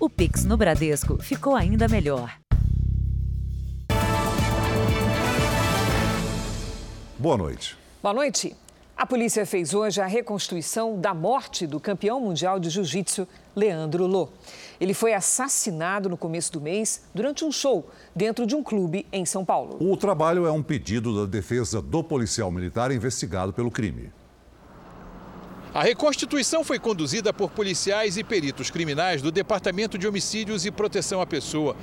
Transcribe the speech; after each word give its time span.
O 0.00 0.08
Pix 0.08 0.44
no 0.44 0.56
Bradesco 0.56 1.20
ficou 1.20 1.56
ainda 1.56 1.88
melhor. 1.88 2.32
Boa 7.18 7.36
noite. 7.36 7.76
Boa 8.00 8.14
noite. 8.14 8.54
A 8.96 9.04
polícia 9.04 9.44
fez 9.44 9.74
hoje 9.74 10.00
a 10.00 10.06
reconstituição 10.06 11.00
da 11.00 11.12
morte 11.12 11.66
do 11.66 11.80
campeão 11.80 12.20
mundial 12.20 12.60
de 12.60 12.70
jiu-jitsu, 12.70 13.26
Leandro 13.56 14.06
Lô. 14.06 14.28
Ele 14.80 14.94
foi 14.94 15.14
assassinado 15.14 16.08
no 16.08 16.16
começo 16.16 16.52
do 16.52 16.60
mês 16.60 17.02
durante 17.12 17.44
um 17.44 17.50
show 17.50 17.90
dentro 18.14 18.46
de 18.46 18.54
um 18.54 18.62
clube 18.62 19.04
em 19.12 19.26
São 19.26 19.44
Paulo. 19.44 19.78
O 19.80 19.96
trabalho 19.96 20.46
é 20.46 20.52
um 20.52 20.62
pedido 20.62 21.12
da 21.12 21.28
defesa 21.28 21.82
do 21.82 22.04
policial 22.04 22.52
militar 22.52 22.92
investigado 22.92 23.52
pelo 23.52 23.70
crime. 23.70 24.12
A 25.74 25.82
reconstituição 25.82 26.64
foi 26.64 26.78
conduzida 26.78 27.32
por 27.32 27.50
policiais 27.50 28.16
e 28.16 28.24
peritos 28.24 28.70
criminais 28.70 29.20
do 29.20 29.30
Departamento 29.30 29.98
de 29.98 30.08
Homicídios 30.08 30.64
e 30.64 30.70
Proteção 30.70 31.20
à 31.20 31.26
Pessoa 31.26 31.76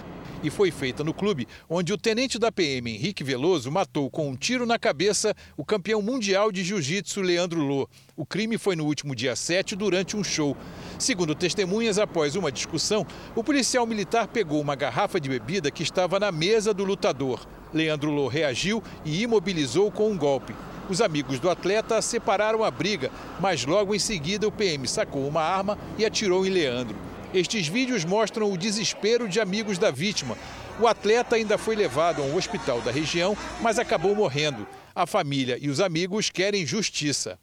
e 0.44 0.50
foi 0.50 0.72
feita 0.72 1.04
no 1.04 1.14
clube 1.14 1.48
onde 1.70 1.94
o 1.94 1.98
tenente 1.98 2.38
da 2.38 2.52
PM, 2.52 2.92
Henrique 2.92 3.24
Veloso, 3.24 3.72
matou 3.72 4.10
com 4.10 4.30
um 4.30 4.36
tiro 4.36 4.66
na 4.66 4.78
cabeça 4.78 5.36
o 5.58 5.66
campeão 5.66 6.02
mundial 6.02 6.52
de 6.52 6.64
jiu-jitsu 6.64 7.22
Leandro 7.22 7.62
Lô. 7.62 7.90
O 8.16 8.26
crime 8.26 8.58
foi 8.58 8.76
no 8.76 8.86
último 8.86 9.16
dia 9.16 9.36
7 9.36 9.76
durante 9.76 10.16
um 10.16 10.24
show. 10.24 10.56
Segundo 10.98 11.36
testemunhas, 11.36 12.00
após 12.00 12.36
uma 12.36 12.52
discussão, 12.52 13.06
o 13.36 13.44
policial 13.44 13.86
militar 13.86 14.28
pegou 14.28 14.62
uma 14.62 14.76
garrafa 14.76 15.20
de 15.20 15.30
bebida 15.30 15.72
que 15.72 15.84
estava 15.84 16.20
na 16.20 16.32
mesa 16.32 16.74
do 16.74 16.84
lutador. 16.84 17.46
Leandro 17.74 18.12
Lô 18.12 18.28
reagiu 18.28 18.82
e 19.04 19.22
imobilizou 19.22 19.92
com 19.92 20.10
um 20.10 20.18
golpe. 20.18 20.56
Os 20.90 21.02
amigos 21.02 21.40
do 21.40 21.50
atleta 21.50 22.02
separaram 22.02 22.64
a 22.64 22.70
briga, 22.70 23.12
mas 23.40 23.66
logo 23.66 23.96
em 23.96 24.00
seguida 24.00 24.48
o 24.48 24.52
PM 24.52 24.88
sacou 24.88 25.28
uma 25.28 25.42
arma 25.42 25.78
e 25.98 26.06
atirou 26.06 26.46
em 26.46 26.50
Leandro. 26.50 26.96
Estes 27.36 27.68
vídeos 27.68 28.06
mostram 28.06 28.50
o 28.50 28.58
desespero 28.58 29.28
de 29.28 29.42
amigos 29.42 29.78
da 29.78 29.92
vítima. 29.92 30.38
O 30.80 30.88
atleta 30.88 31.36
ainda 31.36 31.58
foi 31.58 31.76
levado 31.76 32.22
a 32.22 32.26
um 32.26 32.38
hospital 32.38 32.80
da 32.80 32.92
região, 32.92 33.36
mas 33.60 33.78
acabou 33.78 34.16
morrendo. 34.16 34.66
A 34.96 35.06
família 35.06 35.58
e 35.60 35.70
os 35.70 35.82
amigos 35.82 36.30
querem 36.30 36.66
justiça. 36.66 37.38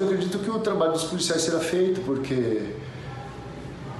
Eu 0.00 0.08
acredito 0.08 0.40
que 0.40 0.50
o 0.50 0.58
trabalho 0.58 0.94
dos 0.94 1.04
policiais 1.04 1.42
será 1.42 1.60
feito, 1.60 2.00
porque 2.00 2.74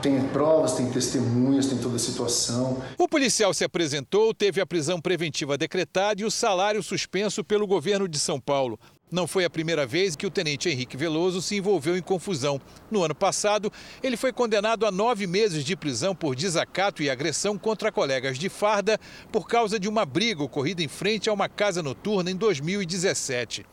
tem 0.03 0.21
provas, 0.29 0.73
tem 0.73 0.91
testemunhas, 0.91 1.67
tem 1.67 1.79
toda 1.79 1.95
a 1.95 2.01
situação. 2.01 2.83
O 2.99 3.07
policial 3.07 3.55
se 3.55 3.63
apresentou, 3.63 4.35
teve 4.35 4.61
a 4.61 4.67
prisão 4.67 5.01
preventiva 5.01 5.57
decretada 5.57 6.23
e 6.23 6.25
o 6.25 6.31
salário 6.31 6.83
suspenso 6.83 7.45
pelo 7.45 7.69
governo 7.69 8.09
de 8.09 8.19
São 8.19 8.41
Paulo. 8.41 8.81
Não 9.11 9.29
foi 9.29 9.45
a 9.45 9.51
primeira 9.51 9.87
vez 9.87 10.17
que 10.17 10.27
o 10.27 10.31
tenente 10.31 10.69
Henrique 10.69 10.97
Veloso 10.97 11.41
se 11.41 11.55
envolveu 11.55 11.97
em 11.97 12.03
confusão. 12.03 12.61
No 12.91 13.05
ano 13.05 13.15
passado, 13.15 13.73
ele 14.03 14.17
foi 14.17 14.33
condenado 14.33 14.85
a 14.85 14.91
nove 14.91 15.29
meses 15.29 15.65
de 15.65 15.77
prisão 15.77 16.13
por 16.13 16.35
desacato 16.35 17.05
e 17.05 17.09
agressão 17.09 17.57
contra 17.57 17.93
colegas 17.93 18.37
de 18.37 18.49
farda 18.49 18.99
por 19.31 19.47
causa 19.47 19.79
de 19.79 19.89
uma 19.89 20.05
briga 20.05 20.43
ocorrida 20.43 20.83
em 20.83 20.89
frente 20.89 21.31
a 21.31 21.33
uma 21.33 21.49
casa 21.49 21.85
noturna 21.85 22.33
em 22.33 22.37
2017. 22.37 23.65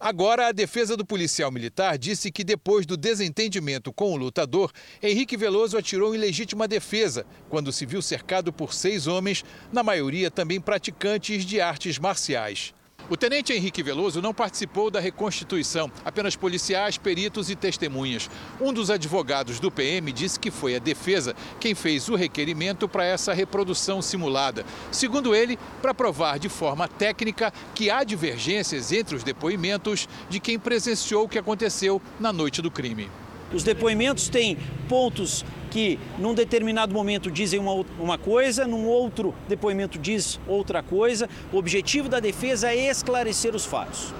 Agora, 0.00 0.46
a 0.46 0.52
defesa 0.52 0.96
do 0.96 1.04
policial 1.04 1.50
militar 1.50 1.98
disse 1.98 2.30
que 2.30 2.44
depois 2.44 2.86
do 2.86 2.96
desentendimento 2.96 3.92
com 3.92 4.12
o 4.12 4.16
lutador, 4.16 4.72
Henrique 5.02 5.36
Veloso 5.36 5.76
atirou 5.76 6.14
em 6.14 6.18
legítima 6.18 6.68
defesa, 6.68 7.26
quando 7.50 7.72
se 7.72 7.84
viu 7.84 8.00
cercado 8.00 8.52
por 8.52 8.72
seis 8.72 9.06
homens, 9.06 9.44
na 9.70 9.82
maioria 9.82 10.30
também 10.30 10.60
praticantes 10.60 11.44
de 11.44 11.60
artes 11.60 11.98
marciais. 11.98 12.72
O 13.10 13.16
tenente 13.16 13.54
Henrique 13.54 13.82
Veloso 13.82 14.20
não 14.20 14.34
participou 14.34 14.90
da 14.90 15.00
reconstituição, 15.00 15.90
apenas 16.04 16.36
policiais, 16.36 16.98
peritos 16.98 17.48
e 17.48 17.56
testemunhas. 17.56 18.28
Um 18.60 18.70
dos 18.70 18.90
advogados 18.90 19.58
do 19.58 19.70
PM 19.70 20.12
disse 20.12 20.38
que 20.38 20.50
foi 20.50 20.76
a 20.76 20.78
defesa 20.78 21.34
quem 21.58 21.74
fez 21.74 22.10
o 22.10 22.14
requerimento 22.14 22.86
para 22.86 23.06
essa 23.06 23.32
reprodução 23.32 24.02
simulada. 24.02 24.62
Segundo 24.92 25.34
ele, 25.34 25.58
para 25.80 25.94
provar 25.94 26.38
de 26.38 26.50
forma 26.50 26.86
técnica 26.86 27.50
que 27.74 27.88
há 27.88 28.04
divergências 28.04 28.92
entre 28.92 29.16
os 29.16 29.24
depoimentos 29.24 30.06
de 30.28 30.38
quem 30.38 30.58
presenciou 30.58 31.24
o 31.24 31.28
que 31.28 31.38
aconteceu 31.38 32.02
na 32.20 32.30
noite 32.30 32.60
do 32.60 32.70
crime. 32.70 33.08
Os 33.52 33.62
depoimentos 33.62 34.28
têm 34.28 34.58
pontos 34.88 35.44
que 35.70 35.98
num 36.18 36.34
determinado 36.34 36.92
momento 36.92 37.30
dizem 37.30 37.58
uma, 37.58 37.84
uma 37.98 38.18
coisa, 38.18 38.66
num 38.66 38.86
outro 38.86 39.34
depoimento 39.48 39.98
diz 39.98 40.38
outra 40.46 40.82
coisa. 40.82 41.28
O 41.52 41.56
objetivo 41.56 42.08
da 42.08 42.20
defesa 42.20 42.68
é 42.68 42.88
esclarecer 42.88 43.54
os 43.54 43.64
fatos. 43.64 44.12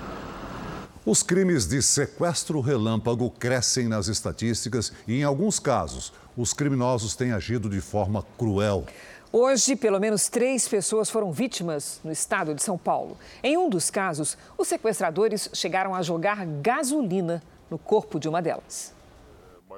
Os 1.04 1.22
crimes 1.22 1.66
de 1.66 1.82
sequestro 1.82 2.60
relâmpago 2.60 3.30
crescem 3.30 3.88
nas 3.88 4.08
estatísticas 4.08 4.92
e, 5.06 5.20
em 5.20 5.24
alguns 5.24 5.58
casos, 5.58 6.12
os 6.36 6.52
criminosos 6.52 7.16
têm 7.16 7.32
agido 7.32 7.68
de 7.68 7.80
forma 7.80 8.24
cruel. 8.36 8.84
Hoje, 9.32 9.76
pelo 9.76 10.00
menos 10.00 10.28
três 10.28 10.66
pessoas 10.66 11.10
foram 11.10 11.32
vítimas 11.32 12.00
no 12.02 12.10
estado 12.10 12.54
de 12.54 12.62
São 12.62 12.78
Paulo. 12.78 13.16
Em 13.42 13.58
um 13.58 13.68
dos 13.68 13.90
casos, 13.90 14.38
os 14.56 14.68
sequestradores 14.68 15.50
chegaram 15.52 15.94
a 15.94 16.02
jogar 16.02 16.46
gasolina 16.46 17.42
no 17.70 17.78
corpo 17.78 18.18
de 18.18 18.28
uma 18.28 18.40
delas. 18.40 18.97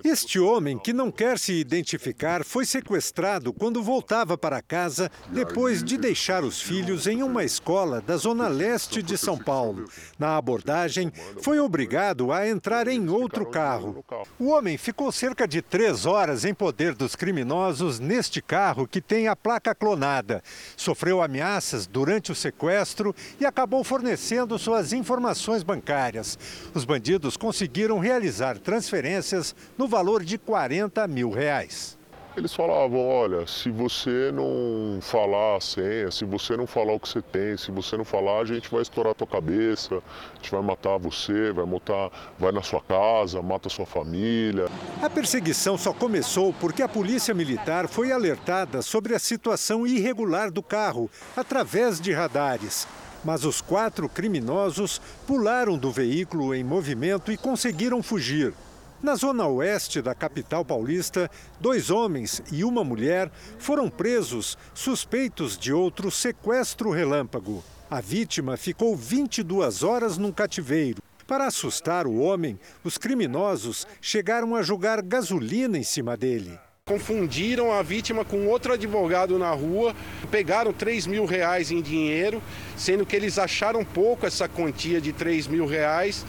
Este 0.02 0.40
homem, 0.40 0.78
que 0.78 0.92
não 0.92 1.10
quer 1.10 1.38
se 1.38 1.52
identificar, 1.52 2.42
foi 2.44 2.64
sequestrado 2.64 3.52
quando 3.52 3.82
voltava 3.82 4.38
para 4.38 4.62
casa 4.62 5.10
depois 5.28 5.84
de 5.84 5.98
deixar 5.98 6.42
os 6.42 6.60
filhos 6.60 7.06
em 7.06 7.22
uma 7.22 7.44
escola 7.44 8.00
da 8.00 8.16
zona 8.16 8.48
leste 8.48 9.02
de 9.02 9.18
São 9.18 9.36
Paulo. 9.36 9.84
Na 10.18 10.38
abordagem, 10.38 11.12
foi 11.42 11.58
obrigado 11.58 12.32
a 12.32 12.48
entrar 12.48 12.88
em 12.88 13.08
outro 13.10 13.44
carro. 13.44 14.02
O 14.38 14.48
homem 14.48 14.78
ficou 14.78 15.12
cerca 15.12 15.46
de 15.46 15.60
três 15.60 16.06
horas 16.06 16.46
em 16.46 16.54
poder 16.54 16.94
dos 16.94 17.14
criminosos 17.14 17.98
neste 17.98 18.40
carro 18.40 18.88
que 18.88 19.02
tem 19.02 19.28
a 19.28 19.36
placa 19.36 19.74
clonada. 19.74 20.42
Sofreu 20.76 21.22
ameaças 21.22 21.86
durante 21.86 22.32
o 22.32 22.34
sequestro 22.34 23.14
e 23.38 23.44
acabou 23.44 23.84
fornecendo 23.84 24.58
suas 24.58 24.94
informações 24.94 25.62
bancárias. 25.62 26.38
Os 26.72 26.86
bandidos 26.86 27.36
conseguiram 27.36 27.98
realizar 27.98 28.58
transferências 28.58 29.54
no 29.76 29.89
valor 29.90 30.24
de 30.24 30.38
40 30.38 31.06
mil 31.08 31.30
reais. 31.30 31.98
Eles 32.36 32.54
falavam, 32.54 33.06
olha, 33.06 33.44
se 33.44 33.70
você 33.70 34.30
não 34.32 35.00
falar 35.02 35.56
a 35.56 35.60
senha, 35.60 36.12
se 36.12 36.24
você 36.24 36.56
não 36.56 36.64
falar 36.64 36.92
o 36.92 37.00
que 37.00 37.08
você 37.08 37.20
tem, 37.20 37.56
se 37.56 37.72
você 37.72 37.96
não 37.96 38.04
falar, 38.04 38.38
a 38.38 38.44
gente 38.44 38.70
vai 38.70 38.82
estourar 38.82 39.10
a 39.10 39.14
tua 39.14 39.26
cabeça, 39.26 39.96
a 39.96 40.36
gente 40.36 40.50
vai 40.52 40.62
matar 40.62 40.96
você, 40.96 41.52
vai 41.52 41.66
matar, 41.66 42.08
vai 42.38 42.52
na 42.52 42.62
sua 42.62 42.80
casa, 42.80 43.42
mata 43.42 43.66
a 43.66 43.70
sua 43.70 43.84
família. 43.84 44.68
A 45.02 45.10
perseguição 45.10 45.76
só 45.76 45.92
começou 45.92 46.54
porque 46.60 46.82
a 46.82 46.88
polícia 46.88 47.34
militar 47.34 47.88
foi 47.88 48.12
alertada 48.12 48.80
sobre 48.80 49.12
a 49.12 49.18
situação 49.18 49.84
irregular 49.84 50.52
do 50.52 50.62
carro 50.62 51.10
através 51.36 52.00
de 52.00 52.12
radares. 52.12 52.86
Mas 53.24 53.44
os 53.44 53.60
quatro 53.60 54.08
criminosos 54.08 55.00
pularam 55.26 55.76
do 55.76 55.90
veículo 55.90 56.54
em 56.54 56.62
movimento 56.62 57.32
e 57.32 57.36
conseguiram 57.36 58.02
fugir. 58.04 58.54
Na 59.02 59.14
zona 59.14 59.46
oeste 59.46 60.02
da 60.02 60.14
capital 60.14 60.62
paulista, 60.62 61.30
dois 61.58 61.88
homens 61.88 62.42
e 62.52 62.62
uma 62.62 62.84
mulher 62.84 63.30
foram 63.58 63.88
presos 63.88 64.58
suspeitos 64.74 65.56
de 65.56 65.72
outro 65.72 66.10
sequestro 66.10 66.90
relâmpago. 66.90 67.64
A 67.90 67.98
vítima 68.02 68.58
ficou 68.58 68.94
22 68.94 69.82
horas 69.82 70.18
num 70.18 70.30
cativeiro. 70.30 71.02
Para 71.26 71.46
assustar 71.46 72.06
o 72.06 72.18
homem, 72.18 72.60
os 72.84 72.98
criminosos 72.98 73.86
chegaram 74.02 74.54
a 74.54 74.62
jogar 74.62 75.00
gasolina 75.00 75.78
em 75.78 75.82
cima 75.82 76.14
dele. 76.14 76.58
Confundiram 76.84 77.72
a 77.72 77.82
vítima 77.82 78.24
com 78.24 78.48
outro 78.48 78.72
advogado 78.72 79.38
na 79.38 79.50
rua, 79.52 79.94
pegaram 80.30 80.72
3 80.72 81.06
mil 81.06 81.24
reais 81.24 81.70
em 81.70 81.80
dinheiro, 81.80 82.42
sendo 82.76 83.06
que 83.06 83.14
eles 83.14 83.38
acharam 83.38 83.84
pouco 83.84 84.26
essa 84.26 84.48
quantia 84.48 85.00
de 85.00 85.12
3 85.12 85.46
mil 85.46 85.66
reais 85.66 86.26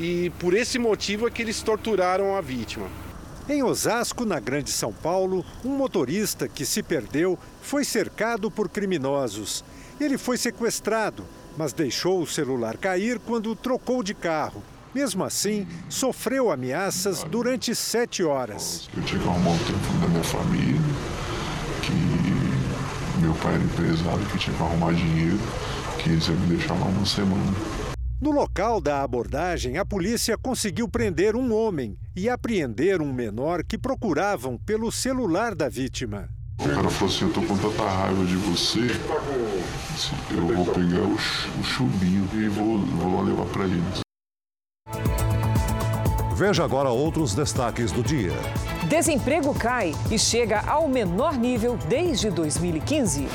e 0.00 0.30
por 0.38 0.54
esse 0.54 0.78
motivo 0.78 1.28
é 1.28 1.30
que 1.30 1.42
eles 1.42 1.62
torturaram 1.62 2.34
a 2.34 2.40
vítima. 2.40 2.86
Em 3.46 3.62
Osasco, 3.62 4.24
na 4.24 4.40
Grande 4.40 4.70
São 4.70 4.92
Paulo, 4.92 5.44
um 5.62 5.76
motorista 5.76 6.48
que 6.48 6.64
se 6.64 6.82
perdeu 6.82 7.38
foi 7.60 7.84
cercado 7.84 8.50
por 8.50 8.68
criminosos. 8.68 9.62
Ele 10.00 10.16
foi 10.16 10.38
sequestrado, 10.38 11.24
mas 11.58 11.74
deixou 11.74 12.22
o 12.22 12.26
celular 12.26 12.78
cair 12.78 13.18
quando 13.18 13.54
trocou 13.54 14.02
de 14.02 14.14
carro. 14.14 14.62
Mesmo 14.94 15.22
assim, 15.22 15.68
sofreu 15.88 16.50
ameaças 16.50 17.22
durante 17.22 17.74
sete 17.74 18.24
horas. 18.24 18.88
Eu 18.96 19.02
tinha 19.02 19.20
que 19.20 19.28
arrumar 19.28 19.50
o 19.50 19.58
telefone 19.58 20.00
da 20.00 20.08
minha 20.08 20.24
família, 20.24 20.80
que 21.82 23.20
meu 23.20 23.34
pai 23.34 23.54
era 23.54 23.62
empresário, 23.62 24.26
que 24.32 24.38
tinha 24.38 24.56
que 24.56 24.62
arrumar 24.62 24.94
dinheiro, 24.94 25.38
que 25.98 26.08
eles 26.08 26.26
iam 26.26 26.36
me 26.38 26.56
deixar 26.56 26.74
lá 26.74 26.86
uma 26.86 27.04
semana. 27.04 27.89
No 28.20 28.30
local 28.30 28.82
da 28.82 29.02
abordagem, 29.02 29.78
a 29.78 29.84
polícia 29.84 30.36
conseguiu 30.36 30.86
prender 30.86 31.34
um 31.34 31.54
homem 31.54 31.96
e 32.14 32.28
apreender 32.28 33.00
um 33.00 33.10
menor 33.10 33.64
que 33.64 33.78
procuravam 33.78 34.58
pelo 34.58 34.92
celular 34.92 35.54
da 35.54 35.70
vítima. 35.70 36.28
O 36.60 36.68
cara 36.68 36.90
falou 36.90 37.14
assim: 37.14 37.24
Eu 37.24 37.32
tô 37.32 37.40
com 37.40 37.56
tanta 37.56 37.82
raiva 37.82 38.22
de 38.26 38.36
você, 38.36 38.88
eu 40.30 40.54
vou 40.54 40.66
pegar 40.66 41.00
o, 41.00 41.14
o 41.14 41.64
chubinho 41.64 42.28
e 42.34 42.46
vou, 42.48 42.78
vou 42.78 43.22
levar 43.22 43.46
para 43.46 43.64
eles. 43.64 44.00
Veja 46.36 46.62
agora 46.62 46.90
outros 46.90 47.34
destaques 47.34 47.90
do 47.90 48.02
dia. 48.02 48.34
Desemprego 48.86 49.54
cai 49.54 49.94
e 50.10 50.18
chega 50.18 50.60
ao 50.60 50.86
menor 50.86 51.38
nível 51.38 51.78
desde 51.88 52.28
2015. 52.28 53.28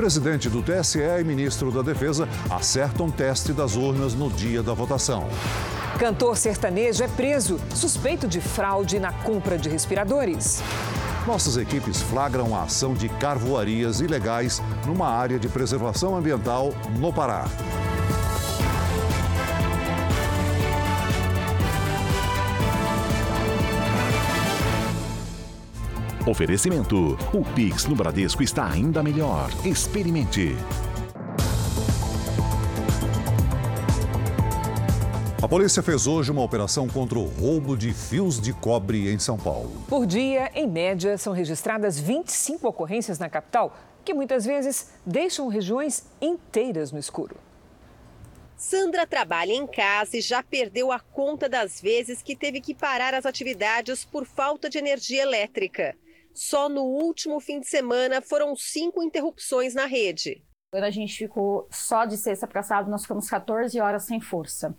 Presidente 0.00 0.48
do 0.48 0.62
TSE 0.62 0.98
e 0.98 1.22
ministro 1.22 1.70
da 1.70 1.82
Defesa 1.82 2.26
acertam 2.48 3.10
teste 3.10 3.52
das 3.52 3.76
urnas 3.76 4.14
no 4.14 4.30
dia 4.30 4.62
da 4.62 4.72
votação. 4.72 5.28
Cantor 5.98 6.38
sertanejo 6.38 7.04
é 7.04 7.08
preso, 7.08 7.60
suspeito 7.74 8.26
de 8.26 8.40
fraude 8.40 8.98
na 8.98 9.12
compra 9.12 9.58
de 9.58 9.68
respiradores. 9.68 10.62
Nossas 11.26 11.58
equipes 11.58 12.00
flagram 12.00 12.56
a 12.56 12.62
ação 12.62 12.94
de 12.94 13.10
carvoarias 13.10 14.00
ilegais 14.00 14.62
numa 14.86 15.06
área 15.06 15.38
de 15.38 15.50
preservação 15.50 16.16
ambiental 16.16 16.72
no 16.98 17.12
Pará. 17.12 17.44
Oferecimento: 26.26 27.16
o 27.32 27.44
Pix 27.54 27.86
no 27.86 27.96
Bradesco 27.96 28.42
está 28.42 28.70
ainda 28.70 29.02
melhor. 29.02 29.50
Experimente. 29.64 30.54
A 35.42 35.48
polícia 35.48 35.82
fez 35.82 36.06
hoje 36.06 36.30
uma 36.30 36.42
operação 36.42 36.86
contra 36.86 37.18
o 37.18 37.24
roubo 37.24 37.74
de 37.74 37.94
fios 37.94 38.38
de 38.38 38.52
cobre 38.52 39.10
em 39.10 39.18
São 39.18 39.38
Paulo. 39.38 39.72
Por 39.88 40.04
dia, 40.04 40.50
em 40.54 40.68
média, 40.68 41.16
são 41.16 41.32
registradas 41.32 41.98
25 41.98 42.68
ocorrências 42.68 43.18
na 43.18 43.30
capital, 43.30 43.74
que 44.04 44.12
muitas 44.12 44.44
vezes 44.44 44.90
deixam 45.04 45.48
regiões 45.48 46.04
inteiras 46.20 46.92
no 46.92 46.98
escuro. 46.98 47.36
Sandra 48.54 49.06
trabalha 49.06 49.54
em 49.54 49.66
casa 49.66 50.18
e 50.18 50.20
já 50.20 50.42
perdeu 50.42 50.92
a 50.92 51.00
conta 51.00 51.48
das 51.48 51.80
vezes 51.80 52.20
que 52.20 52.36
teve 52.36 52.60
que 52.60 52.74
parar 52.74 53.14
as 53.14 53.24
atividades 53.24 54.04
por 54.04 54.26
falta 54.26 54.68
de 54.68 54.76
energia 54.76 55.22
elétrica. 55.22 55.96
Só 56.34 56.68
no 56.68 56.82
último 56.82 57.40
fim 57.40 57.60
de 57.60 57.66
semana 57.66 58.20
foram 58.22 58.54
cinco 58.56 59.02
interrupções 59.02 59.74
na 59.74 59.86
rede. 59.86 60.42
Quando 60.72 60.84
a 60.84 60.90
gente 60.90 61.16
ficou 61.16 61.66
só 61.70 62.04
de 62.04 62.16
sexta 62.16 62.46
para 62.46 62.62
sábado, 62.62 62.90
nós 62.90 63.02
ficamos 63.02 63.28
14 63.28 63.80
horas 63.80 64.04
sem 64.04 64.20
força. 64.20 64.74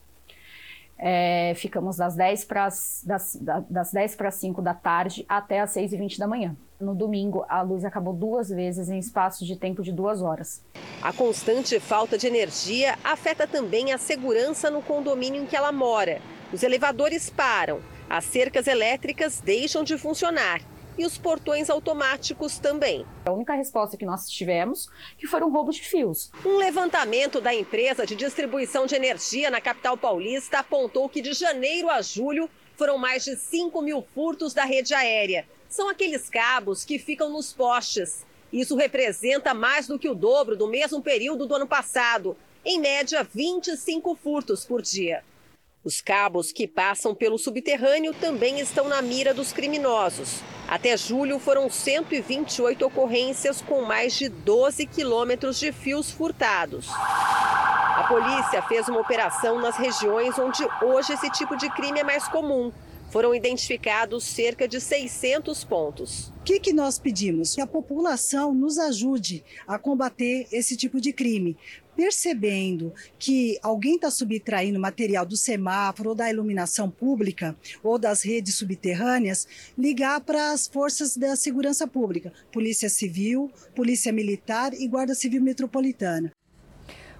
É, 0.97 1.53
ficamos 1.55 1.97
das 1.97 2.15
10 2.15 2.45
para 2.45 2.69
das, 3.03 3.37
das 3.69 3.91
10 3.91 4.15
para 4.15 4.29
5 4.29 4.61
da 4.61 4.73
tarde 4.73 5.25
até 5.27 5.59
as 5.59 5.71
6 5.71 5.93
e 5.93 5.97
20 5.97 6.19
da 6.19 6.27
manhã. 6.27 6.55
No 6.79 6.95
domingo, 6.95 7.43
a 7.49 7.61
luz 7.61 7.83
acabou 7.83 8.13
duas 8.13 8.49
vezes 8.49 8.87
em 8.89 8.99
espaço 8.99 9.45
de 9.45 9.55
tempo 9.55 9.83
de 9.83 9.91
duas 9.91 10.21
horas. 10.21 10.63
A 11.01 11.11
constante 11.11 11.79
falta 11.79 12.17
de 12.17 12.27
energia 12.27 12.97
afeta 13.03 13.47
também 13.47 13.91
a 13.91 13.97
segurança 13.97 14.69
no 14.69 14.81
condomínio 14.81 15.41
em 15.41 15.45
que 15.45 15.55
ela 15.55 15.71
mora. 15.71 16.21
Os 16.53 16.63
elevadores 16.63 17.29
param, 17.29 17.81
as 18.09 18.23
cercas 18.25 18.67
elétricas 18.67 19.41
deixam 19.41 19.83
de 19.83 19.97
funcionar 19.97 20.61
e 20.97 21.05
os 21.05 21.17
portões 21.17 21.69
automáticos 21.69 22.59
também. 22.59 23.05
A 23.25 23.31
única 23.31 23.53
resposta 23.53 23.97
que 23.97 24.05
nós 24.05 24.29
tivemos 24.29 24.87
que 25.17 25.27
foram 25.27 25.51
roubos 25.51 25.75
de 25.75 25.83
fios. 25.83 26.31
Um 26.45 26.57
levantamento 26.57 27.39
da 27.39 27.53
empresa 27.53 28.05
de 28.05 28.15
distribuição 28.15 28.85
de 28.85 28.95
energia 28.95 29.49
na 29.49 29.61
capital 29.61 29.97
paulista 29.97 30.59
apontou 30.59 31.09
que 31.09 31.21
de 31.21 31.33
janeiro 31.33 31.89
a 31.89 32.01
julho 32.01 32.49
foram 32.75 32.97
mais 32.97 33.23
de 33.23 33.35
5 33.35 33.81
mil 33.81 34.05
furtos 34.13 34.53
da 34.53 34.65
rede 34.65 34.93
aérea. 34.93 35.45
São 35.69 35.89
aqueles 35.89 36.29
cabos 36.29 36.83
que 36.83 36.99
ficam 36.99 37.29
nos 37.29 37.53
postes. 37.53 38.25
Isso 38.51 38.75
representa 38.75 39.53
mais 39.53 39.87
do 39.87 39.97
que 39.97 40.09
o 40.09 40.15
dobro 40.15 40.57
do 40.57 40.67
mesmo 40.67 41.01
período 41.01 41.45
do 41.45 41.55
ano 41.55 41.67
passado. 41.67 42.35
Em 42.65 42.79
média, 42.79 43.27
25 43.33 44.15
furtos 44.15 44.65
por 44.65 44.81
dia. 44.81 45.23
Os 45.83 45.99
cabos 45.99 46.51
que 46.51 46.67
passam 46.67 47.15
pelo 47.15 47.39
subterrâneo 47.39 48.13
também 48.13 48.59
estão 48.59 48.87
na 48.87 49.01
mira 49.01 49.33
dos 49.33 49.51
criminosos. 49.51 50.39
Até 50.67 50.95
julho 50.95 51.39
foram 51.39 51.71
128 51.71 52.85
ocorrências 52.85 53.61
com 53.61 53.81
mais 53.81 54.13
de 54.13 54.29
12 54.29 54.85
quilômetros 54.85 55.59
de 55.59 55.71
fios 55.71 56.11
furtados. 56.11 56.87
A 56.91 58.05
polícia 58.07 58.61
fez 58.61 58.87
uma 58.87 58.99
operação 58.99 59.59
nas 59.59 59.75
regiões 59.75 60.37
onde 60.37 60.63
hoje 60.83 61.13
esse 61.13 61.31
tipo 61.31 61.57
de 61.57 61.67
crime 61.71 62.01
é 62.01 62.03
mais 62.03 62.27
comum. 62.27 62.71
Foram 63.11 63.35
identificados 63.35 64.23
cerca 64.23 64.65
de 64.65 64.79
600 64.79 65.65
pontos. 65.65 66.29
O 66.39 66.43
que, 66.45 66.61
que 66.61 66.71
nós 66.71 66.97
pedimos? 66.97 67.53
Que 67.53 67.59
a 67.59 67.67
população 67.67 68.53
nos 68.53 68.79
ajude 68.79 69.43
a 69.67 69.77
combater 69.77 70.47
esse 70.49 70.77
tipo 70.77 71.01
de 71.01 71.11
crime, 71.11 71.57
percebendo 71.93 72.93
que 73.19 73.59
alguém 73.61 73.95
está 73.95 74.09
subtraindo 74.09 74.79
material 74.79 75.25
do 75.25 75.35
semáforo 75.35 76.11
ou 76.11 76.15
da 76.15 76.29
iluminação 76.29 76.89
pública 76.89 77.53
ou 77.83 77.99
das 77.99 78.21
redes 78.23 78.55
subterrâneas, 78.55 79.45
ligar 79.77 80.21
para 80.21 80.53
as 80.53 80.65
forças 80.65 81.17
da 81.17 81.35
segurança 81.35 81.85
pública, 81.85 82.31
Polícia 82.49 82.89
Civil, 82.89 83.51
Polícia 83.75 84.13
Militar 84.13 84.73
e 84.73 84.87
Guarda 84.87 85.13
Civil 85.13 85.41
Metropolitana. 85.41 86.31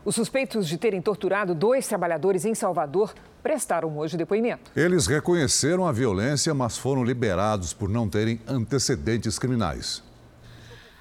Os 0.06 0.16
suspeitos 0.16 0.70
de 0.70 0.78
terem 0.78 1.02
torturado 1.02 1.54
dois 1.54 1.86
trabalhadores 1.86 2.46
em 2.46 2.56
Salvador 2.56 3.14
prestaram 3.42 3.98
hoje 3.98 4.18
depoimento. 4.18 4.72
Eles 4.76 5.08
reconheceram 5.08 5.86
a 5.86 5.92
violência, 5.92 6.54
mas 6.54 6.78
foram 6.78 7.04
liberados 7.04 7.74
por 7.74 7.90
não 7.90 8.10
terem 8.10 8.40
antecedentes 8.48 9.38
criminais. 9.38 10.04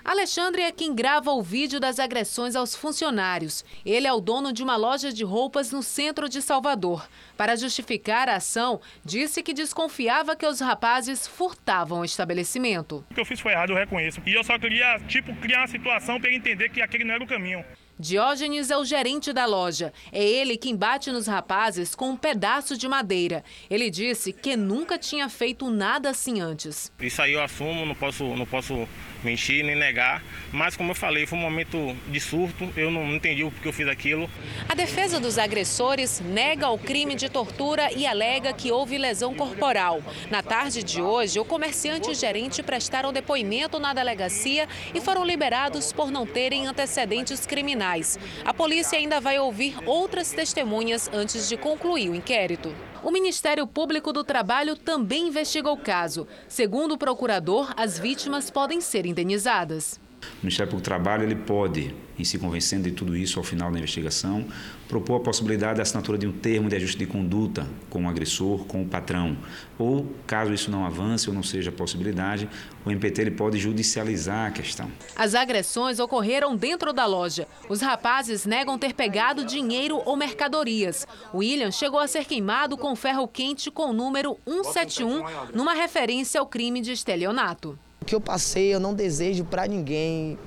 Alexandre 0.03 0.63
é 0.63 0.73
quem 0.73 0.95
grava 0.95 1.31
o 1.31 1.43
vídeo 1.43 1.79
das 1.79 1.99
agressões 1.99 2.57
aos 2.57 2.75
funcionários. 2.75 3.65
Ele 3.85 4.07
é 4.07 4.13
o 4.13 4.21
dono 4.21 4.53
de 4.53 4.63
uma 4.63 4.75
loja 4.75 5.13
de 5.13 5.23
roupas 5.23 5.71
no 5.71 5.83
centro 5.83 6.29
de 6.29 6.41
Salvador. 6.41 7.07
Para 7.37 7.55
justificar 7.55 8.29
a 8.29 8.37
ação, 8.37 8.81
disse 9.05 9.43
que 9.43 9.53
desconfiava 9.53 10.35
que 10.35 10.47
os 10.47 10.59
rapazes 10.59 11.27
furtavam 11.27 12.01
o 12.01 12.05
estabelecimento. 12.05 13.05
O 13.11 13.15
que 13.15 13.21
eu 13.21 13.27
fiz 13.27 13.41
foi 13.41 13.53
errado, 13.53 13.71
eu 13.71 13.77
reconheço. 13.77 14.21
E 14.27 14.35
eu 14.35 14.43
só 14.43 14.59
queria, 14.59 14.99
tipo, 15.07 15.35
criar 15.37 15.61
uma 15.61 15.69
situação 15.69 16.19
para 16.19 16.33
entender 16.33 16.71
que 16.71 16.81
aquele 16.81 17.05
não 17.05 17.15
era 17.15 17.23
o 17.23 17.29
caminho. 17.29 17.65
Diógenes 18.01 18.71
é 18.71 18.79
o 18.79 18.85
gerente 18.85 19.31
da 19.31 19.45
loja. 19.45 19.93
É 20.11 20.25
ele 20.25 20.57
quem 20.57 20.75
bate 20.75 21.13
nos 21.13 21.27
rapazes 21.27 21.95
com 21.95 22.09
um 22.09 22.17
pedaço 22.17 22.75
de 22.75 22.89
madeira. 22.89 23.45
Ele 23.69 23.91
disse 23.91 24.33
que 24.33 24.57
nunca 24.57 24.99
tinha 24.99 25.29
feito 25.29 25.71
nada 25.71 26.09
assim 26.09 26.41
antes. 26.41 26.91
Isso 26.99 27.21
aí 27.21 27.35
eu 27.35 27.43
assumo, 27.43 27.85
não 27.85 27.95
posso, 27.95 28.25
não 28.25 28.47
posso 28.47 28.89
mentir 29.23 29.65
nem 29.65 29.77
negar. 29.77 30.23
Mas, 30.53 30.77
como 30.77 30.91
eu 30.91 30.95
falei, 30.95 31.27
foi 31.27 31.39
um 31.39 31.43
momento 31.43 31.97
de 32.09 32.21
surto, 32.21 32.69
eu 32.77 32.91
não 32.91 33.15
entendi 33.15 33.45
o 33.45 33.51
que 33.51 33.67
eu 33.67 33.73
fiz 33.73 33.87
aquilo. 33.87 34.29
A 34.69 34.75
defesa 34.75 35.21
dos 35.21 35.39
agressores 35.39 36.21
nega 36.21 36.69
o 36.69 36.79
crime 36.79 37.15
de 37.15 37.29
tortura 37.29 37.93
e 37.93 38.07
alega 38.07 38.53
que 38.53 38.71
houve 38.71 38.99
lesão 38.99 39.35
corporal. 39.35 40.03
Na 40.31 40.43
tarde 40.43 40.83
de 40.83 41.01
hoje, 41.01 41.39
o 41.39 41.45
comerciante 41.45 42.09
e 42.09 42.13
o 42.13 42.15
gerente 42.15 42.63
prestaram 42.63 43.13
depoimento 43.13 43.79
na 43.79 43.93
delegacia 43.93 44.69
e 44.95 45.01
foram 45.01 45.25
liberados 45.25 45.93
por 45.93 46.11
não 46.11 46.27
terem 46.27 46.67
antecedentes 46.67 47.47
criminais. 47.47 48.19
A 48.45 48.53
polícia 48.53 48.99
ainda 48.99 49.21
vai 49.21 49.39
ouvir 49.39 49.77
outras 49.87 50.33
testemunhas 50.33 51.09
antes 51.13 51.49
de 51.49 51.57
concluir 51.57 52.11
o 52.11 52.15
inquérito. 52.15 52.75
O 53.03 53.11
Ministério 53.11 53.67
Público 53.67 54.13
do 54.13 54.23
Trabalho 54.23 54.77
também 54.77 55.29
investiga 55.29 55.71
o 55.71 55.77
caso. 55.77 56.29
Segundo 56.47 56.93
o 56.93 56.99
procurador, 56.99 57.73
as 57.77 57.99
vítimas 57.99 58.51
podem 58.51 58.81
ser 58.81 59.07
indenizadas. 59.07 59.99
O 60.21 60.43
Ministério 60.43 60.71
Público 60.71 60.83
do 60.83 60.85
Trabalho 60.85 61.25
ele 61.25 61.35
pode, 61.35 61.95
em 62.19 62.25
se 62.25 62.39
convencendo 62.39 62.85
de 62.85 62.93
tudo 62.93 63.17
isso 63.17 63.39
ao 63.39 63.45
final 63.45 63.71
da 63.71 63.79
investigação, 63.79 64.47
propor 64.89 65.17
a 65.17 65.21
possibilidade 65.21 65.77
da 65.77 65.83
assinatura 65.83 66.19
de 66.19 66.27
um 66.27 66.33
termo 66.33 66.69
de 66.69 66.77
ajuste 66.77 66.99
de 66.99 67.07
conduta 67.07 67.67
com 67.89 68.05
o 68.05 68.09
agressor, 68.09 68.65
com 68.65 68.83
o 68.83 68.87
patrão. 68.87 69.37
Ou, 69.79 70.07
caso 70.27 70.53
isso 70.53 70.71
não 70.71 70.85
avance 70.85 71.29
ou 71.29 71.35
não 71.35 71.43
seja 71.43 71.71
possibilidade, 71.71 72.49
o 72.85 72.91
MPT 72.91 73.21
ele 73.21 73.31
pode 73.31 73.59
judicializar 73.59 74.49
a 74.49 74.51
questão. 74.51 74.91
As 75.17 75.35
agressões 75.35 75.99
ocorreram 75.99 76.57
dentro 76.57 76.93
da 76.93 77.07
loja. 77.07 77.47
Os 77.69 77.81
rapazes 77.81 78.45
negam 78.45 78.79
ter 78.79 78.95
pegado 78.95 79.45
dinheiro 79.45 80.03
ou 80.05 80.17
mercadorias. 80.17 81.07
William 81.33 81.71
chegou 81.71 82.01
a 82.01 82.09
ser 82.09 82.25
queimado 82.25 82.77
com 82.77 82.95
ferro 82.97 83.29
quente 83.29 83.71
com 83.71 83.91
o 83.91 83.93
número 83.93 84.39
171, 84.47 85.23
numa 85.55 85.75
referência 85.75 86.41
ao 86.41 86.47
crime 86.47 86.81
de 86.81 86.93
estelionato. 86.93 87.79
O 88.01 88.05
que 88.05 88.15
eu 88.15 88.21
passei 88.21 88.75
eu 88.75 88.81
não 88.81 88.95
desejo 88.95 89.45
para 89.45 89.67
ninguém 89.67 90.39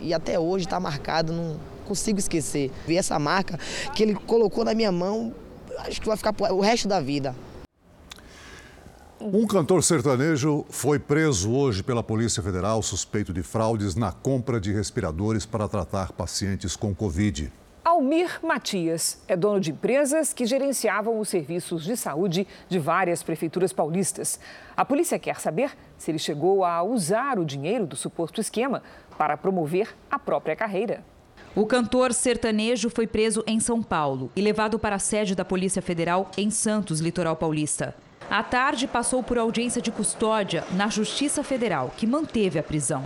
e 0.00 0.12
até 0.12 0.38
hoje 0.38 0.64
está 0.64 0.80
marcado, 0.80 1.32
não 1.32 1.56
consigo 1.86 2.18
esquecer. 2.18 2.70
Vi 2.86 2.96
essa 2.96 3.18
marca 3.18 3.58
que 3.94 4.02
ele 4.02 4.14
colocou 4.14 4.64
na 4.64 4.74
minha 4.74 4.90
mão, 4.90 5.34
acho 5.78 6.00
que 6.00 6.06
vai 6.06 6.16
ficar 6.16 6.34
o 6.52 6.60
resto 6.60 6.88
da 6.88 7.00
vida. 7.00 7.34
Um 9.20 9.46
cantor 9.46 9.84
sertanejo 9.84 10.66
foi 10.68 10.98
preso 10.98 11.52
hoje 11.52 11.80
pela 11.80 12.02
Polícia 12.02 12.42
Federal 12.42 12.82
suspeito 12.82 13.32
de 13.32 13.40
fraudes 13.40 13.94
na 13.94 14.10
compra 14.10 14.60
de 14.60 14.72
respiradores 14.72 15.46
para 15.46 15.68
tratar 15.68 16.10
pacientes 16.10 16.74
com 16.74 16.92
Covid. 16.92 17.52
Almir 17.92 18.40
Matias 18.42 19.22
é 19.28 19.36
dono 19.36 19.60
de 19.60 19.70
empresas 19.70 20.32
que 20.32 20.46
gerenciavam 20.46 21.20
os 21.20 21.28
serviços 21.28 21.84
de 21.84 21.94
saúde 21.94 22.48
de 22.66 22.78
várias 22.78 23.22
prefeituras 23.22 23.70
paulistas. 23.70 24.40
A 24.74 24.82
polícia 24.82 25.18
quer 25.18 25.38
saber 25.38 25.72
se 25.98 26.10
ele 26.10 26.18
chegou 26.18 26.64
a 26.64 26.82
usar 26.82 27.38
o 27.38 27.44
dinheiro 27.44 27.86
do 27.86 27.94
suposto 27.94 28.40
esquema 28.40 28.82
para 29.18 29.36
promover 29.36 29.94
a 30.10 30.18
própria 30.18 30.56
carreira. 30.56 31.04
O 31.54 31.66
cantor 31.66 32.14
sertanejo 32.14 32.88
foi 32.88 33.06
preso 33.06 33.44
em 33.46 33.60
São 33.60 33.82
Paulo 33.82 34.30
e 34.34 34.40
levado 34.40 34.78
para 34.78 34.96
a 34.96 34.98
sede 34.98 35.34
da 35.34 35.44
Polícia 35.44 35.82
Federal 35.82 36.30
em 36.38 36.50
Santos, 36.50 36.98
litoral 36.98 37.36
paulista. 37.36 37.94
À 38.30 38.42
tarde, 38.42 38.88
passou 38.88 39.22
por 39.22 39.36
audiência 39.36 39.82
de 39.82 39.92
custódia 39.92 40.64
na 40.72 40.88
Justiça 40.88 41.44
Federal, 41.44 41.92
que 41.94 42.06
manteve 42.06 42.58
a 42.58 42.62
prisão. 42.62 43.04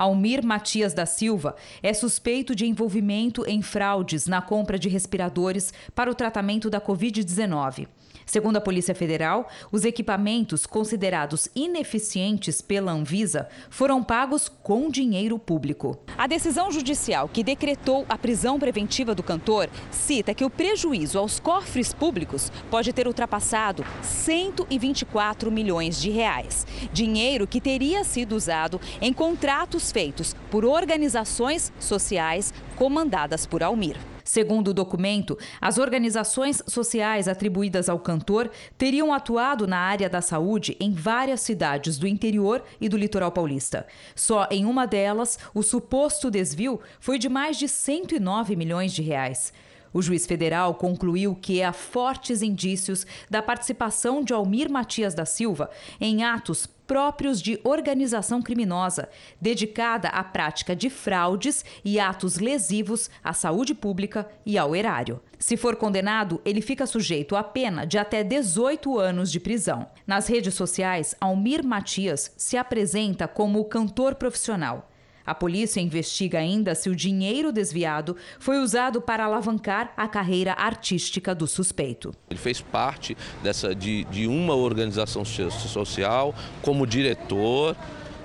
Almir 0.00 0.42
Matias 0.42 0.94
da 0.94 1.04
Silva 1.04 1.54
é 1.82 1.92
suspeito 1.92 2.54
de 2.54 2.64
envolvimento 2.64 3.44
em 3.46 3.60
fraudes 3.60 4.26
na 4.26 4.40
compra 4.40 4.78
de 4.78 4.88
respiradores 4.88 5.74
para 5.94 6.10
o 6.10 6.14
tratamento 6.14 6.70
da 6.70 6.80
Covid-19. 6.80 7.86
Segundo 8.30 8.58
a 8.58 8.60
Polícia 8.60 8.94
Federal, 8.94 9.48
os 9.72 9.84
equipamentos 9.84 10.64
considerados 10.64 11.48
ineficientes 11.52 12.62
pela 12.62 12.92
Anvisa 12.92 13.48
foram 13.68 14.04
pagos 14.04 14.48
com 14.48 14.88
dinheiro 14.88 15.36
público. 15.36 15.98
A 16.16 16.28
decisão 16.28 16.70
judicial 16.70 17.28
que 17.28 17.42
decretou 17.42 18.06
a 18.08 18.16
prisão 18.16 18.56
preventiva 18.56 19.16
do 19.16 19.22
cantor 19.24 19.68
cita 19.90 20.32
que 20.32 20.44
o 20.44 20.48
prejuízo 20.48 21.18
aos 21.18 21.40
cofres 21.40 21.92
públicos 21.92 22.52
pode 22.70 22.92
ter 22.92 23.08
ultrapassado 23.08 23.84
124 24.00 25.50
milhões 25.50 26.00
de 26.00 26.10
reais. 26.10 26.64
Dinheiro 26.92 27.48
que 27.48 27.60
teria 27.60 28.04
sido 28.04 28.36
usado 28.36 28.80
em 29.00 29.12
contratos 29.12 29.90
feitos 29.90 30.36
por 30.52 30.64
organizações 30.64 31.72
sociais 31.80 32.54
comandadas 32.76 33.44
por 33.44 33.60
Almir. 33.60 33.96
Segundo 34.30 34.68
o 34.68 34.72
documento, 34.72 35.36
as 35.60 35.76
organizações 35.76 36.62
sociais 36.64 37.26
atribuídas 37.26 37.88
ao 37.88 37.98
cantor 37.98 38.48
teriam 38.78 39.12
atuado 39.12 39.66
na 39.66 39.76
área 39.76 40.08
da 40.08 40.20
saúde 40.20 40.76
em 40.78 40.92
várias 40.92 41.40
cidades 41.40 41.98
do 41.98 42.06
interior 42.06 42.62
e 42.80 42.88
do 42.88 42.96
litoral 42.96 43.32
paulista. 43.32 43.88
Só 44.14 44.46
em 44.48 44.64
uma 44.66 44.86
delas, 44.86 45.36
o 45.52 45.64
suposto 45.64 46.30
desvio 46.30 46.78
foi 47.00 47.18
de 47.18 47.28
mais 47.28 47.58
de 47.58 47.66
109 47.66 48.54
milhões 48.54 48.92
de 48.92 49.02
reais. 49.02 49.52
O 49.92 50.00
juiz 50.00 50.26
federal 50.26 50.74
concluiu 50.74 51.34
que 51.34 51.62
há 51.62 51.72
fortes 51.72 52.42
indícios 52.42 53.06
da 53.28 53.42
participação 53.42 54.22
de 54.22 54.32
Almir 54.32 54.70
Matias 54.70 55.14
da 55.14 55.24
Silva 55.24 55.70
em 56.00 56.22
atos 56.22 56.66
próprios 56.66 57.40
de 57.40 57.60
organização 57.62 58.42
criminosa, 58.42 59.08
dedicada 59.40 60.08
à 60.08 60.24
prática 60.24 60.74
de 60.74 60.90
fraudes 60.90 61.64
e 61.84 62.00
atos 62.00 62.38
lesivos 62.38 63.08
à 63.22 63.32
saúde 63.32 63.74
pública 63.74 64.28
e 64.44 64.58
ao 64.58 64.74
erário. 64.74 65.20
Se 65.38 65.56
for 65.56 65.76
condenado, 65.76 66.40
ele 66.44 66.60
fica 66.60 66.86
sujeito 66.86 67.36
a 67.36 67.44
pena 67.44 67.86
de 67.86 67.96
até 67.96 68.24
18 68.24 68.98
anos 68.98 69.30
de 69.30 69.38
prisão. 69.38 69.86
Nas 70.04 70.26
redes 70.26 70.54
sociais, 70.54 71.14
Almir 71.20 71.64
Matias 71.64 72.32
se 72.36 72.56
apresenta 72.56 73.28
como 73.28 73.64
cantor 73.66 74.16
profissional. 74.16 74.89
A 75.30 75.34
polícia 75.34 75.80
investiga 75.80 76.40
ainda 76.40 76.74
se 76.74 76.90
o 76.90 76.96
dinheiro 76.96 77.52
desviado 77.52 78.16
foi 78.40 78.58
usado 78.58 79.00
para 79.00 79.26
alavancar 79.26 79.92
a 79.96 80.08
carreira 80.08 80.54
artística 80.54 81.32
do 81.32 81.46
suspeito. 81.46 82.12
Ele 82.28 82.40
fez 82.40 82.60
parte 82.60 83.16
dessa, 83.40 83.72
de, 83.72 84.02
de 84.06 84.26
uma 84.26 84.56
organização 84.56 85.24
social 85.24 86.34
como 86.62 86.84
diretor. 86.84 87.76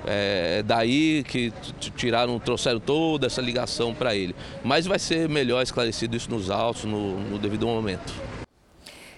É 0.07 0.63
daí 0.63 1.23
que 1.25 1.53
tiraram, 1.95 2.39
trouxeram 2.39 2.79
toda 2.79 3.27
essa 3.27 3.39
ligação 3.39 3.93
para 3.93 4.15
ele. 4.15 4.35
Mas 4.63 4.87
vai 4.87 4.97
ser 4.97 5.29
melhor 5.29 5.61
esclarecido 5.61 6.17
isso 6.17 6.31
nos 6.31 6.49
autos, 6.49 6.85
no, 6.85 7.19
no 7.19 7.37
devido 7.37 7.67
momento. 7.67 8.15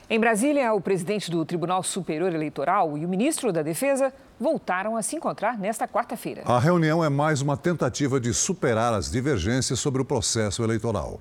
Em 0.10 0.20
Brasília, 0.20 0.74
o 0.74 0.82
presidente 0.82 1.32
do 1.32 1.46
Tribunal 1.46 1.84
Superior 1.84 2.34
Eleitoral 2.34 2.98
e 2.98 3.06
o 3.06 3.10
ministro 3.10 3.53
da 3.53 3.62
Defesa 3.62 4.13
voltaram 4.39 4.96
a 4.96 5.01
se 5.01 5.15
encontrar 5.15 5.58
nesta 5.58 5.88
quarta-feira. 5.88 6.44
A 6.46 6.60
reunião 6.60 7.03
é 7.03 7.10
mais 7.10 7.41
uma 7.41 7.58
tentativa 7.58 8.20
de 8.20 8.34
superar 8.34 8.94
as 8.94 9.12
divergências 9.12 9.79
sobre 9.79 10.01
o 10.01 10.06
processo 10.06 10.63
eleitoral. 10.63 11.20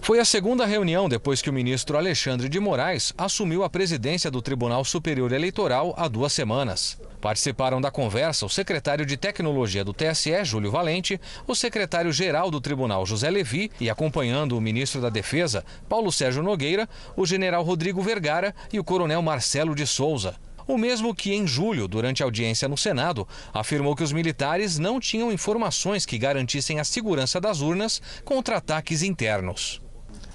Foi 0.00 0.18
a 0.18 0.24
segunda 0.24 0.66
reunião 0.66 1.08
depois 1.08 1.40
que 1.40 1.48
o 1.48 1.52
ministro 1.52 1.96
Alexandre 1.96 2.48
de 2.48 2.58
Moraes 2.58 3.14
assumiu 3.16 3.62
a 3.62 3.70
presidência 3.70 4.32
do 4.32 4.42
Tribunal 4.42 4.84
Superior 4.84 5.30
Eleitoral 5.30 5.94
há 5.96 6.08
duas 6.08 6.32
semanas. 6.32 7.00
Participaram 7.20 7.80
da 7.80 7.88
conversa 7.88 8.44
o 8.44 8.48
secretário 8.48 9.06
de 9.06 9.16
Tecnologia 9.16 9.84
do 9.84 9.94
TSE, 9.94 10.44
Júlio 10.44 10.72
Valente, 10.72 11.20
o 11.46 11.54
secretário-geral 11.54 12.50
do 12.50 12.60
Tribunal, 12.60 13.06
José 13.06 13.30
Levi, 13.30 13.70
e 13.80 13.88
acompanhando 13.88 14.58
o 14.58 14.60
ministro 14.60 15.00
da 15.00 15.08
Defesa, 15.08 15.64
Paulo 15.88 16.10
Sérgio 16.10 16.42
Nogueira, 16.42 16.88
o 17.16 17.24
general 17.24 17.62
Rodrigo 17.62 18.02
Vergara 18.02 18.52
e 18.72 18.80
o 18.80 18.84
coronel 18.84 19.22
Marcelo 19.22 19.72
de 19.72 19.86
Souza. 19.86 20.34
O 20.66 20.78
mesmo 20.78 21.14
que, 21.14 21.32
em 21.32 21.46
julho, 21.46 21.88
durante 21.88 22.22
a 22.22 22.26
audiência 22.26 22.68
no 22.68 22.76
Senado, 22.76 23.26
afirmou 23.52 23.96
que 23.96 24.02
os 24.02 24.12
militares 24.12 24.78
não 24.78 25.00
tinham 25.00 25.32
informações 25.32 26.06
que 26.06 26.18
garantissem 26.18 26.78
a 26.80 26.84
segurança 26.84 27.40
das 27.40 27.60
urnas 27.60 28.00
contra 28.24 28.56
ataques 28.56 29.02
internos. 29.02 29.80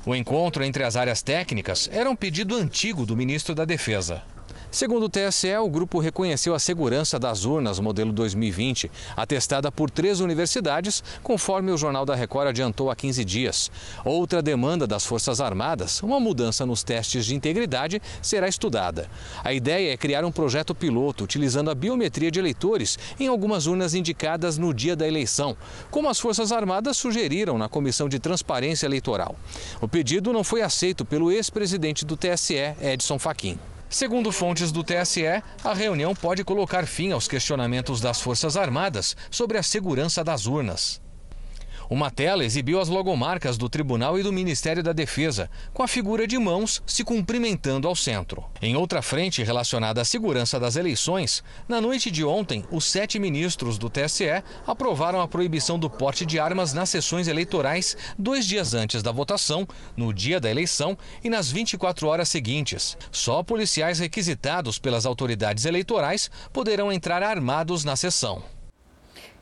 O 0.05 0.15
encontro 0.15 0.63
entre 0.63 0.83
as 0.83 0.95
áreas 0.95 1.21
técnicas 1.21 1.89
era 1.91 2.09
um 2.09 2.15
pedido 2.15 2.55
antigo 2.55 3.05
do 3.05 3.15
ministro 3.15 3.53
da 3.53 3.65
Defesa. 3.65 4.23
Segundo 4.69 5.05
o 5.05 5.09
TSE, 5.09 5.55
o 5.55 5.69
grupo 5.69 5.97
reconheceu 5.97 6.53
a 6.53 6.59
segurança 6.59 7.17
das 7.17 7.45
urnas 7.45 7.79
modelo 7.79 8.11
2020, 8.11 8.91
atestada 9.15 9.71
por 9.71 9.89
três 9.89 10.19
universidades, 10.19 11.01
conforme 11.23 11.71
o 11.71 11.77
Jornal 11.77 12.05
da 12.05 12.13
Record 12.13 12.49
adiantou 12.49 12.91
há 12.91 12.95
15 12.95 13.23
dias. 13.23 13.71
Outra 14.03 14.41
demanda 14.41 14.85
das 14.85 15.05
Forças 15.05 15.39
Armadas, 15.39 16.03
uma 16.03 16.19
mudança 16.19 16.65
nos 16.65 16.83
testes 16.83 17.25
de 17.25 17.33
integridade, 17.33 18.01
será 18.21 18.47
estudada. 18.47 19.09
A 19.41 19.53
ideia 19.53 19.93
é 19.93 19.97
criar 19.97 20.25
um 20.25 20.33
projeto 20.33 20.75
piloto 20.75 21.23
utilizando 21.23 21.71
a 21.71 21.75
biometria 21.75 22.29
de 22.29 22.37
eleitores 22.37 22.99
em 23.17 23.27
algumas 23.27 23.67
urnas 23.67 23.93
indicadas 23.93 24.57
no 24.57 24.73
dia 24.73 24.97
da 24.97 25.07
eleição, 25.07 25.55
como 25.89 26.09
as 26.09 26.19
Forças 26.19 26.51
Armadas 26.51 26.97
sugeriram 26.97 27.57
na 27.57 27.69
Comissão 27.69 28.09
de 28.09 28.19
Transparência 28.19 28.85
Eleitoral. 28.85 29.37
O 29.79 29.87
pedido 29.87 30.33
não 30.33 30.43
foi 30.43 30.61
aceito 30.61 31.05
pelo 31.05 31.31
ex-presidente 31.31 32.03
do 32.03 32.17
TSE, 32.17 32.75
Edson 32.81 33.17
Fachin. 33.17 33.57
Segundo 33.89 34.33
fontes 34.33 34.71
do 34.71 34.83
TSE, 34.83 35.41
a 35.63 35.73
reunião 35.73 36.13
pode 36.13 36.43
colocar 36.43 36.85
fim 36.85 37.13
aos 37.13 37.27
questionamentos 37.27 38.01
das 38.01 38.19
Forças 38.19 38.57
Armadas 38.57 39.15
sobre 39.31 39.57
a 39.57 39.63
segurança 39.63 40.23
das 40.25 40.45
urnas. 40.45 41.01
Uma 41.89 42.11
tela 42.11 42.43
exibiu 42.43 42.81
as 42.81 42.89
logomarcas 42.89 43.57
do 43.57 43.69
Tribunal 43.69 44.19
e 44.19 44.23
do 44.23 44.33
Ministério 44.33 44.83
da 44.83 44.91
Defesa, 44.91 45.49
com 45.73 45.81
a 45.81 45.87
figura 45.87 46.27
de 46.27 46.37
mãos 46.37 46.83
se 46.85 47.01
cumprimentando 47.01 47.87
ao 47.87 47.95
centro. 47.95 48.43
Em 48.61 48.75
outra 48.75 49.01
frente 49.01 49.41
relacionada 49.41 50.01
à 50.01 50.05
segurança 50.05 50.59
das 50.59 50.75
eleições, 50.75 51.41
na 51.67 51.79
noite 51.79 52.11
de 52.11 52.25
ontem, 52.25 52.65
os 52.69 52.83
sete 52.83 53.17
ministros 53.17 53.77
do 53.77 53.89
TSE 53.89 54.43
aprovaram 54.65 55.21
a 55.21 55.27
proibição 55.27 55.79
do 55.79 55.89
porte 55.89 56.25
de 56.25 56.37
armas 56.39 56.73
nas 56.73 56.89
sessões 56.89 57.29
eleitorais 57.29 57.95
dois 58.19 58.45
dias 58.45 58.73
antes 58.73 59.01
da 59.01 59.13
votação, 59.13 59.65
no 59.95 60.13
dia 60.13 60.41
da 60.41 60.51
eleição 60.51 60.97
e 61.23 61.29
nas 61.29 61.49
24 61.49 62.07
horas 62.07 62.27
seguintes. 62.27 62.97
Só 63.11 63.41
policiais 63.43 63.99
requisitados 63.99 64.77
pelas 64.77 65.05
autoridades 65.05 65.63
eleitorais 65.63 66.29
poderão 66.51 66.91
entrar 66.91 67.23
armados 67.23 67.85
na 67.85 67.95
sessão. 67.95 68.56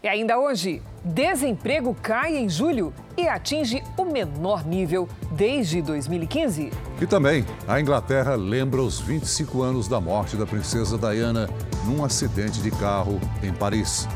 E 0.06 0.08
ainda 0.08 0.38
hoje, 0.38 0.84
desemprego 1.04 1.98
cai 2.00 2.38
em 2.38 2.48
julho 2.48 2.94
e 3.18 3.28
atinge 3.28 3.82
o 3.98 4.06
menor 4.06 4.64
nível 4.64 5.10
desde 5.32 5.82
2015. 5.82 6.72
E 7.02 7.08
também, 7.08 7.44
a 7.68 7.82
Inglaterra 7.82 8.36
lembra 8.36 8.84
os 8.84 9.00
25 9.00 9.64
anos 9.64 9.88
da 9.88 10.00
morte 10.00 10.38
da 10.38 10.46
princesa 10.46 10.96
Diana 10.96 11.50
num 11.86 12.06
acidente 12.06 12.62
de 12.62 12.70
carro 12.70 13.20
em 13.42 13.52
Paris. 13.52 14.08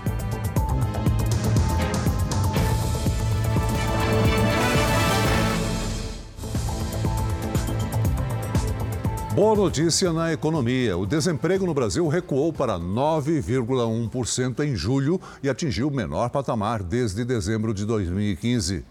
Boa 9.39 9.55
notícia 9.55 10.11
na 10.11 10.33
economia. 10.33 10.97
O 10.97 11.05
desemprego 11.05 11.65
no 11.65 11.73
Brasil 11.73 12.05
recuou 12.09 12.51
para 12.51 12.77
9,1% 12.77 14.65
em 14.65 14.75
julho 14.75 15.17
e 15.41 15.49
atingiu 15.49 15.87
o 15.87 15.91
menor 15.91 16.29
patamar 16.29 16.83
desde 16.83 17.23
dezembro 17.23 17.73
de 17.73 17.85
2015. 17.85 18.83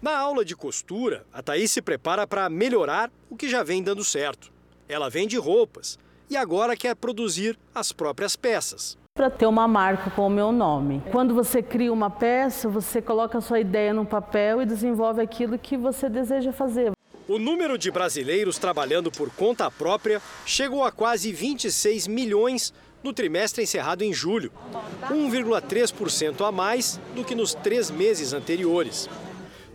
Na 0.00 0.16
aula 0.16 0.42
de 0.42 0.56
costura, 0.56 1.26
a 1.30 1.42
Thaís 1.42 1.70
se 1.70 1.82
prepara 1.82 2.26
para 2.26 2.48
melhorar 2.48 3.10
o 3.28 3.36
que 3.36 3.46
já 3.46 3.62
vem 3.62 3.82
dando 3.82 4.02
certo. 4.02 4.50
Ela 4.88 5.10
vende 5.10 5.36
roupas 5.36 5.98
e 6.30 6.36
agora 6.38 6.74
quer 6.74 6.96
produzir 6.96 7.58
as 7.74 7.92
próprias 7.92 8.36
peças 8.36 8.96
para 9.14 9.28
ter 9.28 9.46
uma 9.46 9.68
marca 9.68 10.10
com 10.12 10.28
o 10.28 10.30
meu 10.30 10.50
nome. 10.50 11.02
Quando 11.10 11.34
você 11.34 11.60
cria 11.62 11.92
uma 11.92 12.08
peça, 12.08 12.70
você 12.70 13.02
coloca 13.02 13.36
a 13.36 13.40
sua 13.42 13.60
ideia 13.60 13.92
no 13.92 14.06
papel 14.06 14.62
e 14.62 14.64
desenvolve 14.64 15.20
aquilo 15.20 15.58
que 15.58 15.76
você 15.76 16.08
deseja 16.08 16.54
fazer. 16.54 16.92
O 17.28 17.38
número 17.38 17.76
de 17.76 17.90
brasileiros 17.90 18.56
trabalhando 18.56 19.12
por 19.12 19.28
conta 19.28 19.70
própria 19.70 20.22
chegou 20.46 20.82
a 20.82 20.90
quase 20.90 21.30
26 21.30 22.06
milhões 22.06 22.72
no 23.04 23.12
trimestre 23.12 23.62
encerrado 23.62 24.02
em 24.02 24.14
julho, 24.14 24.50
1,3% 25.10 26.48
a 26.48 26.50
mais 26.50 26.98
do 27.14 27.22
que 27.22 27.34
nos 27.34 27.52
três 27.52 27.90
meses 27.90 28.32
anteriores. 28.32 29.10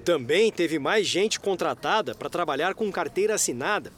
Também 0.03 0.51
teve 0.51 0.79
mais 0.79 1.05
gente 1.05 1.39
contratada 1.39 2.15
para 2.15 2.27
trabalhar 2.27 2.73
com 2.73 2.91
carteira 2.91 3.35
assinada, 3.35 3.93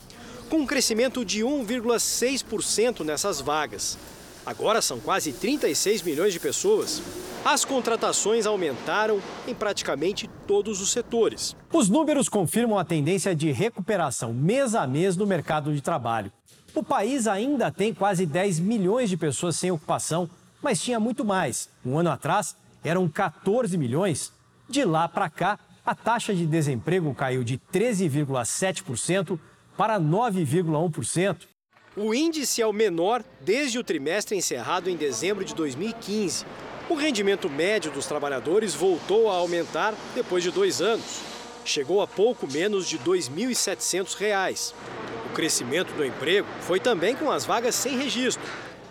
com 0.49 0.57
um 0.57 0.65
crescimento 0.65 1.23
de 1.23 1.39
1,6% 1.39 3.05
nessas 3.05 3.39
vagas. 3.39 3.97
Agora 4.45 4.81
são 4.81 4.99
quase 4.99 5.33
36 5.33 6.03
milhões 6.03 6.31
de 6.31 6.39
pessoas. 6.39 7.01
As 7.43 7.65
contratações 7.65 8.45
aumentaram 8.45 9.19
em 9.47 9.55
praticamente 9.55 10.29
todos 10.45 10.81
os 10.81 10.91
setores. 10.91 11.55
Os 11.73 11.89
números 11.89 12.29
confirmam 12.29 12.77
a 12.77 12.85
tendência 12.85 13.35
de 13.35 13.51
recuperação 13.51 14.33
mês 14.33 14.75
a 14.75 14.85
mês 14.85 15.17
no 15.17 15.25
mercado 15.25 15.73
de 15.73 15.81
trabalho. 15.81 16.31
O 16.75 16.83
país 16.83 17.25
ainda 17.27 17.71
tem 17.71 17.93
quase 17.93 18.25
10 18.25 18.59
milhões 18.59 19.09
de 19.09 19.17
pessoas 19.17 19.55
sem 19.55 19.71
ocupação, 19.71 20.29
mas 20.61 20.81
tinha 20.81 20.99
muito 20.99 21.25
mais. 21.25 21.69
Um 21.85 21.97
ano 21.97 22.11
atrás, 22.11 22.55
eram 22.83 23.07
14 23.07 23.77
milhões. 23.77 24.31
De 24.69 24.83
lá 24.83 25.07
para 25.07 25.29
cá, 25.29 25.59
a 25.85 25.95
taxa 25.95 26.35
de 26.35 26.45
desemprego 26.45 27.13
caiu 27.15 27.43
de 27.43 27.57
13,7% 27.71 29.39
para 29.77 29.99
9,1%. 29.99 31.54
O 31.97 32.13
índice 32.13 32.61
é 32.61 32.67
o 32.67 32.73
menor 32.73 33.23
desde 33.39 33.79
o 33.79 33.83
trimestre 33.83 34.35
encerrado 34.35 34.89
em 34.89 34.97
dezembro 34.97 35.45
de 35.45 35.55
2015. 35.55 36.45
O 36.89 36.93
rendimento 36.93 37.49
médio 37.49 37.89
dos 37.89 38.05
trabalhadores 38.05 38.75
voltou 38.75 39.31
a 39.31 39.35
aumentar 39.35 39.93
depois 40.13 40.43
de 40.43 40.51
dois 40.51 40.81
anos. 40.81 41.21
Chegou 41.63 42.01
a 42.01 42.07
pouco 42.07 42.51
menos 42.51 42.89
de 42.89 42.97
R$ 42.97 43.03
2.700. 43.05 44.73
O 45.27 45.33
crescimento 45.33 45.93
do 45.93 46.05
emprego 46.05 46.45
foi 46.59 46.81
também 46.81 47.15
com 47.15 47.31
as 47.31 47.45
vagas 47.45 47.75
sem 47.75 47.97
registro. 47.97 48.43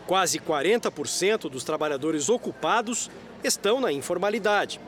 Quase 0.06 0.38
40% 0.38 1.50
dos 1.50 1.62
trabalhadores 1.62 2.30
ocupados 2.30 3.10
estão 3.44 3.82
na 3.82 3.92
informalidade. 3.92 4.80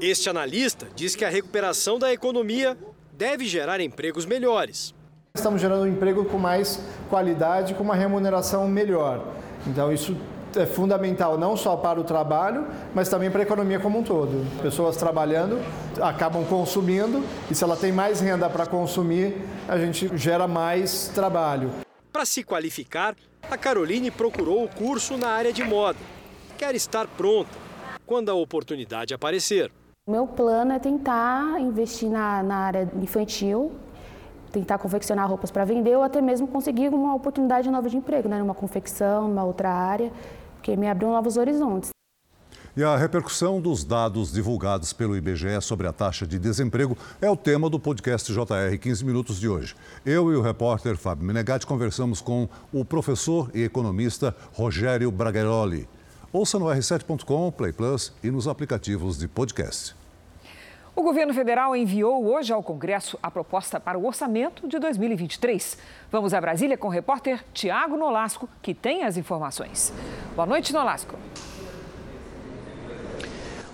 Este 0.00 0.30
analista 0.30 0.88
diz 0.96 1.14
que 1.14 1.24
a 1.24 1.28
recuperação 1.28 1.98
da 1.98 2.10
economia 2.10 2.78
deve 3.12 3.44
gerar 3.44 3.78
empregos 3.78 4.24
melhores. 4.24 4.94
Estamos 5.38 5.60
gerando 5.60 5.82
um 5.82 5.86
emprego 5.86 6.24
com 6.24 6.36
mais 6.36 6.80
qualidade, 7.08 7.72
com 7.74 7.84
uma 7.84 7.94
remuneração 7.94 8.66
melhor. 8.66 9.24
Então, 9.68 9.92
isso 9.92 10.16
é 10.56 10.66
fundamental 10.66 11.38
não 11.38 11.56
só 11.56 11.76
para 11.76 12.00
o 12.00 12.02
trabalho, 12.02 12.66
mas 12.92 13.08
também 13.08 13.30
para 13.30 13.40
a 13.40 13.44
economia 13.44 13.78
como 13.78 14.00
um 14.00 14.02
todo. 14.02 14.44
Pessoas 14.60 14.96
trabalhando 14.96 15.60
acabam 16.02 16.44
consumindo 16.44 17.22
e 17.48 17.54
se 17.54 17.62
ela 17.62 17.76
tem 17.76 17.92
mais 17.92 18.20
renda 18.20 18.50
para 18.50 18.66
consumir, 18.66 19.36
a 19.68 19.78
gente 19.78 20.10
gera 20.18 20.48
mais 20.48 21.06
trabalho. 21.14 21.70
Para 22.12 22.24
se 22.24 22.42
qualificar, 22.42 23.14
a 23.48 23.56
Caroline 23.56 24.10
procurou 24.10 24.64
o 24.64 24.68
curso 24.68 25.16
na 25.16 25.28
área 25.28 25.52
de 25.52 25.62
moda. 25.62 26.00
Quer 26.58 26.74
estar 26.74 27.06
pronta 27.06 27.50
quando 28.04 28.28
a 28.28 28.34
oportunidade 28.34 29.14
aparecer. 29.14 29.70
Meu 30.08 30.26
plano 30.26 30.72
é 30.72 30.80
tentar 30.80 31.60
investir 31.60 32.08
na, 32.08 32.42
na 32.42 32.56
área 32.56 32.90
infantil, 33.00 33.72
tentar 34.58 34.78
confeccionar 34.78 35.28
roupas 35.28 35.50
para 35.50 35.64
vender 35.64 35.96
ou 35.96 36.02
até 36.02 36.20
mesmo 36.20 36.46
conseguir 36.48 36.88
uma 36.88 37.14
oportunidade 37.14 37.70
nova 37.70 37.88
de 37.88 37.96
emprego, 37.96 38.28
né? 38.28 38.38
numa 38.38 38.54
confecção, 38.54 39.28
numa 39.28 39.44
outra 39.44 39.70
área, 39.70 40.10
porque 40.54 40.76
me 40.76 40.88
abriu 40.88 41.08
novos 41.08 41.36
horizontes. 41.36 41.90
E 42.76 42.84
a 42.84 42.96
repercussão 42.96 43.60
dos 43.60 43.82
dados 43.82 44.32
divulgados 44.32 44.92
pelo 44.92 45.16
IBGE 45.16 45.60
sobre 45.60 45.88
a 45.88 45.92
taxa 45.92 46.24
de 46.24 46.38
desemprego 46.38 46.96
é 47.20 47.28
o 47.28 47.36
tema 47.36 47.68
do 47.68 47.80
podcast 47.80 48.32
JR 48.32 48.78
15 48.80 49.04
Minutos 49.04 49.40
de 49.40 49.48
hoje. 49.48 49.74
Eu 50.06 50.32
e 50.32 50.36
o 50.36 50.42
repórter 50.42 50.96
Fábio 50.96 51.24
Menegatti 51.24 51.66
conversamos 51.66 52.20
com 52.20 52.48
o 52.72 52.84
professor 52.84 53.50
e 53.52 53.64
economista 53.64 54.34
Rogério 54.52 55.10
Bragaroli. 55.10 55.88
Ouça 56.32 56.58
no 56.58 56.66
r7.com, 56.66 57.50
Play 57.50 57.72
Plus 57.72 58.12
e 58.22 58.30
nos 58.30 58.46
aplicativos 58.46 59.18
de 59.18 59.26
podcast. 59.26 59.96
O 60.98 61.02
governo 61.04 61.32
federal 61.32 61.76
enviou 61.76 62.26
hoje 62.26 62.52
ao 62.52 62.60
Congresso 62.60 63.16
a 63.22 63.30
proposta 63.30 63.78
para 63.78 63.96
o 63.96 64.04
orçamento 64.04 64.66
de 64.66 64.80
2023. 64.80 65.78
Vamos 66.10 66.34
a 66.34 66.40
Brasília 66.40 66.76
com 66.76 66.88
o 66.88 66.90
repórter 66.90 67.44
Tiago 67.54 67.96
Nolasco, 67.96 68.48
que 68.60 68.74
tem 68.74 69.04
as 69.04 69.16
informações. 69.16 69.94
Boa 70.34 70.44
noite, 70.44 70.72
Nolasco. 70.72 71.14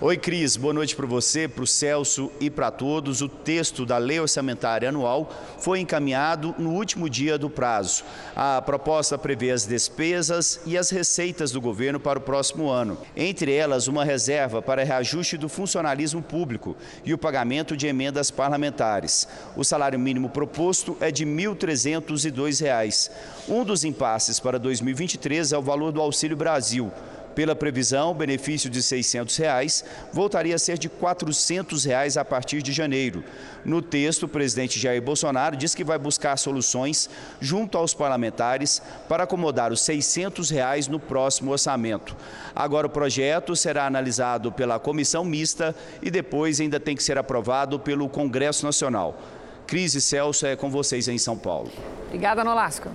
Oi, 0.05 0.17
Cris. 0.17 0.55
Boa 0.55 0.71
noite 0.71 0.95
para 0.95 1.07
você, 1.07 1.47
para 1.47 1.63
o 1.63 1.65
Celso 1.65 2.31
e 2.39 2.47
para 2.47 2.69
todos. 2.69 3.23
O 3.23 3.27
texto 3.27 3.87
da 3.87 3.97
Lei 3.97 4.19
Orçamentária 4.19 4.89
Anual 4.89 5.33
foi 5.57 5.79
encaminhado 5.79 6.53
no 6.59 6.73
último 6.73 7.09
dia 7.09 7.39
do 7.39 7.49
prazo. 7.49 8.03
A 8.35 8.61
proposta 8.61 9.17
prevê 9.17 9.49
as 9.49 9.65
despesas 9.65 10.61
e 10.63 10.77
as 10.77 10.91
receitas 10.91 11.49
do 11.49 11.59
governo 11.59 11.99
para 11.99 12.19
o 12.19 12.21
próximo 12.21 12.69
ano. 12.69 12.99
Entre 13.17 13.51
elas, 13.51 13.87
uma 13.87 14.05
reserva 14.05 14.61
para 14.61 14.83
reajuste 14.83 15.37
do 15.37 15.49
funcionalismo 15.49 16.21
público 16.21 16.77
e 17.03 17.11
o 17.11 17.17
pagamento 17.17 17.75
de 17.75 17.87
emendas 17.87 18.29
parlamentares. 18.29 19.27
O 19.57 19.63
salário 19.63 19.97
mínimo 19.97 20.29
proposto 20.29 20.95
é 21.01 21.09
de 21.09 21.25
R$ 21.25 21.31
1.302. 21.31 23.09
Um 23.49 23.63
dos 23.63 23.83
impasses 23.83 24.39
para 24.39 24.59
2023 24.59 25.51
é 25.51 25.57
o 25.57 25.63
valor 25.63 25.91
do 25.91 25.99
Auxílio 25.99 26.37
Brasil. 26.37 26.91
Pela 27.35 27.53
previsão, 27.53 28.11
o 28.11 28.13
benefício 28.13 28.69
de 28.69 28.81
600 28.81 29.35
reais 29.35 29.83
voltaria 30.13 30.55
a 30.55 30.59
ser 30.59 30.77
de 30.77 30.87
400 30.87 31.83
reais 31.83 32.15
a 32.15 32.23
partir 32.23 32.61
de 32.61 32.71
janeiro. 32.71 33.25
No 33.65 33.81
texto, 33.81 34.23
o 34.23 34.27
presidente 34.27 34.79
Jair 34.79 35.01
Bolsonaro 35.01 35.57
diz 35.57 35.75
que 35.75 35.83
vai 35.83 35.99
buscar 35.99 36.37
soluções 36.37 37.09
junto 37.41 37.77
aos 37.77 37.93
parlamentares 37.93 38.81
para 39.09 39.25
acomodar 39.25 39.73
os 39.73 39.81
600 39.81 40.49
reais 40.49 40.87
no 40.87 40.97
próximo 40.97 41.51
orçamento. 41.51 42.15
Agora 42.55 42.87
o 42.87 42.89
projeto 42.89 43.53
será 43.53 43.85
analisado 43.85 44.49
pela 44.49 44.79
comissão 44.79 45.25
mista 45.25 45.75
e 46.01 46.09
depois 46.09 46.61
ainda 46.61 46.79
tem 46.79 46.95
que 46.95 47.03
ser 47.03 47.17
aprovado 47.17 47.77
pelo 47.77 48.07
Congresso 48.07 48.65
Nacional. 48.65 49.19
Cris 49.67 49.93
e 49.93 49.99
Celso 49.99 50.45
é 50.45 50.55
com 50.55 50.69
vocês 50.69 51.09
em 51.09 51.17
São 51.17 51.37
Paulo. 51.37 51.69
Obrigada, 52.07 52.45
Nolasco. 52.45 52.89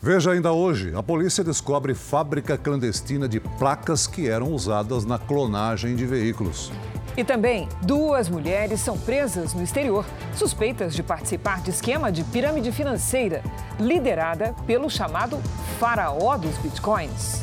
Veja 0.00 0.30
ainda 0.30 0.52
hoje, 0.52 0.94
a 0.94 1.02
polícia 1.02 1.42
descobre 1.42 1.92
fábrica 1.92 2.56
clandestina 2.56 3.28
de 3.28 3.40
placas 3.40 4.06
que 4.06 4.28
eram 4.28 4.52
usadas 4.52 5.04
na 5.04 5.18
clonagem 5.18 5.96
de 5.96 6.06
veículos. 6.06 6.70
E 7.16 7.24
também, 7.24 7.68
duas 7.82 8.28
mulheres 8.28 8.80
são 8.80 8.96
presas 8.96 9.54
no 9.54 9.62
exterior, 9.64 10.06
suspeitas 10.36 10.94
de 10.94 11.02
participar 11.02 11.60
de 11.62 11.70
esquema 11.70 12.12
de 12.12 12.22
pirâmide 12.22 12.70
financeira, 12.70 13.42
liderada 13.80 14.54
pelo 14.68 14.88
chamado 14.88 15.36
faraó 15.80 16.36
dos 16.36 16.56
bitcoins. 16.58 17.42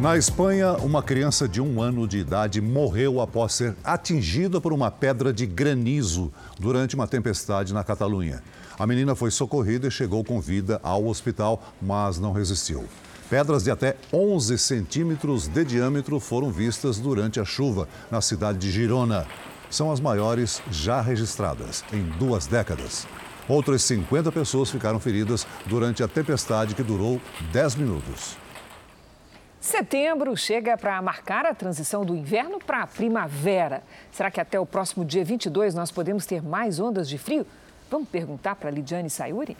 Na 0.00 0.16
Espanha, 0.16 0.74
uma 0.74 1.02
criança 1.02 1.48
de 1.48 1.60
um 1.60 1.82
ano 1.82 2.06
de 2.06 2.18
idade 2.18 2.60
morreu 2.60 3.20
após 3.20 3.52
ser 3.54 3.74
atingida 3.82 4.60
por 4.60 4.72
uma 4.72 4.92
pedra 4.92 5.32
de 5.32 5.44
granizo 5.44 6.32
durante 6.56 6.94
uma 6.94 7.08
tempestade 7.08 7.74
na 7.74 7.82
Catalunha. 7.82 8.40
A 8.78 8.86
menina 8.86 9.16
foi 9.16 9.32
socorrida 9.32 9.88
e 9.88 9.90
chegou 9.90 10.22
com 10.22 10.40
vida 10.40 10.78
ao 10.84 11.08
hospital, 11.08 11.60
mas 11.82 12.20
não 12.20 12.30
resistiu. 12.30 12.84
Pedras 13.28 13.64
de 13.64 13.72
até 13.72 13.96
11 14.12 14.56
centímetros 14.56 15.48
de 15.48 15.64
diâmetro 15.64 16.20
foram 16.20 16.52
vistas 16.52 17.00
durante 17.00 17.40
a 17.40 17.44
chuva 17.44 17.88
na 18.08 18.20
cidade 18.20 18.58
de 18.58 18.70
Girona. 18.70 19.26
São 19.68 19.90
as 19.90 19.98
maiores 19.98 20.62
já 20.70 21.00
registradas 21.00 21.84
em 21.92 22.04
duas 22.20 22.46
décadas. 22.46 23.04
Outras 23.48 23.82
50 23.82 24.30
pessoas 24.30 24.70
ficaram 24.70 25.00
feridas 25.00 25.44
durante 25.66 26.04
a 26.04 26.08
tempestade 26.08 26.76
que 26.76 26.84
durou 26.84 27.20
10 27.52 27.74
minutos. 27.74 28.36
Setembro 29.68 30.34
chega 30.34 30.78
para 30.78 31.00
marcar 31.02 31.44
a 31.44 31.52
transição 31.54 32.02
do 32.02 32.16
inverno 32.16 32.58
para 32.58 32.84
a 32.84 32.86
primavera. 32.86 33.82
Será 34.10 34.30
que 34.30 34.40
até 34.40 34.58
o 34.58 34.64
próximo 34.64 35.04
dia 35.04 35.22
22 35.22 35.74
nós 35.74 35.90
podemos 35.90 36.24
ter 36.24 36.42
mais 36.42 36.80
ondas 36.80 37.06
de 37.06 37.18
frio? 37.18 37.46
Vamos 37.90 38.08
perguntar 38.08 38.56
para 38.56 38.70
Lidiane 38.70 39.10
Sayuri? 39.10 39.58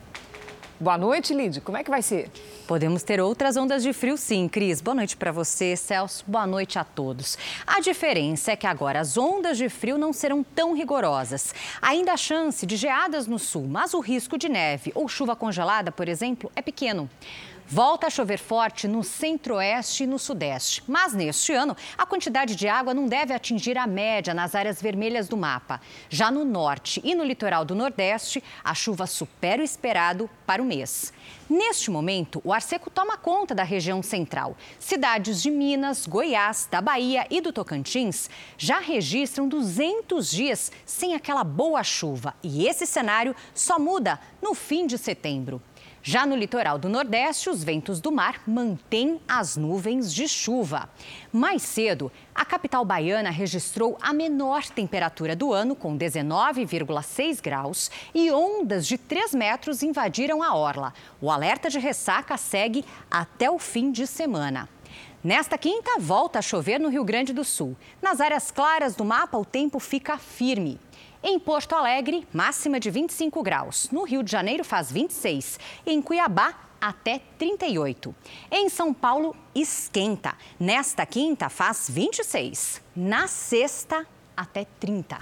Boa 0.80 0.96
noite, 0.96 1.34
Lid. 1.34 1.60
Como 1.60 1.76
é 1.76 1.84
que 1.84 1.90
vai 1.90 2.00
ser? 2.00 2.30
Podemos 2.66 3.02
ter 3.02 3.20
outras 3.20 3.56
ondas 3.58 3.82
de 3.82 3.92
frio, 3.92 4.16
sim, 4.16 4.48
Cris. 4.48 4.80
Boa 4.80 4.94
noite 4.94 5.14
para 5.14 5.30
você, 5.30 5.76
Celso. 5.76 6.24
Boa 6.26 6.46
noite 6.46 6.78
a 6.78 6.84
todos. 6.84 7.36
A 7.66 7.80
diferença 7.80 8.52
é 8.52 8.56
que 8.56 8.66
agora 8.66 9.00
as 9.00 9.18
ondas 9.18 9.58
de 9.58 9.68
frio 9.68 9.98
não 9.98 10.14
serão 10.14 10.42
tão 10.42 10.72
rigorosas. 10.72 11.54
Ainda 11.82 12.12
há 12.12 12.16
chance 12.16 12.64
de 12.64 12.76
geadas 12.76 13.26
no 13.26 13.38
sul, 13.38 13.66
mas 13.68 13.92
o 13.92 14.00
risco 14.00 14.38
de 14.38 14.48
neve 14.48 14.90
ou 14.94 15.06
chuva 15.06 15.36
congelada, 15.36 15.92
por 15.92 16.08
exemplo, 16.08 16.50
é 16.56 16.62
pequeno. 16.62 17.10
Volta 17.70 18.06
a 18.06 18.10
chover 18.10 18.38
forte 18.38 18.88
no 18.88 19.04
centro-oeste 19.04 20.04
e 20.04 20.06
no 20.06 20.18
sudeste. 20.18 20.82
Mas 20.88 21.12
neste 21.12 21.52
ano, 21.52 21.76
a 21.98 22.06
quantidade 22.06 22.56
de 22.56 22.66
água 22.66 22.94
não 22.94 23.06
deve 23.06 23.34
atingir 23.34 23.76
a 23.76 23.86
média 23.86 24.32
nas 24.32 24.54
áreas 24.54 24.80
vermelhas 24.80 25.28
do 25.28 25.36
mapa. 25.36 25.78
Já 26.08 26.30
no 26.30 26.46
norte 26.46 26.98
e 27.04 27.14
no 27.14 27.22
litoral 27.22 27.66
do 27.66 27.74
nordeste, 27.74 28.42
a 28.64 28.74
chuva 28.74 29.06
supera 29.06 29.60
o 29.60 29.64
esperado 29.64 30.30
para 30.46 30.62
o 30.62 30.64
mês. 30.64 31.12
Neste 31.46 31.90
momento, 31.90 32.40
o 32.42 32.54
ar 32.54 32.62
seco 32.62 32.88
toma 32.88 33.18
conta 33.18 33.54
da 33.54 33.64
região 33.64 34.02
central. 34.02 34.56
Cidades 34.78 35.42
de 35.42 35.50
Minas, 35.50 36.06
Goiás, 36.06 36.66
da 36.70 36.80
Bahia 36.80 37.26
e 37.28 37.38
do 37.38 37.52
Tocantins 37.52 38.30
já 38.56 38.80
registram 38.80 39.46
200 39.46 40.30
dias 40.30 40.72
sem 40.86 41.14
aquela 41.14 41.44
boa 41.44 41.84
chuva. 41.84 42.34
E 42.42 42.66
esse 42.66 42.86
cenário 42.86 43.36
só 43.54 43.78
muda 43.78 44.18
no 44.40 44.54
fim 44.54 44.86
de 44.86 44.96
setembro. 44.96 45.60
Já 46.10 46.24
no 46.24 46.34
litoral 46.34 46.78
do 46.78 46.88
Nordeste, 46.88 47.50
os 47.50 47.62
ventos 47.62 48.00
do 48.00 48.10
mar 48.10 48.40
mantêm 48.46 49.20
as 49.28 49.58
nuvens 49.58 50.10
de 50.10 50.26
chuva. 50.26 50.88
Mais 51.30 51.60
cedo, 51.60 52.10
a 52.34 52.46
capital 52.46 52.82
baiana 52.82 53.28
registrou 53.28 53.98
a 54.00 54.10
menor 54.14 54.64
temperatura 54.64 55.36
do 55.36 55.52
ano, 55.52 55.76
com 55.76 55.98
19,6 55.98 57.42
graus, 57.42 57.90
e 58.14 58.30
ondas 58.30 58.86
de 58.86 58.96
3 58.96 59.34
metros 59.34 59.82
invadiram 59.82 60.42
a 60.42 60.54
orla. 60.54 60.94
O 61.20 61.30
alerta 61.30 61.68
de 61.68 61.78
ressaca 61.78 62.38
segue 62.38 62.86
até 63.10 63.50
o 63.50 63.58
fim 63.58 63.92
de 63.92 64.06
semana. 64.06 64.66
Nesta 65.22 65.58
quinta, 65.58 66.00
volta 66.00 66.38
a 66.38 66.42
chover 66.42 66.80
no 66.80 66.88
Rio 66.88 67.04
Grande 67.04 67.34
do 67.34 67.44
Sul. 67.44 67.76
Nas 68.00 68.18
áreas 68.18 68.50
claras 68.50 68.96
do 68.96 69.04
mapa, 69.04 69.36
o 69.36 69.44
tempo 69.44 69.78
fica 69.78 70.16
firme. 70.16 70.80
Em 71.22 71.38
Porto 71.38 71.74
Alegre, 71.74 72.26
máxima 72.32 72.78
de 72.78 72.90
25 72.90 73.42
graus. 73.42 73.90
No 73.90 74.04
Rio 74.04 74.22
de 74.22 74.30
Janeiro, 74.30 74.62
faz 74.62 74.92
26. 74.92 75.58
Em 75.84 76.00
Cuiabá, 76.00 76.54
até 76.80 77.20
38. 77.36 78.14
Em 78.50 78.68
São 78.68 78.94
Paulo, 78.94 79.34
esquenta. 79.52 80.36
Nesta 80.60 81.04
quinta, 81.04 81.48
faz 81.48 81.90
26. 81.90 82.80
Na 82.94 83.26
sexta, 83.26 84.06
até 84.36 84.64
30. 84.78 85.18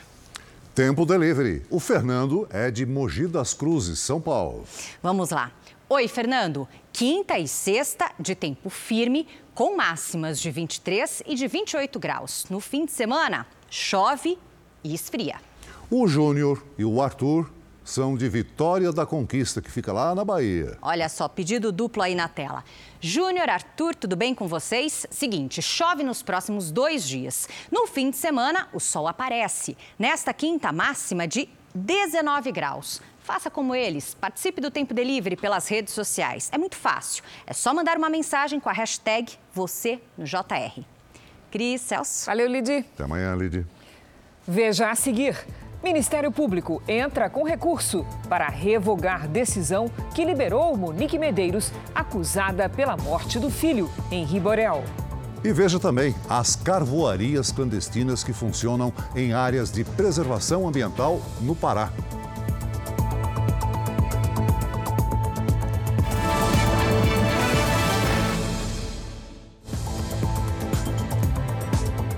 Tempo 0.75 1.07
Delivery. 1.07 1.65
O 1.71 1.81
Fernando 1.81 2.47
é 2.51 2.71
de 2.71 2.85
Mogi 2.85 3.27
das 3.27 3.55
Cruzes, 3.55 3.99
São 3.99 4.21
Paulo. 4.21 4.67
Vamos 5.03 5.31
lá. 5.31 5.51
Oi, 5.89 6.07
Fernando. 6.09 6.69
Quinta 6.93 7.39
e 7.39 7.49
sexta 7.49 8.11
de 8.21 8.35
tempo 8.35 8.69
firme, 8.69 9.27
com 9.55 9.77
máximas 9.77 10.39
de 10.39 10.51
23 10.51 11.23
e 11.27 11.35
de 11.35 11.49
28 11.49 11.99
graus. 11.99 12.45
No 12.51 12.61
fim 12.61 12.85
de 12.85 12.93
semana, 12.93 13.47
chove 13.71 14.39
e 14.85 14.95
esfria. 14.95 15.37
O 15.89 16.09
Júnior 16.09 16.65
e 16.77 16.85
o 16.85 17.01
Arthur 17.01 17.49
são 17.85 18.17
de 18.17 18.29
Vitória 18.29 18.91
da 18.91 19.07
Conquista, 19.07 19.63
que 19.63 19.71
fica 19.71 19.93
lá 19.93 20.17
na 20.17 20.25
Bahia. 20.25 20.77
Olha 20.83 21.09
só, 21.09 21.29
pedido 21.29 21.71
duplo 21.71 22.03
aí 22.03 22.13
na 22.13 22.27
tela. 22.27 22.65
Júnior, 23.01 23.49
Arthur, 23.49 23.95
tudo 23.95 24.17
bem 24.17 24.35
com 24.35 24.49
vocês? 24.49 25.07
Seguinte, 25.09 25.63
chove 25.63 26.03
nos 26.03 26.23
próximos 26.23 26.73
dois 26.73 27.07
dias. 27.07 27.49
No 27.71 27.87
fim 27.87 28.11
de 28.11 28.17
semana, 28.17 28.69
o 28.73 28.81
sol 28.81 29.07
aparece. 29.07 29.77
Nesta 29.97 30.35
quinta, 30.35 30.73
máxima 30.73 31.29
de 31.29 31.49
19 31.73 32.51
graus. 32.51 33.01
Faça 33.21 33.49
como 33.49 33.73
eles, 33.73 34.13
participe 34.13 34.61
do 34.61 34.73
Tempo 34.73 34.93
Delivery 34.93 35.37
pelas 35.37 35.69
redes 35.69 35.95
sociais. 35.95 36.49
É 36.53 36.59
muito 36.59 36.75
fácil. 36.75 37.23
É 37.47 37.53
só 37.53 37.73
mandar 37.73 37.97
uma 37.97 38.11
mensagem 38.11 38.59
com 38.59 38.69
a 38.69 38.73
hashtag 38.73 39.35
você 39.55 40.01
no 40.19 40.25
JR. 40.25 40.83
Cris, 41.49 41.81
Celso. 41.81 42.27
Valeu, 42.27 42.49
Lidi. 42.49 42.79
Até 42.79 43.05
amanhã, 43.05 43.37
Lidi. 43.37 43.65
Veja 44.49 44.91
a 44.91 44.97
seguir. 44.97 45.37
Ministério 45.87 46.33
Público 46.33 46.83
entra 46.89 47.31
com 47.31 47.45
recurso 47.45 48.05
para 48.29 48.49
revogar 48.49 49.29
decisão 49.29 49.89
que 50.17 50.25
liberou 50.25 50.77
Monique 50.77 51.17
Medeiros, 51.17 51.71
acusada 51.95 52.69
pela 52.69 52.97
morte 52.97 53.39
do 53.39 53.49
filho 53.49 53.89
em 54.11 54.25
Riborel. 54.25 54.83
E 55.45 55.53
veja 55.53 55.79
também 55.79 56.13
as 56.29 56.57
carvoarias 56.57 57.53
clandestinas 57.53 58.25
que 58.25 58.33
funcionam 58.33 58.93
em 59.15 59.33
áreas 59.33 59.71
de 59.71 59.85
preservação 59.85 60.67
ambiental 60.67 61.23
no 61.41 61.55
Pará. 61.55 61.93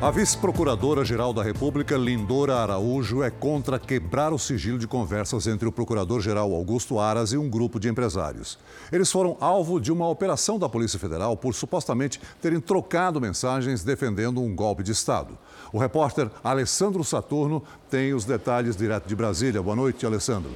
A 0.08 0.10
vice-procuradora-geral 0.10 1.34
da 1.34 1.42
República, 1.42 1.94
Lindora 1.94 2.56
Araújo, 2.56 3.22
é 3.22 3.28
contra 3.28 3.78
quebrar 3.78 4.32
o 4.32 4.38
sigilo 4.38 4.78
de 4.78 4.86
conversas 4.86 5.46
entre 5.46 5.68
o 5.68 5.70
procurador-geral 5.70 6.54
Augusto 6.54 6.98
Aras 6.98 7.32
e 7.32 7.36
um 7.36 7.46
grupo 7.46 7.78
de 7.78 7.90
empresários. 7.90 8.58
Eles 8.90 9.12
foram 9.12 9.36
alvo 9.38 9.78
de 9.78 9.92
uma 9.92 10.08
operação 10.08 10.58
da 10.58 10.66
Polícia 10.66 10.98
Federal 10.98 11.36
por 11.36 11.54
supostamente 11.54 12.18
terem 12.40 12.58
trocado 12.58 13.20
mensagens 13.20 13.84
defendendo 13.84 14.40
um 14.40 14.56
golpe 14.56 14.82
de 14.82 14.92
Estado. 14.92 15.36
O 15.70 15.78
repórter 15.78 16.30
Alessandro 16.42 17.04
Saturno 17.04 17.62
tem 17.90 18.14
os 18.14 18.24
detalhes 18.24 18.76
direto 18.76 19.06
de 19.06 19.14
Brasília. 19.14 19.62
Boa 19.62 19.76
noite, 19.76 20.06
Alessandro. 20.06 20.52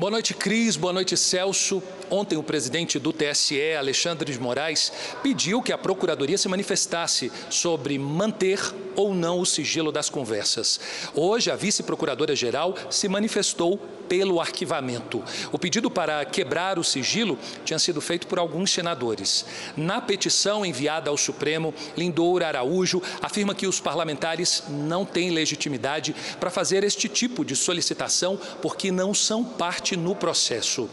Boa 0.00 0.12
noite, 0.12 0.32
Cris. 0.32 0.76
Boa 0.78 0.94
noite, 0.94 1.14
Celso. 1.14 1.82
Ontem, 2.08 2.34
o 2.34 2.42
presidente 2.42 2.98
do 2.98 3.12
TSE, 3.12 3.74
Alexandre 3.78 4.32
de 4.32 4.40
Moraes, 4.40 4.90
pediu 5.22 5.60
que 5.60 5.74
a 5.74 5.76
Procuradoria 5.76 6.38
se 6.38 6.48
manifestasse 6.48 7.30
sobre 7.50 7.98
manter 7.98 8.58
ou 8.96 9.14
não 9.14 9.40
o 9.40 9.44
sigilo 9.44 9.92
das 9.92 10.08
conversas. 10.08 10.80
Hoje, 11.14 11.50
a 11.50 11.54
vice-procuradora-geral 11.54 12.74
se 12.88 13.08
manifestou 13.08 13.78
pelo 14.10 14.40
arquivamento. 14.40 15.22
O 15.52 15.58
pedido 15.58 15.88
para 15.88 16.24
quebrar 16.24 16.80
o 16.80 16.84
sigilo 16.84 17.38
tinha 17.64 17.78
sido 17.78 18.00
feito 18.00 18.26
por 18.26 18.40
alguns 18.40 18.72
senadores. 18.72 19.46
Na 19.76 20.00
petição 20.00 20.66
enviada 20.66 21.10
ao 21.10 21.16
Supremo, 21.16 21.72
Lindoura 21.96 22.48
Araújo 22.48 23.00
afirma 23.22 23.54
que 23.54 23.68
os 23.68 23.78
parlamentares 23.78 24.64
não 24.68 25.04
têm 25.04 25.30
legitimidade 25.30 26.12
para 26.40 26.50
fazer 26.50 26.82
este 26.82 27.08
tipo 27.08 27.44
de 27.44 27.54
solicitação 27.54 28.36
porque 28.60 28.90
não 28.90 29.14
são 29.14 29.44
parte 29.44 29.89
no 29.96 30.14
processo. 30.14 30.88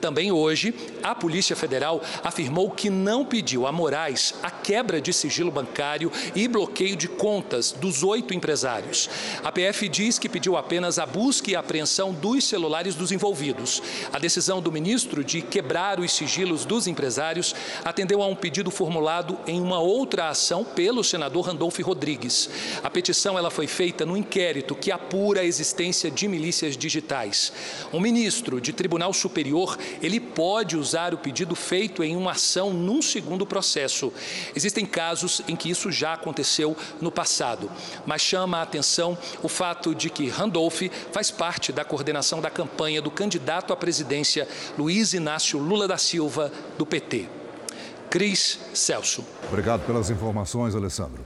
Também 0.00 0.30
hoje, 0.30 0.74
a 1.02 1.14
Polícia 1.14 1.56
Federal 1.56 2.02
afirmou 2.22 2.70
que 2.70 2.90
não 2.90 3.24
pediu 3.24 3.66
a 3.66 3.72
Moraes 3.72 4.34
a 4.42 4.50
quebra 4.50 5.00
de 5.00 5.12
sigilo 5.12 5.50
bancário 5.50 6.12
e 6.34 6.46
bloqueio 6.46 6.96
de 6.96 7.08
contas 7.08 7.72
dos 7.72 8.02
oito 8.02 8.34
empresários. 8.34 9.08
A 9.42 9.50
PF 9.50 9.88
diz 9.88 10.18
que 10.18 10.28
pediu 10.28 10.56
apenas 10.56 10.98
a 10.98 11.06
busca 11.06 11.50
e 11.50 11.56
apreensão 11.56 12.12
dos 12.12 12.44
celulares 12.44 12.94
dos 12.94 13.12
envolvidos. 13.12 13.82
A 14.12 14.18
decisão 14.18 14.60
do 14.60 14.70
ministro 14.70 15.24
de 15.24 15.40
quebrar 15.40 15.98
os 15.98 16.12
sigilos 16.12 16.64
dos 16.64 16.86
empresários 16.86 17.54
atendeu 17.84 18.22
a 18.22 18.26
um 18.26 18.34
pedido 18.34 18.70
formulado 18.70 19.38
em 19.46 19.60
uma 19.60 19.78
outra 19.78 20.28
ação 20.28 20.64
pelo 20.64 21.02
senador 21.02 21.46
Randolfo 21.46 21.82
Rodrigues. 21.82 22.50
A 22.82 22.90
petição 22.90 23.38
ela 23.38 23.50
foi 23.50 23.66
feita 23.66 24.04
no 24.04 24.16
inquérito 24.16 24.74
que 24.74 24.92
apura 24.92 25.40
a 25.40 25.44
existência 25.44 26.10
de 26.10 26.28
milícias 26.28 26.76
digitais. 26.76 27.52
Um 27.92 28.00
ministro 28.34 28.60
de 28.60 28.72
Tribunal 28.72 29.12
Superior, 29.12 29.78
ele 30.02 30.18
pode 30.18 30.76
usar 30.76 31.14
o 31.14 31.18
pedido 31.18 31.54
feito 31.54 32.02
em 32.02 32.16
uma 32.16 32.32
ação 32.32 32.72
num 32.72 33.00
segundo 33.00 33.46
processo. 33.46 34.12
Existem 34.56 34.84
casos 34.84 35.40
em 35.46 35.54
que 35.54 35.70
isso 35.70 35.92
já 35.92 36.14
aconteceu 36.14 36.76
no 37.00 37.12
passado, 37.12 37.70
mas 38.04 38.22
chama 38.22 38.58
a 38.58 38.62
atenção 38.62 39.16
o 39.40 39.48
fato 39.48 39.94
de 39.94 40.10
que 40.10 40.28
Randolph 40.28 40.82
faz 41.12 41.30
parte 41.30 41.70
da 41.70 41.84
coordenação 41.84 42.40
da 42.40 42.50
campanha 42.50 43.00
do 43.00 43.10
candidato 43.10 43.72
à 43.72 43.76
presidência 43.76 44.48
Luiz 44.76 45.14
Inácio 45.14 45.58
Lula 45.58 45.86
da 45.86 45.96
Silva, 45.96 46.50
do 46.76 46.84
PT. 46.84 47.28
Cris 48.10 48.58
Celso. 48.74 49.24
Obrigado 49.48 49.86
pelas 49.86 50.10
informações, 50.10 50.74
Alessandro. 50.74 51.24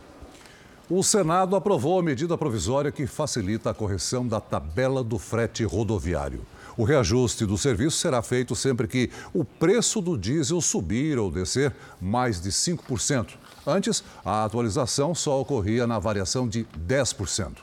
O 0.90 1.02
Senado 1.02 1.54
aprovou 1.54 1.98
a 1.98 2.02
medida 2.02 2.36
provisória 2.36 2.90
que 2.90 3.06
facilita 3.06 3.70
a 3.70 3.74
correção 3.74 4.26
da 4.26 4.40
tabela 4.40 5.04
do 5.04 5.18
frete 5.18 5.64
rodoviário. 5.64 6.40
O 6.78 6.84
reajuste 6.84 7.44
do 7.44 7.58
serviço 7.58 7.96
será 7.96 8.22
feito 8.22 8.54
sempre 8.54 8.86
que 8.86 9.10
o 9.34 9.44
preço 9.44 10.00
do 10.00 10.16
diesel 10.16 10.60
subir 10.60 11.18
ou 11.18 11.28
descer 11.28 11.74
mais 12.00 12.40
de 12.40 12.50
5%. 12.50 13.30
Antes, 13.66 14.04
a 14.24 14.44
atualização 14.44 15.12
só 15.12 15.40
ocorria 15.40 15.88
na 15.88 15.98
variação 15.98 16.46
de 16.46 16.64
10%. 16.86 17.56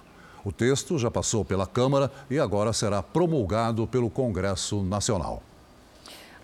O 0.43 0.51
texto 0.51 0.99
já 0.99 1.10
passou 1.10 1.45
pela 1.45 1.65
Câmara 1.65 2.12
e 2.30 2.38
agora 2.38 2.73
será 2.73 3.01
promulgado 3.01 3.88
pelo 3.88 4.10
Congresso 4.10 4.84
Nacional. 4.84 5.41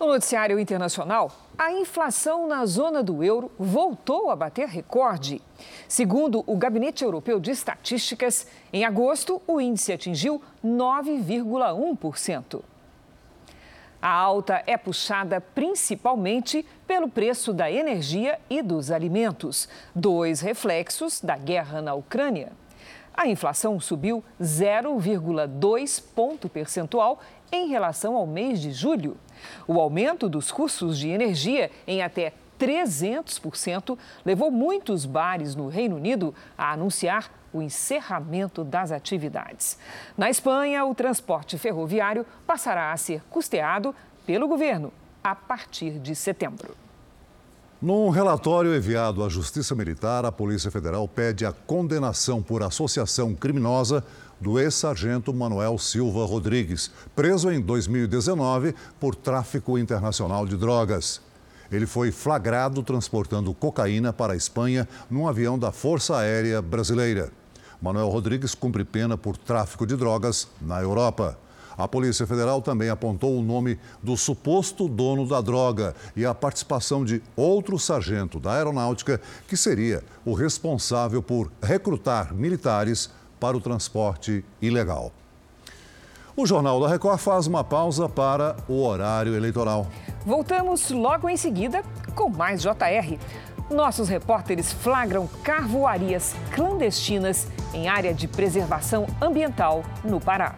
No 0.01 0.07
noticiário 0.07 0.59
internacional, 0.59 1.31
a 1.55 1.71
inflação 1.71 2.47
na 2.47 2.65
zona 2.65 3.03
do 3.03 3.23
euro 3.23 3.51
voltou 3.59 4.31
a 4.31 4.35
bater 4.35 4.67
recorde. 4.67 5.39
Segundo 5.87 6.43
o 6.47 6.57
Gabinete 6.57 7.03
Europeu 7.03 7.39
de 7.39 7.51
Estatísticas, 7.51 8.47
em 8.73 8.83
agosto 8.83 9.39
o 9.45 9.61
índice 9.61 9.93
atingiu 9.93 10.41
9,1%. 10.65 12.63
A 14.01 14.09
alta 14.09 14.63
é 14.65 14.75
puxada 14.75 15.39
principalmente 15.39 16.65
pelo 16.87 17.07
preço 17.07 17.53
da 17.53 17.71
energia 17.71 18.39
e 18.49 18.63
dos 18.63 18.89
alimentos, 18.89 19.69
dois 19.93 20.41
reflexos 20.41 21.21
da 21.21 21.37
guerra 21.37 21.79
na 21.79 21.93
Ucrânia. 21.93 22.53
A 23.13 23.27
inflação 23.27 23.79
subiu 23.79 24.23
0,2 24.41 26.03
ponto 26.15 26.47
percentual 26.47 27.19
em 27.51 27.67
relação 27.67 28.15
ao 28.15 28.25
mês 28.25 28.61
de 28.61 28.71
julho. 28.71 29.17
O 29.67 29.79
aumento 29.79 30.29
dos 30.29 30.51
custos 30.51 30.97
de 30.97 31.09
energia 31.09 31.69
em 31.85 32.01
até 32.01 32.33
300% 32.59 33.97
levou 34.23 34.51
muitos 34.51 35.05
bares 35.05 35.55
no 35.55 35.67
Reino 35.67 35.95
Unido 35.95 36.33
a 36.57 36.71
anunciar 36.71 37.31
o 37.51 37.61
encerramento 37.61 38.63
das 38.63 38.91
atividades. 38.91 39.77
Na 40.17 40.29
Espanha, 40.29 40.85
o 40.85 40.95
transporte 40.95 41.57
ferroviário 41.57 42.25
passará 42.45 42.91
a 42.91 42.97
ser 42.97 43.23
custeado 43.29 43.93
pelo 44.25 44.47
governo 44.47 44.93
a 45.23 45.35
partir 45.35 45.99
de 45.99 46.15
setembro. 46.15 46.75
Num 47.81 48.11
relatório 48.11 48.75
enviado 48.75 49.23
à 49.23 49.27
Justiça 49.27 49.73
Militar, 49.73 50.23
a 50.23 50.31
Polícia 50.31 50.69
Federal 50.69 51.07
pede 51.07 51.47
a 51.47 51.51
condenação 51.51 52.39
por 52.39 52.61
associação 52.61 53.33
criminosa 53.33 54.03
do 54.39 54.59
ex-sargento 54.59 55.33
Manuel 55.33 55.79
Silva 55.79 56.23
Rodrigues, 56.23 56.91
preso 57.15 57.49
em 57.49 57.59
2019 57.59 58.75
por 58.99 59.15
tráfico 59.15 59.79
internacional 59.79 60.45
de 60.45 60.55
drogas. 60.55 61.21
Ele 61.71 61.87
foi 61.87 62.11
flagrado 62.11 62.83
transportando 62.83 63.51
cocaína 63.51 64.13
para 64.13 64.33
a 64.33 64.37
Espanha 64.37 64.87
num 65.09 65.27
avião 65.27 65.57
da 65.57 65.71
Força 65.71 66.15
Aérea 66.17 66.61
Brasileira. 66.61 67.31
Manuel 67.81 68.09
Rodrigues 68.09 68.53
cumpre 68.53 68.85
pena 68.85 69.17
por 69.17 69.35
tráfico 69.35 69.87
de 69.87 69.95
drogas 69.95 70.47
na 70.61 70.79
Europa. 70.79 71.35
A 71.81 71.87
Polícia 71.87 72.27
Federal 72.27 72.61
também 72.61 72.89
apontou 72.89 73.35
o 73.35 73.41
nome 73.41 73.79
do 74.03 74.15
suposto 74.15 74.87
dono 74.87 75.27
da 75.27 75.41
droga 75.41 75.95
e 76.15 76.23
a 76.23 76.31
participação 76.31 77.03
de 77.03 77.23
outro 77.35 77.79
sargento 77.79 78.39
da 78.39 78.53
Aeronáutica, 78.53 79.19
que 79.47 79.57
seria 79.57 80.03
o 80.23 80.33
responsável 80.33 81.23
por 81.23 81.51
recrutar 81.59 82.35
militares 82.35 83.09
para 83.39 83.57
o 83.57 83.59
transporte 83.59 84.45
ilegal. 84.61 85.11
O 86.37 86.45
Jornal 86.45 86.79
da 86.79 86.87
Record 86.87 87.17
faz 87.17 87.47
uma 87.47 87.63
pausa 87.63 88.07
para 88.07 88.55
o 88.67 88.83
horário 88.83 89.35
eleitoral. 89.35 89.87
Voltamos 90.23 90.91
logo 90.91 91.27
em 91.27 91.35
seguida 91.35 91.81
com 92.13 92.29
mais 92.29 92.61
JR. 92.61 93.17
Nossos 93.71 94.07
repórteres 94.07 94.71
flagram 94.71 95.27
carvoarias 95.43 96.35
clandestinas 96.53 97.47
em 97.73 97.87
área 97.87 98.13
de 98.13 98.27
preservação 98.27 99.07
ambiental 99.19 99.83
no 100.03 100.19
Pará. 100.19 100.53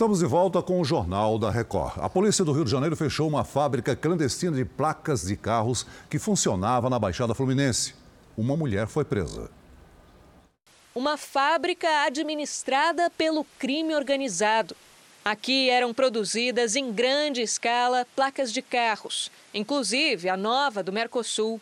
Estamos 0.00 0.20
de 0.20 0.24
volta 0.24 0.62
com 0.62 0.80
o 0.80 0.84
Jornal 0.84 1.38
da 1.38 1.50
Record. 1.50 1.98
A 1.98 2.08
polícia 2.08 2.42
do 2.42 2.52
Rio 2.52 2.64
de 2.64 2.70
Janeiro 2.70 2.96
fechou 2.96 3.28
uma 3.28 3.44
fábrica 3.44 3.94
clandestina 3.94 4.56
de 4.56 4.64
placas 4.64 5.26
de 5.26 5.36
carros 5.36 5.86
que 6.08 6.18
funcionava 6.18 6.88
na 6.88 6.98
Baixada 6.98 7.34
Fluminense. 7.34 7.94
Uma 8.34 8.56
mulher 8.56 8.86
foi 8.86 9.04
presa. 9.04 9.50
Uma 10.94 11.18
fábrica 11.18 12.06
administrada 12.06 13.10
pelo 13.10 13.44
crime 13.58 13.94
organizado. 13.94 14.74
Aqui 15.22 15.68
eram 15.68 15.92
produzidas 15.92 16.76
em 16.76 16.90
grande 16.90 17.42
escala 17.42 18.06
placas 18.16 18.50
de 18.54 18.62
carros, 18.62 19.30
inclusive 19.52 20.30
a 20.30 20.36
nova 20.36 20.82
do 20.82 20.94
Mercosul. 20.94 21.60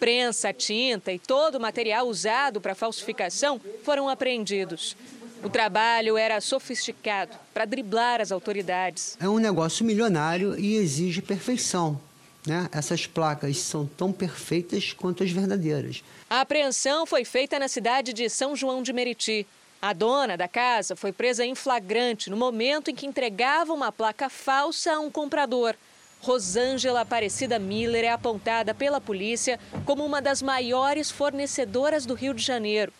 Prensa, 0.00 0.54
tinta 0.54 1.12
e 1.12 1.18
todo 1.18 1.56
o 1.56 1.60
material 1.60 2.08
usado 2.08 2.62
para 2.62 2.74
falsificação 2.74 3.60
foram 3.82 4.08
apreendidos. 4.08 4.96
O 5.44 5.50
trabalho 5.50 6.16
era 6.16 6.40
sofisticado 6.40 7.36
para 7.52 7.66
driblar 7.66 8.18
as 8.18 8.32
autoridades. 8.32 9.14
É 9.20 9.28
um 9.28 9.36
negócio 9.36 9.84
milionário 9.84 10.58
e 10.58 10.76
exige 10.76 11.20
perfeição. 11.20 12.00
Né? 12.46 12.66
Essas 12.72 13.06
placas 13.06 13.58
são 13.58 13.84
tão 13.84 14.10
perfeitas 14.10 14.94
quanto 14.94 15.22
as 15.22 15.30
verdadeiras. 15.30 16.02
A 16.30 16.40
apreensão 16.40 17.04
foi 17.04 17.26
feita 17.26 17.58
na 17.58 17.68
cidade 17.68 18.14
de 18.14 18.26
São 18.30 18.56
João 18.56 18.82
de 18.82 18.90
Meriti. 18.94 19.46
A 19.82 19.92
dona 19.92 20.34
da 20.34 20.48
casa 20.48 20.96
foi 20.96 21.12
presa 21.12 21.44
em 21.44 21.54
flagrante 21.54 22.30
no 22.30 22.38
momento 22.38 22.90
em 22.90 22.94
que 22.94 23.04
entregava 23.04 23.74
uma 23.74 23.92
placa 23.92 24.30
falsa 24.30 24.94
a 24.94 24.98
um 24.98 25.10
comprador. 25.10 25.74
Rosângela 26.22 27.02
Aparecida 27.02 27.58
Miller 27.58 28.04
é 28.04 28.10
apontada 28.10 28.72
pela 28.72 28.98
polícia 28.98 29.60
como 29.84 30.06
uma 30.06 30.22
das 30.22 30.40
maiores 30.40 31.10
fornecedoras 31.10 32.06
do 32.06 32.14
Rio 32.14 32.32
de 32.32 32.42
Janeiro. 32.42 32.90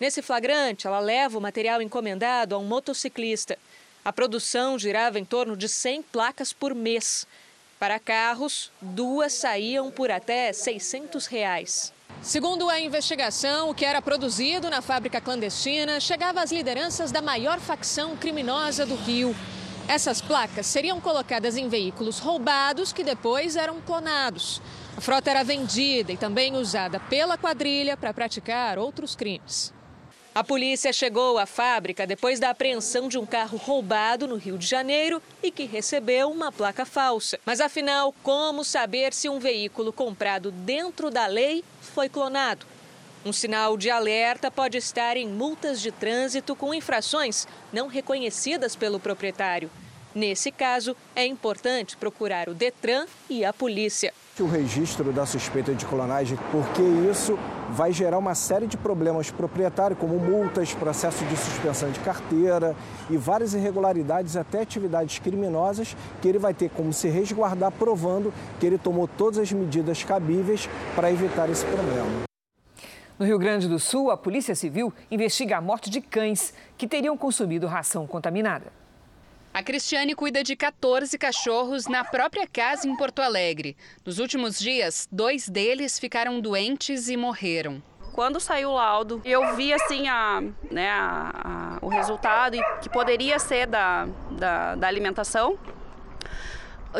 Nesse 0.00 0.22
flagrante, 0.22 0.86
ela 0.86 0.98
leva 0.98 1.38
o 1.38 1.40
material 1.40 1.80
encomendado 1.80 2.54
a 2.54 2.58
um 2.58 2.64
motociclista. 2.64 3.56
A 4.04 4.12
produção 4.12 4.78
girava 4.78 5.20
em 5.20 5.24
torno 5.24 5.56
de 5.56 5.68
100 5.68 6.02
placas 6.02 6.52
por 6.52 6.74
mês. 6.74 7.26
Para 7.78 8.00
carros, 8.00 8.72
duas 8.80 9.32
saíam 9.32 9.90
por 9.90 10.10
até 10.10 10.52
600 10.52 11.26
reais. 11.26 11.92
Segundo 12.20 12.68
a 12.68 12.80
investigação, 12.80 13.70
o 13.70 13.74
que 13.74 13.84
era 13.84 14.02
produzido 14.02 14.68
na 14.68 14.82
fábrica 14.82 15.20
clandestina 15.20 16.00
chegava 16.00 16.42
às 16.42 16.50
lideranças 16.50 17.12
da 17.12 17.22
maior 17.22 17.60
facção 17.60 18.16
criminosa 18.16 18.84
do 18.84 18.96
Rio. 18.96 19.34
Essas 19.86 20.20
placas 20.20 20.66
seriam 20.66 21.00
colocadas 21.00 21.56
em 21.56 21.68
veículos 21.68 22.18
roubados 22.18 22.92
que 22.92 23.04
depois 23.04 23.54
eram 23.54 23.80
clonados. 23.80 24.60
A 24.96 25.00
frota 25.00 25.30
era 25.30 25.44
vendida 25.44 26.12
e 26.12 26.16
também 26.16 26.56
usada 26.56 26.98
pela 26.98 27.36
quadrilha 27.36 27.96
para 27.96 28.14
praticar 28.14 28.78
outros 28.78 29.14
crimes. 29.14 29.72
A 30.34 30.42
polícia 30.42 30.92
chegou 30.92 31.38
à 31.38 31.46
fábrica 31.46 32.04
depois 32.04 32.40
da 32.40 32.50
apreensão 32.50 33.06
de 33.06 33.16
um 33.16 33.24
carro 33.24 33.56
roubado 33.56 34.26
no 34.26 34.34
Rio 34.34 34.58
de 34.58 34.66
Janeiro 34.66 35.22
e 35.40 35.48
que 35.48 35.62
recebeu 35.62 36.28
uma 36.28 36.50
placa 36.50 36.84
falsa. 36.84 37.38
Mas 37.46 37.60
afinal, 37.60 38.12
como 38.20 38.64
saber 38.64 39.12
se 39.12 39.28
um 39.28 39.38
veículo 39.38 39.92
comprado 39.92 40.50
dentro 40.50 41.08
da 41.08 41.28
lei 41.28 41.62
foi 41.80 42.08
clonado? 42.08 42.66
Um 43.24 43.32
sinal 43.32 43.76
de 43.76 43.90
alerta 43.90 44.50
pode 44.50 44.76
estar 44.76 45.16
em 45.16 45.28
multas 45.28 45.80
de 45.80 45.92
trânsito 45.92 46.56
com 46.56 46.74
infrações 46.74 47.46
não 47.72 47.86
reconhecidas 47.86 48.74
pelo 48.74 48.98
proprietário. 48.98 49.70
Nesse 50.14 50.52
caso, 50.52 50.96
é 51.16 51.26
importante 51.26 51.96
procurar 51.96 52.48
o 52.48 52.54
Detran 52.54 53.06
e 53.28 53.44
a 53.44 53.52
polícia 53.52 54.12
o 54.42 54.46
registro 54.46 55.12
da 55.12 55.24
suspeita 55.24 55.72
de 55.74 55.86
clonagem, 55.86 56.36
porque 56.50 56.82
isso 56.82 57.38
vai 57.70 57.92
gerar 57.92 58.18
uma 58.18 58.34
série 58.34 58.66
de 58.66 58.76
problemas 58.76 59.30
proprietário, 59.30 59.94
como 59.94 60.18
multas, 60.18 60.74
processo 60.74 61.24
de 61.26 61.36
suspensão 61.36 61.90
de 61.90 62.00
carteira 62.00 62.74
e 63.08 63.16
várias 63.16 63.54
irregularidades, 63.54 64.36
até 64.36 64.62
atividades 64.62 65.20
criminosas, 65.20 65.96
que 66.20 66.26
ele 66.26 66.38
vai 66.38 66.52
ter 66.52 66.68
como 66.70 66.92
se 66.92 67.08
resguardar 67.08 67.70
provando 67.72 68.34
que 68.58 68.66
ele 68.66 68.78
tomou 68.78 69.06
todas 69.06 69.38
as 69.38 69.52
medidas 69.52 70.02
cabíveis 70.02 70.68
para 70.96 71.12
evitar 71.12 71.48
esse 71.48 71.64
problema. 71.64 72.24
No 73.16 73.24
Rio 73.24 73.38
Grande 73.38 73.68
do 73.68 73.78
Sul, 73.78 74.10
a 74.10 74.16
Polícia 74.16 74.56
Civil 74.56 74.92
investiga 75.08 75.58
a 75.58 75.60
morte 75.60 75.88
de 75.88 76.00
cães 76.00 76.52
que 76.76 76.88
teriam 76.88 77.16
consumido 77.16 77.68
ração 77.68 78.04
contaminada. 78.04 78.83
A 79.54 79.62
Cristiane 79.62 80.16
cuida 80.16 80.42
de 80.42 80.56
14 80.56 81.16
cachorros 81.16 81.86
na 81.86 82.02
própria 82.02 82.44
casa 82.44 82.88
em 82.88 82.96
Porto 82.96 83.22
Alegre. 83.22 83.76
Nos 84.04 84.18
últimos 84.18 84.58
dias, 84.58 85.08
dois 85.12 85.48
deles 85.48 85.96
ficaram 85.96 86.40
doentes 86.40 87.08
e 87.08 87.16
morreram. 87.16 87.80
Quando 88.12 88.40
saiu 88.40 88.70
o 88.70 88.74
laudo, 88.74 89.22
eu 89.24 89.54
vi 89.54 89.72
assim 89.72 90.08
a, 90.08 90.42
né, 90.72 90.90
a, 90.90 91.78
a, 91.80 91.86
o 91.86 91.88
resultado 91.88 92.56
que 92.82 92.88
poderia 92.88 93.38
ser 93.38 93.68
da, 93.68 94.08
da, 94.32 94.74
da 94.74 94.88
alimentação 94.88 95.56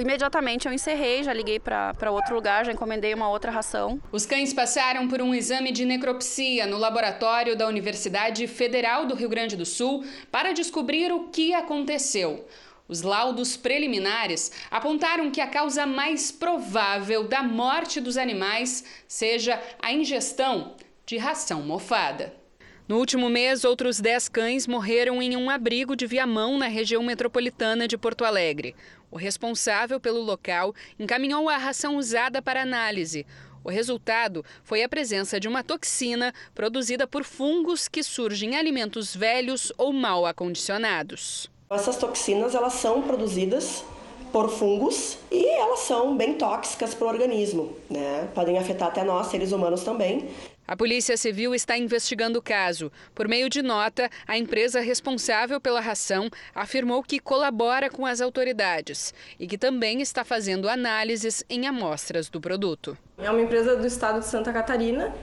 imediatamente 0.01 0.67
eu 0.67 0.73
encerrei, 0.73 1.23
já 1.23 1.33
liguei 1.33 1.59
para 1.59 2.11
outro 2.11 2.35
lugar, 2.35 2.65
já 2.65 2.73
encomendei 2.73 3.15
uma 3.15 3.29
outra 3.29 3.51
ração. 3.51 4.01
Os 4.11 4.27
cães 4.27 4.53
passaram 4.53 5.09
por 5.09 5.21
um 5.21 5.35
exame 5.35 5.73
de 5.73 5.85
necropsia 5.85 6.67
no 6.67 6.79
laboratório 6.79 7.57
da 7.57 7.67
Universidade 7.67 8.47
Federal 8.47 9.07
do 9.07 9.15
Rio 9.15 9.29
Grande 9.29 9.57
do 9.57 9.67
Sul 9.67 10.05
para 10.31 10.53
descobrir 10.53 11.13
o 11.13 11.29
que 11.29 11.55
aconteceu. 11.55 12.47
Os 12.87 13.01
laudos 13.01 13.57
preliminares 13.57 14.53
apontaram 14.71 15.31
que 15.31 15.41
a 15.41 15.47
causa 15.47 15.87
mais 15.87 16.31
provável 16.31 17.27
da 17.27 17.43
morte 17.43 17.99
dos 18.01 18.19
animais 18.19 18.85
seja 19.09 19.61
a 19.81 19.93
ingestão 19.93 20.75
de 21.07 21.17
ração 21.17 21.63
mofada. 21.63 22.44
No 22.87 22.99
último 22.99 23.31
mês, 23.31 23.65
outros 23.65 23.99
10 23.99 24.29
cães 24.29 24.67
morreram 24.67 25.23
em 25.23 25.35
um 25.39 25.49
abrigo 25.49 25.97
de 25.97 26.07
Viamão, 26.07 26.59
na 26.59 26.67
região 26.67 27.03
metropolitana 27.03 27.89
de 27.89 27.97
Porto 27.97 28.27
Alegre. 28.27 28.77
O 29.11 29.17
responsável 29.17 29.99
pelo 29.99 30.21
local 30.21 30.75
encaminhou 30.99 31.49
a 31.49 31.57
ração 31.57 31.97
usada 31.97 32.43
para 32.43 32.61
análise. 32.61 33.25
O 33.65 33.71
resultado 33.71 34.45
foi 34.63 34.83
a 34.83 34.89
presença 34.89 35.41
de 35.41 35.49
uma 35.49 35.65
toxina 35.65 36.35
produzida 36.55 37.07
por 37.07 37.25
fungos 37.25 37.89
que 37.89 38.03
surgem 38.03 38.51
em 38.51 38.57
alimentos 38.57 39.17
velhos 39.17 39.73
ou 39.79 39.91
mal 39.91 40.27
acondicionados. 40.27 41.51
Essas 41.71 41.97
toxinas 41.97 42.55
elas 42.55 42.75
são 42.75 43.01
produzidas 43.01 43.83
por 44.31 44.51
fungos 44.51 45.17
e 45.31 45.47
elas 45.47 45.79
são 45.81 46.15
bem 46.15 46.35
tóxicas 46.35 46.93
para 46.93 47.07
o 47.07 47.09
organismo, 47.09 47.75
né? 47.89 48.29
Podem 48.35 48.59
afetar 48.59 48.89
até 48.89 49.03
nós, 49.03 49.29
seres 49.29 49.53
humanos 49.53 49.85
também. 49.85 50.29
A 50.67 50.75
Polícia 50.75 51.15
Civil 51.15 51.55
está 51.55 51.77
investigando 51.77 52.39
o 52.39 52.43
caso. 52.43 52.91
Por 53.15 53.29
meio 53.29 53.51
de 53.51 53.63
nota, 53.63 54.09
a 54.27 54.39
empresa 54.39 54.81
responsável 54.81 55.61
pela 55.61 55.79
ração 55.79 56.31
afirmou 56.55 57.03
que 57.03 57.21
colabora 57.21 57.91
com 57.91 58.07
as 58.07 58.23
autoridades 58.23 59.13
e 59.39 59.47
que 59.47 59.59
também 59.59 60.01
está 60.01 60.25
fazendo 60.25 60.67
análises 60.67 61.45
em 61.51 61.67
amostras 61.67 62.31
do 62.31 62.41
produto. 62.41 62.97
É 63.19 63.31
uma 63.31 63.43
empresa 63.43 63.77
do 63.77 63.87
estado 63.87 64.21
de 64.21 64.27
Santa 64.27 64.55
Catarina. 64.55 65.15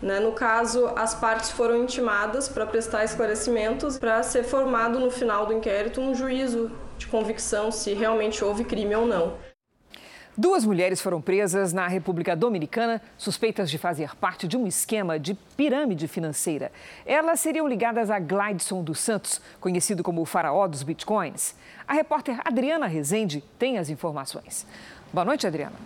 Né? 0.00 0.18
No 0.18 0.32
caso, 0.32 0.86
as 0.96 1.14
partes 1.14 1.50
foram 1.50 1.82
intimadas 1.82 2.48
para 2.48 2.64
prestar 2.64 3.04
esclarecimentos 3.04 3.98
para 3.98 4.22
ser 4.22 4.44
formado 4.44 4.98
no 4.98 5.10
final 5.10 5.44
do 5.44 5.52
inquérito 5.52 6.00
um 6.00 6.14
juízo 6.14 6.72
de 6.96 7.06
convicção 7.06 7.70
se 7.70 7.92
realmente 7.92 8.42
houve 8.42 8.64
crime 8.64 8.94
ou 8.94 9.06
não. 9.06 9.36
Duas 10.38 10.66
mulheres 10.66 11.00
foram 11.00 11.18
presas 11.18 11.72
na 11.72 11.88
República 11.88 12.36
Dominicana, 12.36 13.00
suspeitas 13.16 13.70
de 13.70 13.78
fazer 13.78 14.14
parte 14.16 14.46
de 14.46 14.54
um 14.54 14.66
esquema 14.66 15.18
de 15.18 15.32
pirâmide 15.32 16.06
financeira. 16.06 16.70
Elas 17.06 17.40
seriam 17.40 17.66
ligadas 17.66 18.10
a 18.10 18.18
Glideson 18.18 18.82
dos 18.82 19.00
Santos, 19.00 19.40
conhecido 19.58 20.02
como 20.02 20.20
o 20.20 20.26
faraó 20.26 20.68
dos 20.68 20.82
bitcoins. 20.82 21.54
A 21.88 21.94
repórter 21.94 22.38
Adriana 22.44 22.86
Rezende 22.86 23.42
tem 23.58 23.78
as 23.78 23.88
informações. 23.88 24.66
Boa 25.10 25.24
noite, 25.24 25.46
Adriana. 25.46 25.76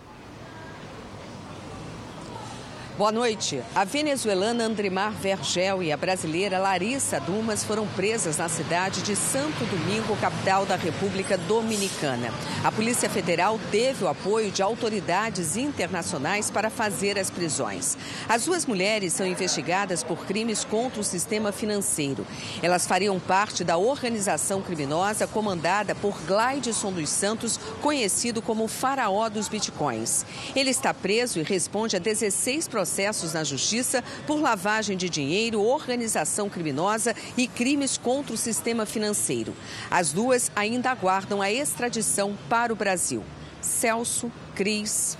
Boa 3.01 3.11
noite. 3.11 3.63
A 3.73 3.83
venezuelana 3.83 4.63
Andremar 4.63 5.11
Vergel 5.13 5.81
e 5.81 5.91
a 5.91 5.97
brasileira 5.97 6.59
Larissa 6.59 7.19
Dumas 7.19 7.63
foram 7.63 7.87
presas 7.87 8.37
na 8.37 8.47
cidade 8.47 9.01
de 9.01 9.15
Santo 9.15 9.65
Domingo, 9.65 10.15
capital 10.17 10.67
da 10.67 10.75
República 10.75 11.35
Dominicana. 11.35 12.31
A 12.63 12.71
Polícia 12.71 13.09
Federal 13.09 13.59
teve 13.71 14.03
o 14.03 14.07
apoio 14.07 14.51
de 14.51 14.61
autoridades 14.61 15.57
internacionais 15.57 16.51
para 16.51 16.69
fazer 16.69 17.17
as 17.17 17.31
prisões. 17.31 17.97
As 18.29 18.45
duas 18.45 18.67
mulheres 18.67 19.13
são 19.13 19.25
investigadas 19.25 20.03
por 20.03 20.27
crimes 20.27 20.63
contra 20.63 21.01
o 21.01 21.03
sistema 21.03 21.51
financeiro. 21.51 22.23
Elas 22.61 22.85
fariam 22.85 23.19
parte 23.19 23.63
da 23.63 23.77
organização 23.77 24.61
criminosa 24.61 25.25
comandada 25.25 25.95
por 25.95 26.21
Glaideson 26.27 26.91
dos 26.91 27.09
Santos, 27.09 27.59
conhecido 27.81 28.43
como 28.43 28.67
Faraó 28.67 29.27
dos 29.27 29.47
Bitcoins. 29.47 30.23
Ele 30.55 30.69
está 30.69 30.93
preso 30.93 31.39
e 31.39 31.43
responde 31.43 31.95
a 31.95 31.99
16 31.99 32.67
processos 32.67 32.90
processos 32.91 33.31
na 33.31 33.41
Justiça 33.45 34.03
por 34.27 34.41
lavagem 34.41 34.97
de 34.97 35.09
dinheiro, 35.09 35.61
organização 35.61 36.49
criminosa 36.49 37.15
e 37.37 37.47
crimes 37.47 37.97
contra 37.97 38.35
o 38.35 38.37
sistema 38.37 38.85
financeiro. 38.85 39.55
As 39.89 40.11
duas 40.11 40.51
ainda 40.53 40.91
aguardam 40.91 41.41
a 41.41 41.49
extradição 41.49 42.37
para 42.49 42.73
o 42.73 42.75
Brasil. 42.75 43.23
Celso, 43.61 44.29
Cris. 44.55 45.17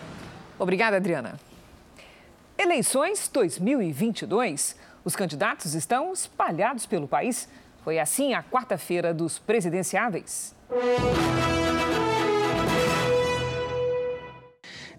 Obrigada, 0.60 0.98
Adriana. 0.98 1.40
Eleições 2.58 3.30
2022. 3.32 4.76
Os 5.06 5.16
candidatos 5.16 5.74
estão 5.74 6.12
espalhados 6.12 6.86
pelo 6.86 7.08
país. 7.08 7.48
Foi 7.86 8.00
assim 8.00 8.34
a 8.34 8.44
quarta-feira 8.44 9.14
dos 9.14 9.40
presidenciáveis. 9.40 10.54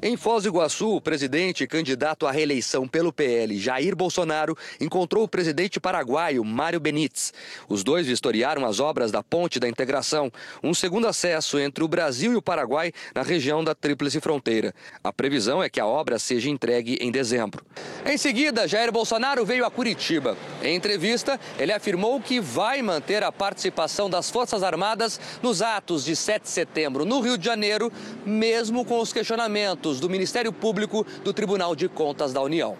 Em 0.05 0.17
Foz 0.17 0.43
do 0.43 0.49
Iguaçu, 0.49 0.97
o 0.97 1.01
presidente 1.01 1.65
candidato 1.65 2.27
à 2.27 2.33
reeleição 2.33 2.89
pelo 2.89 3.13
PL, 3.13 3.57
Jair 3.57 3.95
Bolsonaro, 3.95 4.59
encontrou 4.81 5.23
o 5.23 5.29
presidente 5.29 5.79
paraguaio, 5.79 6.45
Mário 6.45 6.81
Benítez. 6.81 7.33
Os 7.69 7.85
dois 7.85 8.05
vistoriaram 8.05 8.67
as 8.67 8.81
obras 8.81 9.13
da 9.13 9.23
Ponte 9.23 9.61
da 9.61 9.69
Integração, 9.69 10.29
um 10.61 10.75
segundo 10.75 11.07
acesso 11.07 11.57
entre 11.57 11.85
o 11.85 11.89
Brasil 11.89 12.33
e 12.33 12.37
o 12.37 12.43
Paraguai 12.43 12.93
na 13.15 13.23
região 13.23 13.63
da 13.63 13.77
Tríplice 13.77 14.21
Fronteira. 14.21 14.75
A 15.05 15.13
previsão 15.13 15.63
é 15.63 15.71
que 15.71 15.79
a 15.79 15.87
obra 15.87 16.19
seja 16.19 16.51
entregue 16.51 16.99
em 17.01 17.13
dezembro. 17.13 17.65
Em 18.05 18.19
seguida, 18.19 18.67
Jair 18.67 18.91
Bolsonaro 18.91 19.47
veio 19.47 19.65
a 19.65 19.71
Curitiba. 19.71 20.37
Em 20.65 20.75
entrevista, 20.75 21.39
ele 21.57 21.73
afirmou 21.73 22.21
que 22.21 22.41
vai 22.41 22.83
manter 22.83 23.23
a 23.23 23.31
participação 23.31 24.11
das 24.11 24.29
Forças 24.29 24.65
Armadas 24.65 25.21
nos 25.41 25.63
atos 25.63 26.05
de 26.05 26.17
7 26.17 26.43
de 26.43 26.49
setembro 26.49 27.05
no 27.05 27.21
Rio 27.21 27.39
de 27.39 27.45
Janeiro, 27.45 27.93
mesmo 28.27 28.85
com 28.85 28.99
os 28.99 29.13
questionamentos 29.13 29.92
do 30.01 30.09
Ministério 30.09 30.53
Público 30.53 31.07
do 31.25 31.33
Tribunal 31.33 31.75
de 31.75 31.89
Contas 31.89 32.33
da 32.33 32.41
União. 32.41 32.77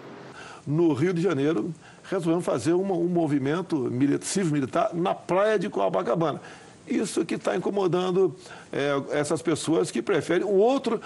No 0.65 0.93
Rio 0.93 1.13
de 1.13 1.21
Janeiro, 1.21 1.73
resolvemos 2.09 2.45
fazer 2.45 2.73
uma, 2.73 2.93
um 2.93 3.07
movimento 3.07 3.91
civil-militar 4.21 4.91
na 4.93 5.13
praia 5.13 5.59
de 5.59 5.69
Copacabana. 5.69 6.41
Isso 6.87 7.25
que 7.25 7.35
está 7.35 7.55
incomodando 7.55 8.35
é, 8.71 9.19
essas 9.19 9.41
pessoas 9.41 9.89
que 9.89 10.01
preferem 10.01 10.45
o 10.45 10.55
outro 10.55 11.01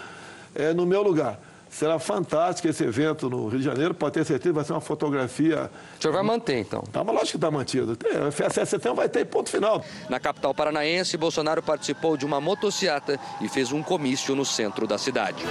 é, 0.56 0.74
no 0.74 0.86
meu 0.86 1.02
lugar. 1.04 1.39
Será 1.69 1.99
fantástico 1.99 2.67
esse 2.67 2.84
evento 2.84 3.30
no 3.30 3.47
Rio 3.47 3.60
de 3.60 3.65
Janeiro, 3.65 3.93
pode 3.93 4.13
ter 4.13 4.25
certeza, 4.25 4.53
vai 4.53 4.63
ser 4.63 4.73
uma 4.73 4.82
fotografia. 4.82 5.69
O 5.97 6.01
senhor 6.01 6.13
vai 6.13 6.23
manter, 6.23 6.60
então? 6.60 6.82
Tá, 6.91 7.03
mas 7.03 7.13
lógico 7.13 7.32
que 7.32 7.38
está 7.38 7.51
mantido. 7.51 7.97
7 8.32 8.60
de 8.60 8.65
setembro 8.65 8.97
vai 8.97 9.10
ter 9.10 9.25
ponto 9.25 9.49
final. 9.49 9.84
Na 10.10 10.19
capital 10.19 10.53
paranaense, 10.53 11.17
Bolsonaro 11.17 11.62
participou 11.62 12.17
de 12.17 12.25
uma 12.25 12.39
motociata 12.39 13.19
e 13.41 13.49
fez 13.49 13.71
um 13.71 13.84
comício 13.84 14.36
no 14.36 14.45
centro 14.45 14.88
da 14.88 14.97
cidade. 14.97 15.43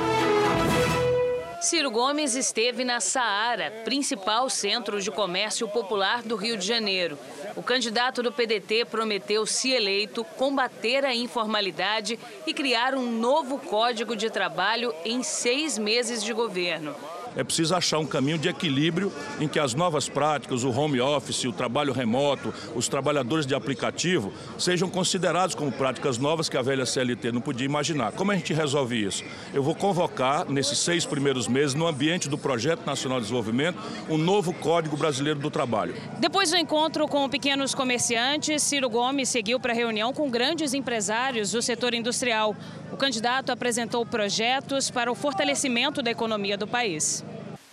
Ciro 1.66 1.90
Gomes 1.90 2.36
esteve 2.36 2.84
na 2.84 3.00
Saara, 3.00 3.72
principal 3.84 4.48
centro 4.48 5.02
de 5.02 5.10
comércio 5.10 5.66
popular 5.66 6.22
do 6.22 6.36
Rio 6.36 6.56
de 6.56 6.64
Janeiro. 6.64 7.18
O 7.56 7.62
candidato 7.62 8.22
do 8.22 8.30
PDT 8.30 8.84
prometeu, 8.84 9.44
se 9.44 9.72
eleito, 9.72 10.22
combater 10.22 11.04
a 11.04 11.12
informalidade 11.12 12.20
e 12.46 12.54
criar 12.54 12.94
um 12.94 13.10
novo 13.10 13.58
código 13.58 14.14
de 14.14 14.30
trabalho 14.30 14.94
em 15.04 15.24
seis 15.24 15.76
meses 15.76 16.22
de 16.22 16.32
governo 16.32 16.94
é 17.36 17.44
preciso 17.44 17.74
achar 17.74 17.98
um 17.98 18.06
caminho 18.06 18.38
de 18.38 18.48
equilíbrio 18.48 19.12
em 19.38 19.46
que 19.46 19.58
as 19.58 19.74
novas 19.74 20.08
práticas, 20.08 20.64
o 20.64 20.70
home 20.70 21.00
office, 21.00 21.44
o 21.44 21.52
trabalho 21.52 21.92
remoto, 21.92 22.52
os 22.74 22.88
trabalhadores 22.88 23.46
de 23.46 23.54
aplicativo 23.54 24.32
sejam 24.58 24.88
considerados 24.88 25.54
como 25.54 25.70
práticas 25.70 26.18
novas 26.18 26.48
que 26.48 26.56
a 26.56 26.62
velha 26.62 26.86
CLT 26.86 27.32
não 27.32 27.40
podia 27.40 27.66
imaginar. 27.66 28.12
Como 28.12 28.32
a 28.32 28.34
gente 28.34 28.54
resolve 28.54 28.96
isso? 28.96 29.22
Eu 29.52 29.62
vou 29.62 29.74
convocar, 29.74 30.50
nesses 30.50 30.78
seis 30.78 31.04
primeiros 31.04 31.46
meses, 31.46 31.74
no 31.74 31.86
ambiente 31.86 32.28
do 32.28 32.38
Projeto 32.38 32.86
Nacional 32.86 33.18
de 33.18 33.24
Desenvolvimento, 33.24 33.78
um 34.08 34.16
novo 34.16 34.52
Código 34.54 34.96
Brasileiro 34.96 35.38
do 35.38 35.50
Trabalho. 35.50 35.94
Depois 36.18 36.50
do 36.50 36.56
encontro 36.56 37.06
com 37.06 37.28
pequenos 37.28 37.74
comerciantes, 37.74 38.62
Ciro 38.62 38.88
Gomes 38.88 39.28
seguiu 39.28 39.60
para 39.60 39.72
a 39.72 39.76
reunião 39.76 40.12
com 40.12 40.30
grandes 40.30 40.72
empresários 40.72 41.52
do 41.52 41.60
setor 41.60 41.92
industrial. 41.92 42.56
O 42.92 42.96
candidato 42.96 43.50
apresentou 43.50 44.04
projetos 44.06 44.90
para 44.90 45.10
o 45.10 45.14
fortalecimento 45.14 46.02
da 46.02 46.10
economia 46.10 46.56
do 46.56 46.66
país. 46.66 47.24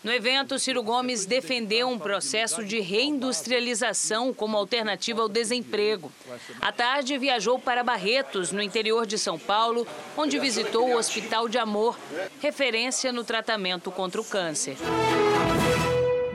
No 0.03 0.11
evento, 0.11 0.59
Ciro 0.59 0.83
Gomes 0.83 1.25
defendeu 1.25 1.87
um 1.87 1.97
processo 1.97 2.61
de 2.61 2.81
reindustrialização 2.81 4.33
como 4.33 4.57
alternativa 4.57 5.21
ao 5.21 5.29
desemprego. 5.29 6.11
À 6.59 6.73
tarde, 6.73 7.17
viajou 7.17 7.57
para 7.57 7.83
Barretos, 7.83 8.51
no 8.51 8.61
interior 8.61 9.05
de 9.05 9.17
São 9.17 9.39
Paulo, 9.39 9.87
onde 10.17 10.37
visitou 10.39 10.89
o 10.89 10.97
Hospital 10.97 11.47
de 11.47 11.57
Amor, 11.57 11.97
referência 12.41 13.13
no 13.13 13.23
tratamento 13.23 13.89
contra 13.91 14.19
o 14.19 14.25
câncer. 14.25 14.75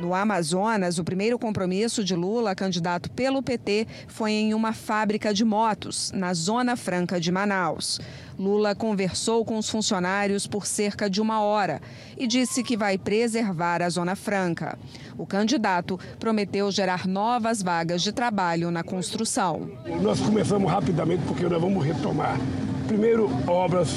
No 0.08 0.14
Amazonas, 0.14 0.98
o 0.98 1.04
primeiro 1.04 1.38
compromisso 1.38 2.02
de 2.02 2.16
Lula, 2.16 2.54
candidato 2.54 3.10
pelo 3.10 3.42
PT, 3.42 3.86
foi 4.06 4.32
em 4.32 4.54
uma 4.54 4.72
fábrica 4.72 5.34
de 5.34 5.44
motos, 5.44 6.10
na 6.12 6.32
Zona 6.32 6.76
Franca 6.76 7.20
de 7.20 7.30
Manaus. 7.30 8.00
Lula 8.38 8.74
conversou 8.74 9.44
com 9.44 9.58
os 9.58 9.68
funcionários 9.68 10.46
por 10.46 10.64
cerca 10.64 11.10
de 11.10 11.20
uma 11.20 11.42
hora 11.42 11.82
e 12.16 12.26
disse 12.26 12.62
que 12.62 12.74
vai 12.74 12.96
preservar 12.96 13.82
a 13.82 13.90
Zona 13.90 14.16
Franca. 14.16 14.78
O 15.18 15.26
candidato 15.26 16.00
prometeu 16.18 16.70
gerar 16.70 17.06
novas 17.06 17.62
vagas 17.62 18.00
de 18.00 18.10
trabalho 18.10 18.70
na 18.70 18.82
construção. 18.82 19.70
Nós 20.00 20.20
começamos 20.20 20.72
rapidamente 20.72 21.22
porque 21.26 21.44
nós 21.44 21.60
vamos 21.60 21.84
retomar. 21.84 22.38
Primeiro, 22.86 23.28
obras 23.46 23.90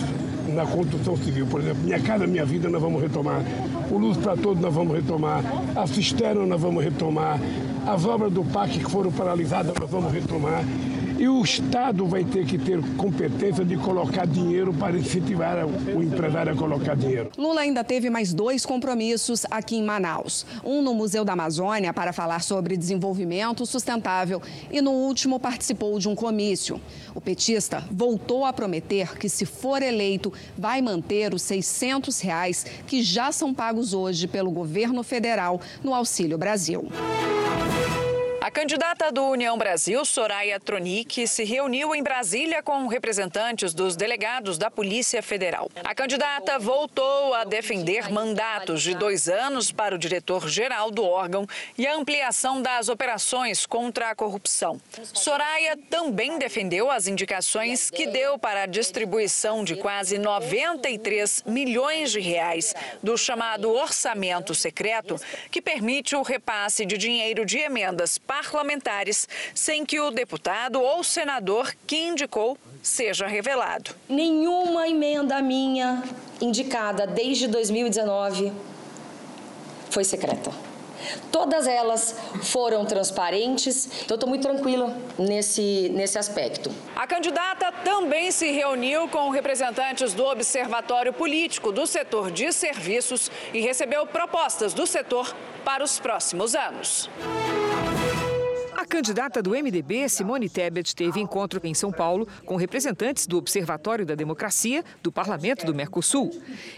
na 0.47 0.65
construção 0.65 1.15
civil. 1.17 1.45
Por 1.47 1.61
exemplo, 1.61 1.83
Minha 1.83 1.99
Casa 1.99 2.27
Minha 2.27 2.45
Vida 2.45 2.69
nós 2.69 2.81
vamos 2.81 3.01
retomar. 3.01 3.41
O 3.89 3.97
Luz 3.97 4.17
para 4.17 4.35
Todos 4.35 4.61
nós 4.61 4.73
vamos 4.73 4.95
retomar. 4.95 5.43
A 5.75 5.87
Cisterna 5.87 6.45
nós 6.45 6.61
vamos 6.61 6.83
retomar. 6.83 7.39
As 7.87 8.05
obras 8.05 8.31
do 8.31 8.43
PAC 8.43 8.79
que 8.79 8.91
foram 8.91 9.11
paralisadas 9.11 9.73
nós 9.79 9.89
vamos 9.89 10.11
retomar. 10.11 10.63
E 11.21 11.29
o 11.29 11.43
Estado 11.43 12.07
vai 12.07 12.23
ter 12.23 12.47
que 12.47 12.57
ter 12.57 12.81
competência 12.97 13.63
de 13.63 13.77
colocar 13.77 14.25
dinheiro 14.25 14.73
para 14.73 14.97
incentivar 14.97 15.55
o 15.95 16.01
empresário 16.01 16.51
a 16.51 16.55
colocar 16.55 16.95
dinheiro. 16.95 17.29
Lula 17.37 17.61
ainda 17.61 17.83
teve 17.83 18.09
mais 18.09 18.33
dois 18.33 18.65
compromissos 18.65 19.45
aqui 19.51 19.75
em 19.75 19.83
Manaus. 19.83 20.47
Um 20.65 20.81
no 20.81 20.95
Museu 20.95 21.23
da 21.23 21.33
Amazônia 21.33 21.93
para 21.93 22.11
falar 22.11 22.41
sobre 22.41 22.75
desenvolvimento 22.75 23.67
sustentável 23.67 24.41
e 24.71 24.81
no 24.81 24.89
último 24.89 25.39
participou 25.39 25.99
de 25.99 26.09
um 26.09 26.15
comício. 26.15 26.81
O 27.13 27.21
petista 27.21 27.83
voltou 27.91 28.43
a 28.43 28.51
prometer 28.51 29.15
que, 29.19 29.29
se 29.29 29.45
for 29.45 29.83
eleito, 29.83 30.33
vai 30.57 30.81
manter 30.81 31.35
os 31.35 31.43
600 31.43 32.19
reais 32.19 32.65
que 32.87 33.03
já 33.03 33.31
são 33.31 33.53
pagos 33.53 33.93
hoje 33.93 34.27
pelo 34.27 34.49
governo 34.49 35.03
federal 35.03 35.61
no 35.83 35.93
Auxílio 35.93 36.39
Brasil. 36.39 36.89
A 38.43 38.49
candidata 38.49 39.11
do 39.11 39.23
União 39.23 39.55
Brasil, 39.55 40.03
Soraya 40.03 40.59
Tronic, 40.59 41.27
se 41.27 41.43
reuniu 41.43 41.93
em 41.93 42.01
Brasília 42.01 42.63
com 42.63 42.87
representantes 42.87 43.71
dos 43.71 43.95
delegados 43.95 44.57
da 44.57 44.71
Polícia 44.71 45.21
Federal. 45.21 45.69
A 45.83 45.93
candidata 45.93 46.57
voltou 46.57 47.35
a 47.35 47.43
defender 47.43 48.11
mandatos 48.11 48.81
de 48.81 48.95
dois 48.95 49.29
anos 49.29 49.71
para 49.71 49.93
o 49.93 49.97
diretor-geral 49.97 50.89
do 50.89 51.03
órgão 51.03 51.45
e 51.77 51.85
a 51.85 51.93
ampliação 51.93 52.63
das 52.63 52.89
operações 52.89 53.67
contra 53.67 54.09
a 54.09 54.15
corrupção. 54.15 54.81
Soraya 55.13 55.77
também 55.87 56.39
defendeu 56.39 56.89
as 56.89 57.05
indicações 57.05 57.91
que 57.91 58.07
deu 58.07 58.39
para 58.39 58.63
a 58.63 58.65
distribuição 58.65 59.63
de 59.63 59.75
quase 59.75 60.17
93 60.17 61.43
milhões 61.45 62.11
de 62.11 62.19
reais 62.19 62.73
do 63.03 63.15
chamado 63.15 63.71
orçamento 63.71 64.55
secreto, 64.55 65.21
que 65.51 65.61
permite 65.61 66.15
o 66.15 66.23
repasse 66.23 66.87
de 66.87 66.97
dinheiro 66.97 67.45
de 67.45 67.59
emendas 67.59 68.17
parlamentares 68.31 69.27
sem 69.53 69.85
que 69.85 69.99
o 69.99 70.09
deputado 70.09 70.81
ou 70.81 71.03
senador 71.03 71.75
que 71.85 71.97
indicou 71.97 72.57
seja 72.81 73.27
revelado. 73.27 73.91
Nenhuma 74.07 74.87
emenda 74.87 75.41
minha 75.41 76.01
indicada 76.39 77.05
desde 77.05 77.45
2019 77.47 78.53
foi 79.89 80.05
secreta. 80.05 80.49
Todas 81.29 81.67
elas 81.67 82.15
foram 82.43 82.85
transparentes, 82.85 83.89
então 84.05 84.15
estou 84.15 84.29
muito 84.29 84.43
tranquila 84.43 84.95
nesse, 85.17 85.89
nesse 85.89 86.17
aspecto. 86.17 86.71
A 86.95 87.05
candidata 87.05 87.69
também 87.83 88.31
se 88.31 88.49
reuniu 88.51 89.09
com 89.09 89.29
representantes 89.29 90.13
do 90.13 90.23
Observatório 90.23 91.11
Político 91.11 91.71
do 91.71 91.85
setor 91.85 92.31
de 92.31 92.53
serviços 92.53 93.29
e 93.53 93.59
recebeu 93.59 94.05
propostas 94.05 94.73
do 94.73 94.87
setor 94.87 95.35
para 95.65 95.83
os 95.83 95.99
próximos 95.99 96.55
anos. 96.55 97.09
A 98.81 98.85
candidata 98.87 99.43
do 99.43 99.51
MDB, 99.51 100.09
Simone 100.09 100.49
Tebet, 100.49 100.95
teve 100.95 101.19
encontro 101.19 101.61
em 101.63 101.71
São 101.71 101.91
Paulo 101.91 102.27
com 102.47 102.55
representantes 102.55 103.27
do 103.27 103.37
Observatório 103.37 104.07
da 104.07 104.15
Democracia 104.15 104.83
do 105.03 105.11
Parlamento 105.11 105.67
do 105.67 105.75
Mercosul. 105.75 106.31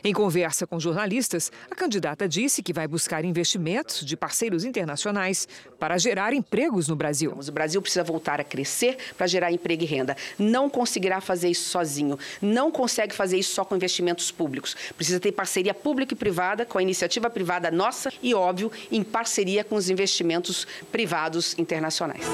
Em 0.03 0.11
conversa 0.11 0.67
com 0.67 0.77
jornalistas, 0.77 1.49
a 1.71 1.75
candidata 1.75 2.27
disse 2.27 2.61
que 2.61 2.73
vai 2.73 2.89
buscar 2.89 3.23
investimentos 3.23 4.05
de 4.05 4.17
parceiros 4.17 4.65
internacionais 4.65 5.47
para 5.79 5.97
gerar 5.97 6.33
empregos 6.33 6.89
no 6.89 6.95
Brasil. 6.97 7.31
O 7.31 7.51
Brasil 7.53 7.81
precisa 7.81 8.03
voltar 8.03 8.37
a 8.41 8.43
crescer 8.43 8.97
para 9.17 9.25
gerar 9.25 9.53
emprego 9.53 9.83
e 9.83 9.85
renda. 9.85 10.17
Não 10.37 10.69
conseguirá 10.69 11.21
fazer 11.21 11.47
isso 11.47 11.69
sozinho. 11.69 12.19
Não 12.41 12.69
consegue 12.69 13.15
fazer 13.15 13.37
isso 13.37 13.55
só 13.55 13.63
com 13.63 13.77
investimentos 13.77 14.29
públicos. 14.29 14.75
Precisa 14.97 15.21
ter 15.21 15.31
parceria 15.31 15.73
pública 15.73 16.13
e 16.13 16.17
privada, 16.17 16.65
com 16.65 16.77
a 16.77 16.83
iniciativa 16.83 17.29
privada 17.29 17.71
nossa 17.71 18.11
e, 18.21 18.35
óbvio, 18.35 18.69
em 18.91 19.01
parceria 19.03 19.63
com 19.63 19.75
os 19.75 19.89
investimentos 19.89 20.67
privados 20.91 21.57
internacionais 21.57 21.92
internacionais. 21.93 22.25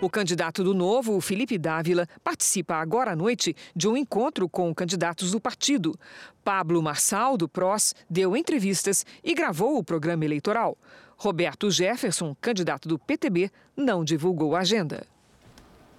O 0.00 0.08
candidato 0.08 0.64
do 0.64 0.72
Novo, 0.72 1.20
Felipe 1.20 1.58
Dávila, 1.58 2.06
participa 2.24 2.76
agora 2.76 3.12
à 3.12 3.16
noite 3.16 3.54
de 3.76 3.86
um 3.86 3.96
encontro 3.96 4.48
com 4.48 4.74
candidatos 4.74 5.30
do 5.30 5.40
partido. 5.40 5.94
Pablo 6.42 6.82
Marçal, 6.82 7.36
do 7.36 7.48
PROS, 7.48 7.94
deu 8.08 8.34
entrevistas 8.36 9.04
e 9.22 9.34
gravou 9.34 9.76
o 9.76 9.84
programa 9.84 10.24
eleitoral. 10.24 10.76
Roberto 11.18 11.70
Jefferson, 11.70 12.34
candidato 12.40 12.88
do 12.88 12.98
PTB, 12.98 13.50
não 13.76 14.02
divulgou 14.02 14.56
a 14.56 14.60
agenda. 14.60 15.06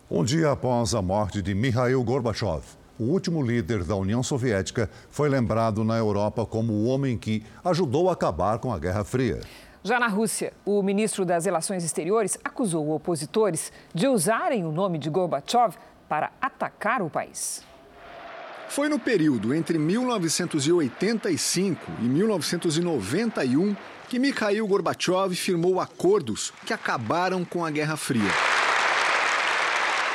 Um 0.10 0.24
dia 0.24 0.52
após 0.52 0.96
a 0.96 1.02
morte 1.02 1.42
de 1.42 1.54
Mikhail 1.54 2.04
Gorbachev, 2.04 2.64
o 3.00 3.04
último 3.04 3.42
líder 3.42 3.84
da 3.84 3.96
União 3.96 4.24
Soviética 4.24 4.90
foi 5.12 5.30
lembrado 5.30 5.84
na 5.84 5.96
Europa 5.96 6.44
como 6.44 6.74
o 6.74 6.86
homem 6.86 7.18
que 7.18 7.44
ajudou 7.64 8.10
a 8.10 8.14
acabar 8.14 8.58
com 8.58 8.74
a 8.74 8.80
Guerra 8.80 9.04
Fria. 9.04 9.42
Já 9.84 10.00
na 10.00 10.08
Rússia, 10.08 10.54
o 10.64 10.84
ministro 10.84 11.26
das 11.26 11.46
Relações 11.46 11.84
Exteriores 11.84 12.38
acusou 12.44 12.92
opositores 12.92 13.74
de 13.96 14.08
usarem 14.08 14.64
o 14.64 14.72
nome 14.72 15.00
de 15.00 15.10
Gorbachev 15.10 15.74
para 16.08 16.32
atacar 16.40 17.02
o 17.02 17.10
país. 17.10 17.64
Foi 18.70 18.88
no 18.88 19.00
período 19.00 19.56
entre 19.56 19.80
1985 19.80 21.82
e 22.00 22.04
1991 22.04 23.76
que 24.08 24.20
Mikhail 24.20 24.68
Gorbachev 24.68 25.34
firmou 25.36 25.82
acordos 25.82 26.54
que 26.64 26.74
acabaram 26.74 27.44
com 27.44 27.66
a 27.66 27.72
Guerra 27.72 27.98
Fria. 27.98 28.30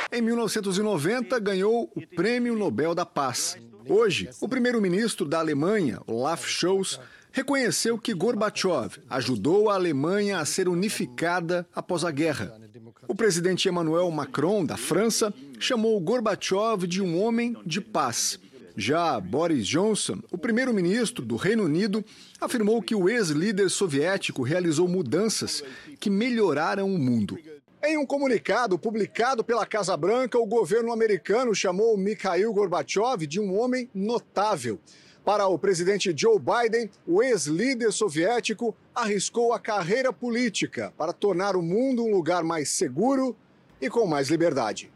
Em 0.09 0.21
1990, 0.21 1.37
ganhou 1.39 1.91
o 1.93 2.01
Prêmio 2.15 2.55
Nobel 2.55 2.95
da 2.95 3.05
Paz. 3.05 3.57
Hoje, 3.89 4.29
o 4.39 4.47
primeiro-ministro 4.47 5.25
da 5.25 5.39
Alemanha, 5.39 5.99
Olaf 6.07 6.47
Scholz, 6.47 6.97
reconheceu 7.37 7.99
que 7.99 8.15
Gorbachev 8.15 8.97
ajudou 9.07 9.69
a 9.69 9.75
Alemanha 9.75 10.39
a 10.39 10.45
ser 10.45 10.67
unificada 10.67 11.67
após 11.71 12.03
a 12.03 12.09
guerra. 12.09 12.59
O 13.07 13.13
presidente 13.13 13.69
Emmanuel 13.69 14.09
Macron, 14.09 14.65
da 14.65 14.75
França, 14.75 15.31
chamou 15.59 15.99
Gorbachev 15.99 16.87
de 16.87 16.99
um 16.99 17.21
homem 17.21 17.55
de 17.63 17.79
paz. 17.79 18.39
Já 18.75 19.19
Boris 19.19 19.67
Johnson, 19.67 20.19
o 20.31 20.37
primeiro-ministro 20.37 21.23
do 21.23 21.35
Reino 21.35 21.65
Unido, 21.65 22.03
afirmou 22.41 22.81
que 22.81 22.95
o 22.95 23.07
ex-líder 23.07 23.69
soviético 23.69 24.41
realizou 24.41 24.87
mudanças 24.87 25.63
que 25.99 26.09
melhoraram 26.09 26.91
o 26.91 26.97
mundo. 26.97 27.37
Em 27.83 27.99
um 27.99 28.05
comunicado 28.05 28.79
publicado 28.79 29.43
pela 29.43 29.63
Casa 29.63 29.95
Branca, 29.95 30.39
o 30.39 30.45
governo 30.47 30.91
americano 30.91 31.53
chamou 31.53 31.95
Mikhail 31.95 32.51
Gorbachev 32.51 33.27
de 33.27 33.39
um 33.39 33.55
homem 33.59 33.87
notável. 33.93 34.79
Para 35.27 35.45
o 35.45 35.59
presidente 35.59 36.13
Joe 36.15 36.39
Biden, 36.39 36.89
o 37.05 37.21
ex-líder 37.21 37.91
soviético 37.91 38.73
arriscou 38.95 39.51
a 39.51 39.59
carreira 39.59 40.13
política 40.13 40.93
para 40.97 41.11
tornar 41.11 41.57
o 41.57 41.61
mundo 41.61 42.01
um 42.01 42.11
lugar 42.11 42.45
mais 42.45 42.69
seguro 42.69 43.35
e 43.81 43.89
com 43.89 44.07
mais 44.07 44.29
liberdade. 44.29 44.89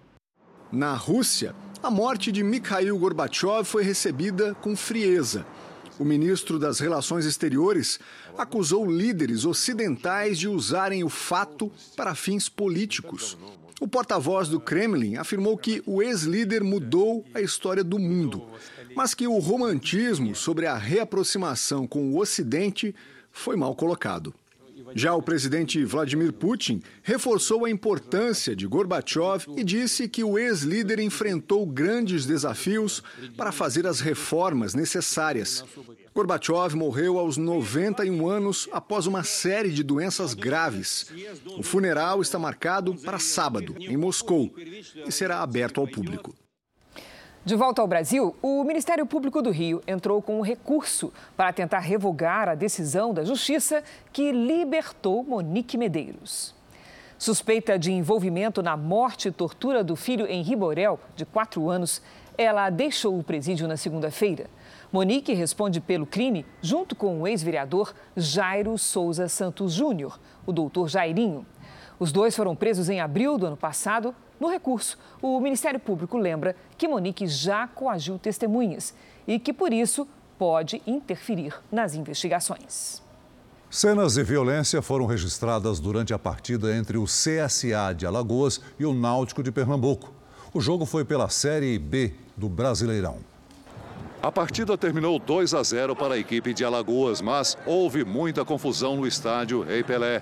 Na 0.72 0.96
Rússia, 0.96 1.54
a 1.84 1.92
morte 1.92 2.32
de 2.32 2.44
Mikhail 2.44 2.98
Gorbachev 2.98 3.66
foi 3.66 3.84
recebida 3.84 4.56
com 4.56 4.74
frieza. 4.74 5.46
O 6.00 6.06
ministro 6.06 6.58
das 6.58 6.80
Relações 6.80 7.26
Exteriores 7.26 8.00
acusou 8.38 8.90
líderes 8.90 9.44
ocidentais 9.44 10.40
de 10.40 10.48
usarem 10.48 11.04
o 11.04 11.10
fato 11.10 11.70
para 11.98 12.16
fins 12.16 12.48
políticos. 12.48 13.38
O 13.82 13.88
porta-voz 13.88 14.48
do 14.48 14.62
Kremlin 14.62 15.18
afirmou 15.18 15.58
que 15.58 15.84
o 15.86 16.02
ex-líder 16.02 16.64
mudou 16.64 17.26
a 17.34 17.42
história 17.42 17.84
do 17.84 18.00
mundo 18.00 18.48
mas 18.96 19.14
que 19.14 19.28
o 19.28 19.38
romantismo 19.40 20.36
sobre 20.36 20.66
a 20.66 20.78
reaproximação 20.78 21.88
com 21.88 22.12
o 22.12 22.20
Ocidente 22.20 22.94
foi 23.32 23.56
mal 23.56 23.76
colocado. 23.76 24.34
Já 24.94 25.14
o 25.14 25.22
presidente 25.22 25.84
Vladimir 25.86 26.34
Putin 26.34 26.82
reforçou 27.02 27.66
a 27.66 27.70
importância 27.70 28.56
de 28.56 28.68
Gorbachev 28.68 29.46
e 29.56 29.64
disse 29.64 30.08
que 30.08 30.24
o 30.24 30.38
ex-líder 30.38 31.00
enfrentou 31.00 31.66
grandes 31.66 32.26
desafios 32.26 33.02
para 33.38 33.52
fazer 33.52 33.88
as 33.88 34.00
reformas 34.00 34.74
necessárias. 34.74 35.64
Gorbachev 36.14 36.76
morreu 36.76 37.18
aos 37.18 37.38
91 37.38 38.28
anos 38.28 38.68
após 38.72 39.08
uma 39.08 39.24
série 39.24 39.72
de 39.72 39.84
doenças 39.84 40.34
graves. 40.34 41.08
O 41.58 41.64
funeral 41.64 42.22
está 42.22 42.38
marcado 42.38 42.96
para 42.96 43.20
sábado, 43.20 43.76
em 43.80 43.96
Moscou, 43.96 44.54
e 45.08 45.12
será 45.12 45.42
aberto 45.42 45.80
ao 45.80 45.88
público. 45.88 46.36
De 47.44 47.56
volta 47.56 47.82
ao 47.82 47.88
Brasil, 47.88 48.36
o 48.40 48.64
Ministério 48.64 49.04
Público 49.04 49.42
do 49.42 49.50
Rio 49.50 49.82
entrou 49.88 50.22
com 50.22 50.38
um 50.38 50.44
recurso 50.44 51.12
para 51.36 51.52
tentar 51.52 51.80
revogar 51.80 52.48
a 52.48 52.54
decisão 52.54 53.16
da 53.16 53.24
Justiça 53.24 53.84
que 54.14 54.32
libertou 54.32 55.24
Monique 55.24 55.76
Medeiros. 55.76 56.54
Suspeita 57.18 57.80
de 57.80 57.92
envolvimento 57.92 58.62
na 58.62 58.78
morte 58.78 59.30
e 59.30 59.32
tortura 59.32 59.84
do 59.84 59.96
filho 59.96 60.28
Henri 60.28 60.56
Borel, 60.56 61.00
de 61.16 61.26
quatro 61.26 61.68
anos, 61.68 62.00
ela 62.38 62.70
deixou 62.70 63.18
o 63.18 63.24
presídio 63.24 63.68
na 63.68 63.76
segunda-feira. 63.76 64.46
Monique 64.92 65.34
responde 65.34 65.82
pelo 65.82 66.06
crime 66.06 66.46
junto 66.62 66.96
com 66.96 67.22
o 67.22 67.28
ex-vereador 67.28 67.92
Jairo 68.16 68.78
Souza 68.78 69.28
Santos 69.28 69.74
Júnior, 69.74 70.20
o 70.46 70.54
doutor 70.54 70.88
Jairinho. 70.88 71.44
Os 72.00 72.12
dois 72.12 72.36
foram 72.36 72.56
presos 72.56 72.88
em 72.88 73.02
abril 73.02 73.36
do 73.40 73.48
ano 73.48 73.58
passado 73.58 74.14
no 74.42 74.50
recurso, 74.50 74.98
o 75.22 75.40
Ministério 75.40 75.80
Público 75.80 76.18
lembra 76.18 76.56
que 76.76 76.88
Monique 76.88 77.28
já 77.28 77.68
coagiu 77.68 78.18
testemunhas 78.18 78.92
e 79.28 79.38
que, 79.38 79.54
por 79.54 79.72
isso, 79.72 80.08
pode 80.40 80.82
interferir 80.88 81.54
nas 81.72 81.94
investigações. 81.94 83.04
Cenas 83.70 84.16
de 84.16 84.24
violência 84.24 84.82
foram 84.82 85.06
registradas 85.06 85.80
durante 85.80 86.12
a 86.12 86.18
partida 86.18 86.76
entre 86.76 86.98
o 86.98 87.04
CSA 87.04 87.94
de 87.96 88.08
Alagoas 88.08 88.60
e 88.80 88.86
o 88.86 88.96
Náutico 88.96 89.44
de 89.44 89.52
Pernambuco. 89.52 90.12
O 90.52 90.60
jogo 90.60 90.88
foi 90.88 91.06
pela 91.06 91.30
Série 91.30 91.78
B 91.78 92.12
do 92.36 92.50
Brasileirão. 92.50 93.20
A 94.24 94.32
partida 94.32 94.76
terminou 94.76 95.20
2 95.20 95.54
a 95.54 95.62
0 95.62 95.96
para 95.96 96.16
a 96.16 96.18
equipe 96.18 96.52
de 96.52 96.66
Alagoas, 96.66 97.22
mas 97.22 97.56
houve 97.66 98.04
muita 98.04 98.44
confusão 98.44 98.96
no 98.96 99.06
estádio 99.06 99.62
Rei 99.62 99.84
Pelé. 99.84 100.22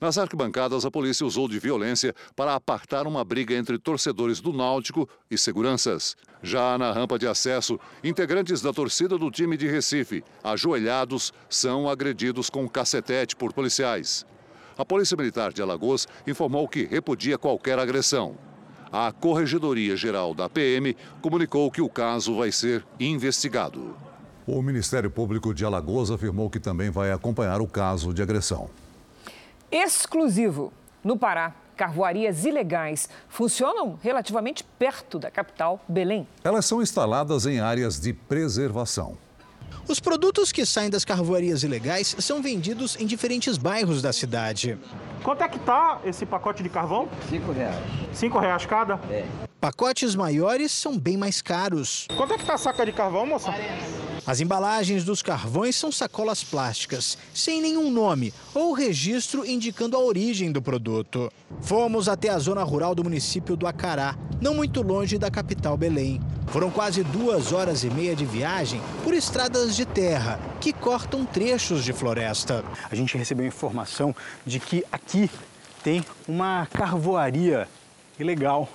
Nas 0.00 0.16
arquibancadas, 0.16 0.84
a 0.84 0.90
polícia 0.92 1.26
usou 1.26 1.48
de 1.48 1.58
violência 1.58 2.14
para 2.36 2.54
apartar 2.54 3.04
uma 3.04 3.24
briga 3.24 3.54
entre 3.54 3.76
torcedores 3.78 4.40
do 4.40 4.52
Náutico 4.52 5.08
e 5.28 5.36
seguranças. 5.36 6.16
Já 6.40 6.78
na 6.78 6.92
rampa 6.92 7.18
de 7.18 7.26
acesso, 7.26 7.80
integrantes 8.04 8.60
da 8.60 8.72
torcida 8.72 9.18
do 9.18 9.28
time 9.28 9.56
de 9.56 9.66
Recife, 9.66 10.22
ajoelhados, 10.44 11.32
são 11.50 11.88
agredidos 11.88 12.48
com 12.48 12.68
cacetete 12.68 13.34
por 13.34 13.52
policiais. 13.52 14.24
A 14.76 14.84
Polícia 14.84 15.16
Militar 15.16 15.52
de 15.52 15.60
Alagoas 15.60 16.06
informou 16.24 16.68
que 16.68 16.84
repudia 16.84 17.36
qualquer 17.36 17.80
agressão. 17.80 18.36
A 18.92 19.10
Corregedoria 19.10 19.96
Geral 19.96 20.32
da 20.32 20.48
PM 20.48 20.96
comunicou 21.20 21.68
que 21.72 21.82
o 21.82 21.88
caso 21.88 22.36
vai 22.36 22.52
ser 22.52 22.86
investigado. 23.00 23.96
O 24.46 24.62
Ministério 24.62 25.10
Público 25.10 25.52
de 25.52 25.64
Alagoas 25.64 26.12
afirmou 26.12 26.48
que 26.48 26.60
também 26.60 26.88
vai 26.88 27.10
acompanhar 27.10 27.60
o 27.60 27.66
caso 27.66 28.14
de 28.14 28.22
agressão. 28.22 28.70
Exclusivo. 29.70 30.72
No 31.04 31.16
Pará, 31.16 31.54
carvoarias 31.76 32.46
ilegais 32.46 33.08
funcionam 33.28 33.98
relativamente 34.02 34.64
perto 34.64 35.18
da 35.18 35.30
capital, 35.30 35.78
Belém. 35.86 36.26
Elas 36.42 36.64
são 36.64 36.80
instaladas 36.80 37.44
em 37.44 37.60
áreas 37.60 38.00
de 38.00 38.14
preservação. 38.14 39.18
Os 39.86 40.00
produtos 40.00 40.52
que 40.52 40.64
saem 40.64 40.88
das 40.88 41.04
carvoarias 41.04 41.62
ilegais 41.62 42.16
são 42.18 42.40
vendidos 42.42 42.96
em 42.98 43.06
diferentes 43.06 43.58
bairros 43.58 44.00
da 44.00 44.12
cidade. 44.12 44.78
Quanto 45.22 45.42
é 45.42 45.48
que 45.48 45.58
tá 45.58 46.00
esse 46.04 46.24
pacote 46.24 46.62
de 46.62 46.68
carvão? 46.70 47.08
Cinco 47.28 47.52
reais. 47.52 47.76
Cinco 48.12 48.38
reais 48.38 48.64
cada? 48.64 48.94
É. 49.10 49.26
Pacotes 49.60 50.14
maiores 50.14 50.72
são 50.72 50.98
bem 50.98 51.16
mais 51.16 51.42
caros. 51.42 52.06
Quanto 52.16 52.32
é 52.32 52.38
que 52.38 52.44
tá 52.46 52.54
a 52.54 52.58
saca 52.58 52.86
de 52.86 52.92
carvão, 52.92 53.26
moça? 53.26 53.52
40. 53.52 54.17
As 54.28 54.40
embalagens 54.40 55.04
dos 55.04 55.22
carvões 55.22 55.74
são 55.74 55.90
sacolas 55.90 56.44
plásticas, 56.44 57.16
sem 57.32 57.62
nenhum 57.62 57.90
nome 57.90 58.34
ou 58.54 58.74
registro 58.74 59.42
indicando 59.46 59.96
a 59.96 60.00
origem 60.00 60.52
do 60.52 60.60
produto. 60.60 61.32
Fomos 61.62 62.10
até 62.10 62.28
a 62.28 62.38
zona 62.38 62.62
rural 62.62 62.94
do 62.94 63.02
município 63.02 63.56
do 63.56 63.66
Acará, 63.66 64.14
não 64.38 64.52
muito 64.52 64.82
longe 64.82 65.16
da 65.16 65.30
capital 65.30 65.78
Belém. 65.78 66.20
Foram 66.48 66.70
quase 66.70 67.02
duas 67.04 67.54
horas 67.54 67.84
e 67.84 67.88
meia 67.88 68.14
de 68.14 68.26
viagem 68.26 68.82
por 69.02 69.14
estradas 69.14 69.74
de 69.74 69.86
terra 69.86 70.38
que 70.60 70.74
cortam 70.74 71.24
trechos 71.24 71.82
de 71.82 71.94
floresta. 71.94 72.62
A 72.90 72.94
gente 72.94 73.16
recebeu 73.16 73.46
informação 73.46 74.14
de 74.44 74.60
que 74.60 74.84
aqui 74.92 75.30
tem 75.82 76.04
uma 76.28 76.68
carvoaria 76.70 77.66
ilegal. 78.20 78.68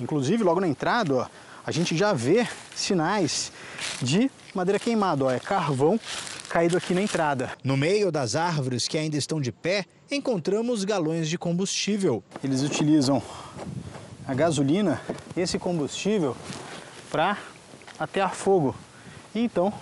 Inclusive, 0.00 0.42
logo 0.42 0.58
na 0.58 0.68
entrada, 0.68 1.14
ó, 1.16 1.26
a 1.66 1.70
gente 1.70 1.94
já 1.94 2.14
vê 2.14 2.48
sinais 2.74 3.52
de 4.00 4.30
madeira 4.56 4.78
queimada, 4.78 5.26
ó, 5.26 5.30
é 5.30 5.38
carvão 5.38 6.00
caído 6.48 6.76
aqui 6.78 6.94
na 6.94 7.02
entrada. 7.02 7.52
No 7.62 7.76
meio 7.76 8.10
das 8.10 8.34
árvores 8.34 8.88
que 8.88 8.96
ainda 8.96 9.16
estão 9.16 9.38
de 9.40 9.52
pé, 9.52 9.84
encontramos 10.10 10.82
galões 10.82 11.28
de 11.28 11.36
combustível. 11.36 12.24
Eles 12.42 12.62
utilizam 12.62 13.22
a 14.26 14.32
gasolina, 14.32 15.00
esse 15.36 15.58
combustível, 15.58 16.34
para 17.10 17.36
atear 17.98 18.34
fogo 18.34 18.74
e 19.34 19.40
então 19.40 19.72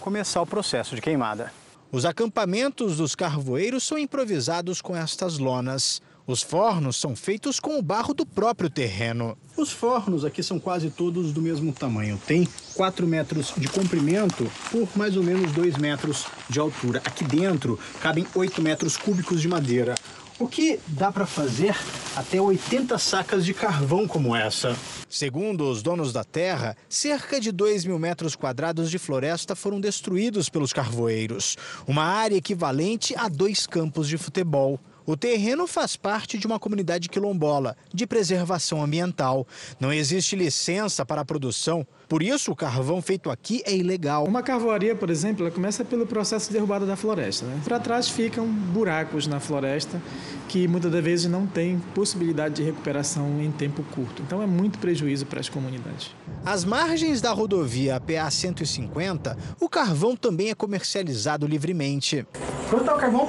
começar 0.00 0.40
o 0.40 0.46
processo 0.46 0.94
de 0.94 1.02
queimada. 1.02 1.52
Os 1.92 2.06
acampamentos 2.06 2.96
dos 2.96 3.14
carvoeiros 3.14 3.84
são 3.84 3.98
improvisados 3.98 4.80
com 4.80 4.96
estas 4.96 5.36
lonas. 5.36 6.00
Os 6.24 6.40
fornos 6.40 6.96
são 6.96 7.16
feitos 7.16 7.58
com 7.58 7.78
o 7.78 7.82
barro 7.82 8.14
do 8.14 8.24
próprio 8.24 8.70
terreno. 8.70 9.36
Os 9.56 9.72
fornos 9.72 10.24
aqui 10.24 10.40
são 10.40 10.58
quase 10.58 10.88
todos 10.88 11.32
do 11.32 11.42
mesmo 11.42 11.72
tamanho. 11.72 12.20
Tem 12.26 12.46
4 12.74 13.06
metros 13.08 13.52
de 13.56 13.66
comprimento 13.68 14.48
por 14.70 14.88
mais 14.96 15.16
ou 15.16 15.22
menos 15.24 15.50
2 15.50 15.76
metros 15.78 16.26
de 16.48 16.60
altura. 16.60 17.02
Aqui 17.04 17.24
dentro 17.24 17.78
cabem 18.00 18.24
8 18.36 18.62
metros 18.62 18.96
cúbicos 18.96 19.40
de 19.40 19.48
madeira. 19.48 19.96
O 20.38 20.46
que 20.46 20.78
dá 20.86 21.10
para 21.10 21.26
fazer 21.26 21.76
até 22.16 22.40
80 22.40 22.96
sacas 22.98 23.44
de 23.44 23.52
carvão 23.52 24.06
como 24.06 24.34
essa. 24.34 24.76
Segundo 25.08 25.68
os 25.68 25.82
donos 25.82 26.12
da 26.12 26.24
terra, 26.24 26.76
cerca 26.88 27.40
de 27.40 27.50
2 27.50 27.84
mil 27.84 27.98
metros 27.98 28.36
quadrados 28.36 28.90
de 28.90 28.98
floresta 28.98 29.54
foram 29.54 29.80
destruídos 29.80 30.48
pelos 30.48 30.72
carvoeiros, 30.72 31.56
uma 31.86 32.04
área 32.04 32.36
equivalente 32.36 33.14
a 33.16 33.28
dois 33.28 33.66
campos 33.66 34.08
de 34.08 34.16
futebol. 34.16 34.80
O 35.04 35.16
terreno 35.16 35.66
faz 35.66 35.96
parte 35.96 36.38
de 36.38 36.46
uma 36.46 36.58
comunidade 36.58 37.08
quilombola 37.08 37.76
de 37.92 38.06
preservação 38.06 38.82
ambiental. 38.82 39.46
Não 39.80 39.92
existe 39.92 40.36
licença 40.36 41.04
para 41.04 41.22
a 41.22 41.24
produção, 41.24 41.84
por 42.08 42.22
isso 42.22 42.52
o 42.52 42.56
carvão 42.56 43.02
feito 43.02 43.30
aqui 43.30 43.62
é 43.64 43.74
ilegal. 43.74 44.24
Uma 44.24 44.42
carvoaria, 44.42 44.94
por 44.94 45.10
exemplo, 45.10 45.44
ela 45.44 45.54
começa 45.54 45.84
pelo 45.84 46.06
processo 46.06 46.46
de 46.48 46.52
derrubada 46.52 46.86
da 46.86 46.94
floresta. 46.94 47.44
Né? 47.46 47.60
Para 47.64 47.80
trás 47.80 48.08
ficam 48.08 48.46
buracos 48.46 49.26
na 49.26 49.40
floresta 49.40 50.00
que 50.48 50.68
muitas 50.68 50.92
das 50.92 51.02
vezes 51.02 51.30
não 51.30 51.46
tem 51.46 51.78
possibilidade 51.94 52.56
de 52.56 52.62
recuperação 52.62 53.40
em 53.42 53.50
tempo 53.50 53.82
curto. 53.94 54.22
Então 54.22 54.42
é 54.42 54.46
muito 54.46 54.78
prejuízo 54.78 55.26
para 55.26 55.40
as 55.40 55.48
comunidades. 55.48 56.10
Às 56.44 56.64
margens 56.64 57.20
da 57.20 57.32
rodovia 57.32 57.98
PA 57.98 58.30
150, 58.30 59.36
o 59.60 59.68
carvão 59.68 60.14
também 60.14 60.50
é 60.50 60.54
comercializado 60.54 61.46
livremente. 61.46 62.26
Quanto 62.68 62.82
está 62.82 62.94
o 62.94 62.98
carvão? 62.98 63.28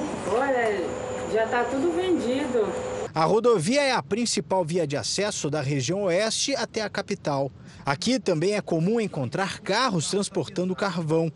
Já 1.34 1.46
está 1.46 1.64
tudo 1.64 1.90
vendido. 1.90 2.64
A 3.12 3.24
rodovia 3.24 3.82
é 3.82 3.90
a 3.90 4.00
principal 4.00 4.64
via 4.64 4.86
de 4.86 4.96
acesso 4.96 5.50
da 5.50 5.60
região 5.60 6.04
oeste 6.04 6.54
até 6.54 6.80
a 6.80 6.88
capital. 6.88 7.50
Aqui 7.84 8.20
também 8.20 8.54
é 8.54 8.60
comum 8.60 9.00
encontrar 9.00 9.58
carros 9.58 10.08
transportando 10.08 10.76
carvão. 10.76 11.32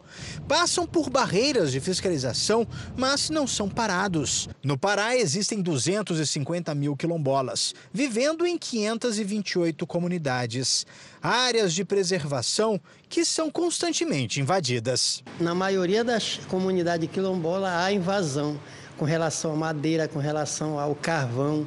Passam 0.47 0.87
por 0.87 1.11
barreiras 1.11 1.73
de 1.73 1.81
fiscalização, 1.81 2.65
mas 2.97 3.29
não 3.29 3.45
são 3.45 3.69
parados. 3.69 4.49
No 4.63 4.79
Pará 4.79 5.17
existem 5.17 5.61
250 5.61 6.73
mil 6.77 6.97
quilombolas, 6.97 7.75
vivendo 7.93 8.47
em 8.47 8.57
528 8.57 9.85
comunidades. 9.85 10.87
Áreas 11.21 11.75
de 11.75 11.85
preservação 11.85 12.81
que 13.09 13.25
são 13.25 13.51
constantemente 13.51 14.41
invadidas. 14.41 15.25
Na 15.41 15.57
maioria 15.57 16.05
das 16.05 16.37
comunidades 16.49 17.11
quilombolas 17.11 17.73
há 17.73 17.93
invasão 17.93 18.61
com 18.99 19.05
relação 19.05 19.53
à 19.53 19.57
madeira, 19.57 20.09
com 20.09 20.19
relação 20.19 20.79
ao 20.79 20.95
carvão. 20.95 21.67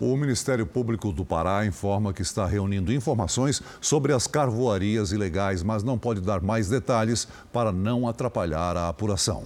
O 0.00 0.16
Ministério 0.16 0.66
Público 0.66 1.12
do 1.12 1.24
Pará 1.24 1.64
informa 1.64 2.12
que 2.12 2.22
está 2.22 2.44
reunindo 2.46 2.92
informações 2.92 3.62
sobre 3.80 4.12
as 4.12 4.26
carvoarias 4.26 5.12
ilegais, 5.12 5.62
mas 5.62 5.84
não 5.84 5.96
pode 5.96 6.20
dar 6.20 6.40
mais 6.40 6.68
detalhes 6.68 7.28
para 7.52 7.70
não 7.70 8.08
atrapalhar 8.08 8.76
a 8.76 8.88
apuração. 8.88 9.44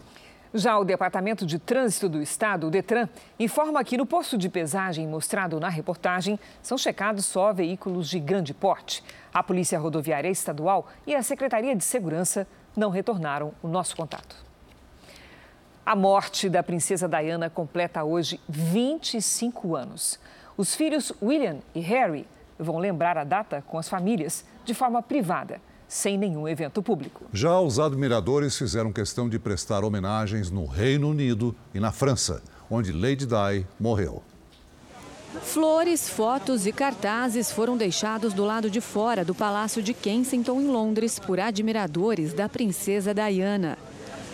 Já 0.55 0.79
o 0.79 0.85
Departamento 0.85 1.45
de 1.45 1.59
Trânsito 1.59 2.09
do 2.09 2.22
Estado, 2.22 2.66
o 2.66 2.70
Detran, 2.70 3.07
informa 3.39 3.85
que 3.85 3.99
no 3.99 4.07
posto 4.07 4.39
de 4.39 4.49
pesagem 4.49 5.07
mostrado 5.07 5.61
na 5.61 5.68
reportagem 5.68 6.41
são 6.62 6.79
checados 6.79 7.26
só 7.26 7.53
veículos 7.53 8.09
de 8.09 8.18
grande 8.18 8.55
porte. 8.55 9.05
A 9.35 9.43
Polícia 9.43 9.79
Rodoviária 9.79 10.31
Estadual 10.31 10.89
e 11.07 11.14
a 11.14 11.22
Secretaria 11.22 11.76
de 11.76 11.85
Segurança 11.85 12.47
não 12.74 12.89
retornaram 12.89 13.53
o 13.62 13.68
nosso 13.68 13.95
contato. 13.95 14.47
A 15.89 15.97
morte 15.97 16.51
da 16.51 16.62
princesa 16.62 17.09
Diana 17.09 17.49
completa 17.49 18.05
hoje 18.05 18.39
25 18.47 19.74
anos. 19.74 20.20
Os 20.55 20.74
filhos 20.74 21.14
William 21.22 21.61
e 21.74 21.80
Harry 21.80 22.26
vão 22.59 22.76
lembrar 22.76 23.16
a 23.16 23.24
data 23.24 23.64
com 23.66 23.78
as 23.78 23.89
famílias 23.89 24.45
de 24.66 24.74
forma 24.74 25.01
privada, 25.01 25.62
sem 25.89 26.18
nenhum 26.18 26.47
evento 26.47 26.82
público. 26.82 27.24
Já 27.32 27.59
os 27.59 27.80
admiradores 27.80 28.55
fizeram 28.59 28.93
questão 28.93 29.30
de 29.30 29.39
prestar 29.39 29.82
homenagens 29.82 30.51
no 30.51 30.66
Reino 30.66 31.09
Unido 31.09 31.57
e 31.72 31.80
na 31.80 31.91
França, 31.91 32.43
onde 32.70 32.93
Lady 32.93 33.24
Di 33.24 33.64
morreu. 33.80 34.22
Flores, 35.41 36.07
fotos 36.07 36.66
e 36.66 36.72
cartazes 36.72 37.51
foram 37.51 37.78
deixados 37.78 38.34
do 38.34 38.45
lado 38.45 38.68
de 38.68 38.82
fora 38.82 39.24
do 39.24 39.34
Palácio 39.34 39.82
de 39.82 39.95
Kensington, 39.95 40.61
em 40.61 40.66
Londres, 40.66 41.18
por 41.18 41.41
admiradores 41.41 42.34
da 42.34 42.47
princesa 42.47 43.14
Diana. 43.14 43.78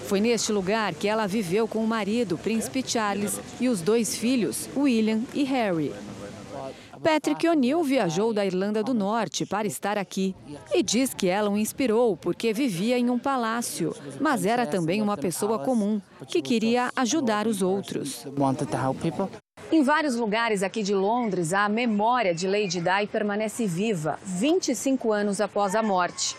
Foi 0.06 0.20
neste 0.20 0.52
lugar 0.52 0.94
que 0.94 1.08
ela 1.08 1.26
viveu 1.26 1.66
com 1.66 1.82
o 1.82 1.86
marido, 1.86 2.36
príncipe 2.36 2.84
Charles, 2.86 3.40
e 3.60 3.68
os 3.68 3.80
dois 3.80 4.16
filhos, 4.16 4.68
William 4.76 5.22
e 5.32 5.44
Harry. 5.44 5.92
Patrick 7.02 7.46
O'Neill 7.46 7.82
viajou 7.82 8.32
da 8.32 8.46
Irlanda 8.46 8.82
do 8.82 8.94
Norte 8.94 9.44
para 9.44 9.66
estar 9.66 9.98
aqui 9.98 10.34
e 10.72 10.82
diz 10.82 11.12
que 11.12 11.28
ela 11.28 11.50
o 11.50 11.58
inspirou 11.58 12.16
porque 12.16 12.52
vivia 12.52 12.98
em 12.98 13.10
um 13.10 13.18
palácio, 13.18 13.94
mas 14.20 14.46
era 14.46 14.66
também 14.66 15.02
uma 15.02 15.16
pessoa 15.16 15.58
comum 15.58 16.00
que 16.26 16.40
queria 16.40 16.90
ajudar 16.96 17.46
os 17.46 17.60
outros. 17.60 18.24
Em 19.70 19.82
vários 19.82 20.16
lugares 20.16 20.62
aqui 20.62 20.82
de 20.82 20.94
Londres, 20.94 21.52
a 21.52 21.68
memória 21.68 22.34
de 22.34 22.46
Lady 22.46 22.80
Di 22.80 23.06
permanece 23.10 23.66
viva 23.66 24.18
25 24.22 25.12
anos 25.12 25.40
após 25.40 25.74
a 25.74 25.82
morte. 25.82 26.36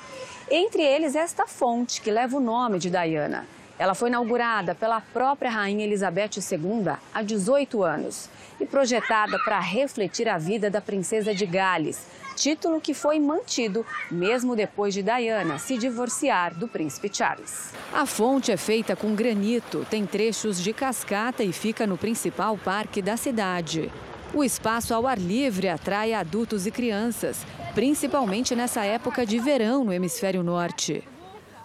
Entre 0.49 0.82
eles, 0.82 1.16
esta 1.16 1.45
fonte 1.45 2.01
que 2.01 2.11
leva 2.11 2.38
o 2.38 2.39
nome 2.39 2.80
de 2.80 2.89
Diana. 2.89 3.45
Ela 3.78 3.93
foi 3.93 4.09
inaugurada 4.09 4.73
pela 4.73 5.01
própria 5.01 5.51
Rainha 5.51 5.86
Elizabeth 5.86 6.32
II 6.38 6.93
há 7.13 7.21
18 7.21 7.84
anos 7.84 8.30
e 8.59 8.65
projetada 8.65 9.38
para 9.43 9.59
refletir 9.59 10.30
a 10.30 10.38
vida 10.38 10.69
da 10.69 10.80
Princesa 10.80 11.36
de 11.36 11.45
Gales, 11.45 12.05
título 12.38 12.80
que 12.80 12.93
foi 12.93 13.19
mantido 13.19 13.86
mesmo 14.09 14.55
depois 14.55 14.93
de 14.93 15.03
Diana 15.03 15.59
se 15.59 15.78
divorciar 15.78 16.55
do 16.55 16.67
Príncipe 16.67 17.09
Charles. 17.11 17.73
A 17.93 18.05
fonte 18.05 18.51
é 18.51 18.57
feita 18.57 18.95
com 18.95 19.13
granito, 19.13 19.86
tem 19.89 20.05
trechos 20.05 20.61
de 20.61 20.71
cascata 20.71 21.43
e 21.43 21.51
fica 21.51 21.86
no 21.86 21.97
principal 21.97 22.57
parque 22.57 23.01
da 23.01 23.17
cidade. 23.17 23.91
O 24.34 24.43
espaço 24.43 24.93
ao 24.93 25.07
ar 25.07 25.17
livre 25.17 25.69
atrai 25.69 26.13
adultos 26.13 26.65
e 26.65 26.71
crianças, 26.71 27.45
principalmente 27.73 28.55
nessa 28.55 28.84
época 28.86 29.26
de 29.26 29.39
verão 29.39 29.84
no 29.84 29.93
hemisfério 29.93 30.43
norte. 30.43 31.03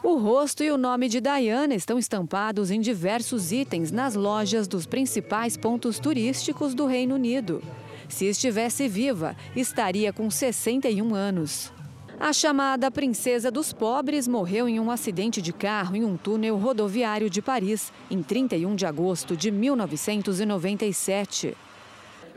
O 0.02 0.16
rosto 0.16 0.64
e 0.64 0.70
o 0.70 0.78
nome 0.78 1.10
de 1.10 1.20
Diana 1.20 1.74
estão 1.74 1.98
estampados 1.98 2.70
em 2.70 2.80
diversos 2.80 3.52
itens 3.52 3.92
nas 3.92 4.14
lojas 4.14 4.66
dos 4.66 4.86
principais 4.86 5.58
pontos 5.58 5.98
turísticos 5.98 6.74
do 6.74 6.86
Reino 6.86 7.16
Unido. 7.16 7.62
Se 8.08 8.24
estivesse 8.24 8.88
viva, 8.88 9.36
estaria 9.54 10.10
com 10.10 10.30
61 10.30 11.14
anos. 11.14 11.70
A 12.18 12.32
chamada 12.32 12.90
Princesa 12.90 13.50
dos 13.50 13.74
Pobres 13.74 14.26
morreu 14.26 14.66
em 14.66 14.80
um 14.80 14.90
acidente 14.90 15.42
de 15.42 15.52
carro 15.52 15.94
em 15.94 16.02
um 16.02 16.16
túnel 16.16 16.56
rodoviário 16.56 17.28
de 17.28 17.42
Paris, 17.42 17.92
em 18.10 18.22
31 18.22 18.74
de 18.74 18.86
agosto 18.86 19.36
de 19.36 19.50
1997. 19.50 21.54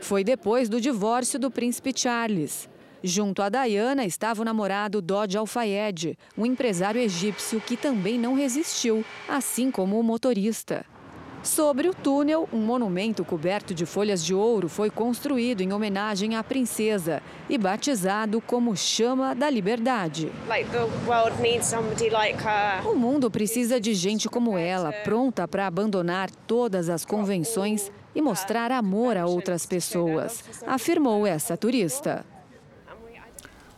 Foi 0.00 0.22
depois 0.22 0.68
do 0.68 0.78
divórcio 0.78 1.38
do 1.38 1.50
príncipe 1.50 1.94
Charles. 1.96 2.68
Junto 3.06 3.42
a 3.42 3.50
Diana 3.50 4.06
estava 4.06 4.40
o 4.40 4.44
namorado 4.46 5.02
Dodge 5.02 5.36
Al-Fayed, 5.36 6.16
um 6.38 6.46
empresário 6.46 6.98
egípcio 6.98 7.60
que 7.60 7.76
também 7.76 8.18
não 8.18 8.32
resistiu, 8.32 9.04
assim 9.28 9.70
como 9.70 10.00
o 10.00 10.02
motorista. 10.02 10.86
Sobre 11.42 11.86
o 11.86 11.92
túnel, 11.92 12.48
um 12.50 12.60
monumento 12.60 13.22
coberto 13.22 13.74
de 13.74 13.84
folhas 13.84 14.24
de 14.24 14.32
ouro 14.32 14.70
foi 14.70 14.88
construído 14.88 15.60
em 15.60 15.70
homenagem 15.70 16.34
à 16.34 16.42
princesa 16.42 17.22
e 17.46 17.58
batizado 17.58 18.40
como 18.40 18.74
Chama 18.74 19.34
da 19.34 19.50
Liberdade. 19.50 20.32
O 22.86 22.94
mundo 22.94 23.30
precisa 23.30 23.78
de 23.78 23.92
gente 23.92 24.30
como 24.30 24.56
ela, 24.56 24.90
pronta 25.04 25.46
para 25.46 25.66
abandonar 25.66 26.30
todas 26.30 26.88
as 26.88 27.04
convenções 27.04 27.92
e 28.14 28.22
mostrar 28.22 28.72
amor 28.72 29.18
a 29.18 29.26
outras 29.26 29.66
pessoas, 29.66 30.42
afirmou 30.66 31.26
essa 31.26 31.54
turista. 31.54 32.24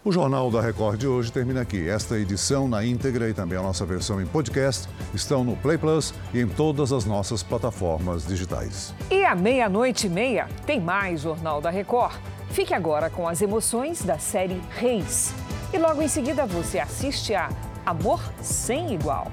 O 0.06 0.12
Jornal 0.12 0.52
da 0.52 0.60
Record 0.60 1.00
de 1.00 1.08
hoje 1.08 1.32
termina 1.32 1.62
aqui. 1.62 1.88
Esta 1.88 2.16
edição 2.16 2.68
na 2.68 2.84
íntegra 2.84 3.28
e 3.28 3.34
também 3.34 3.58
a 3.58 3.62
nossa 3.62 3.84
versão 3.84 4.22
em 4.22 4.24
podcast 4.24 4.88
estão 5.12 5.42
no 5.42 5.56
Play 5.56 5.76
Plus 5.76 6.14
e 6.32 6.38
em 6.38 6.46
todas 6.46 6.92
as 6.92 7.04
nossas 7.04 7.42
plataformas 7.42 8.24
digitais. 8.24 8.94
E 9.10 9.24
à 9.24 9.34
meia-noite 9.34 10.06
e 10.06 10.08
meia 10.08 10.46
tem 10.64 10.80
mais 10.80 11.22
Jornal 11.22 11.60
da 11.60 11.70
Record. 11.70 12.14
Fique 12.50 12.72
agora 12.72 13.10
com 13.10 13.26
as 13.26 13.42
emoções 13.42 14.04
da 14.04 14.16
série 14.16 14.62
Reis. 14.78 15.34
E 15.72 15.76
logo 15.76 16.00
em 16.00 16.06
seguida 16.06 16.46
você 16.46 16.78
assiste 16.78 17.34
a 17.34 17.48
Amor 17.84 18.20
Sem 18.40 18.94
Igual. 18.94 19.26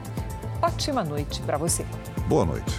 Ótima 0.59 1.03
noite 1.03 1.39
para 1.43 1.59
você. 1.59 1.85
Boa 2.27 2.45
noite. 2.45 2.73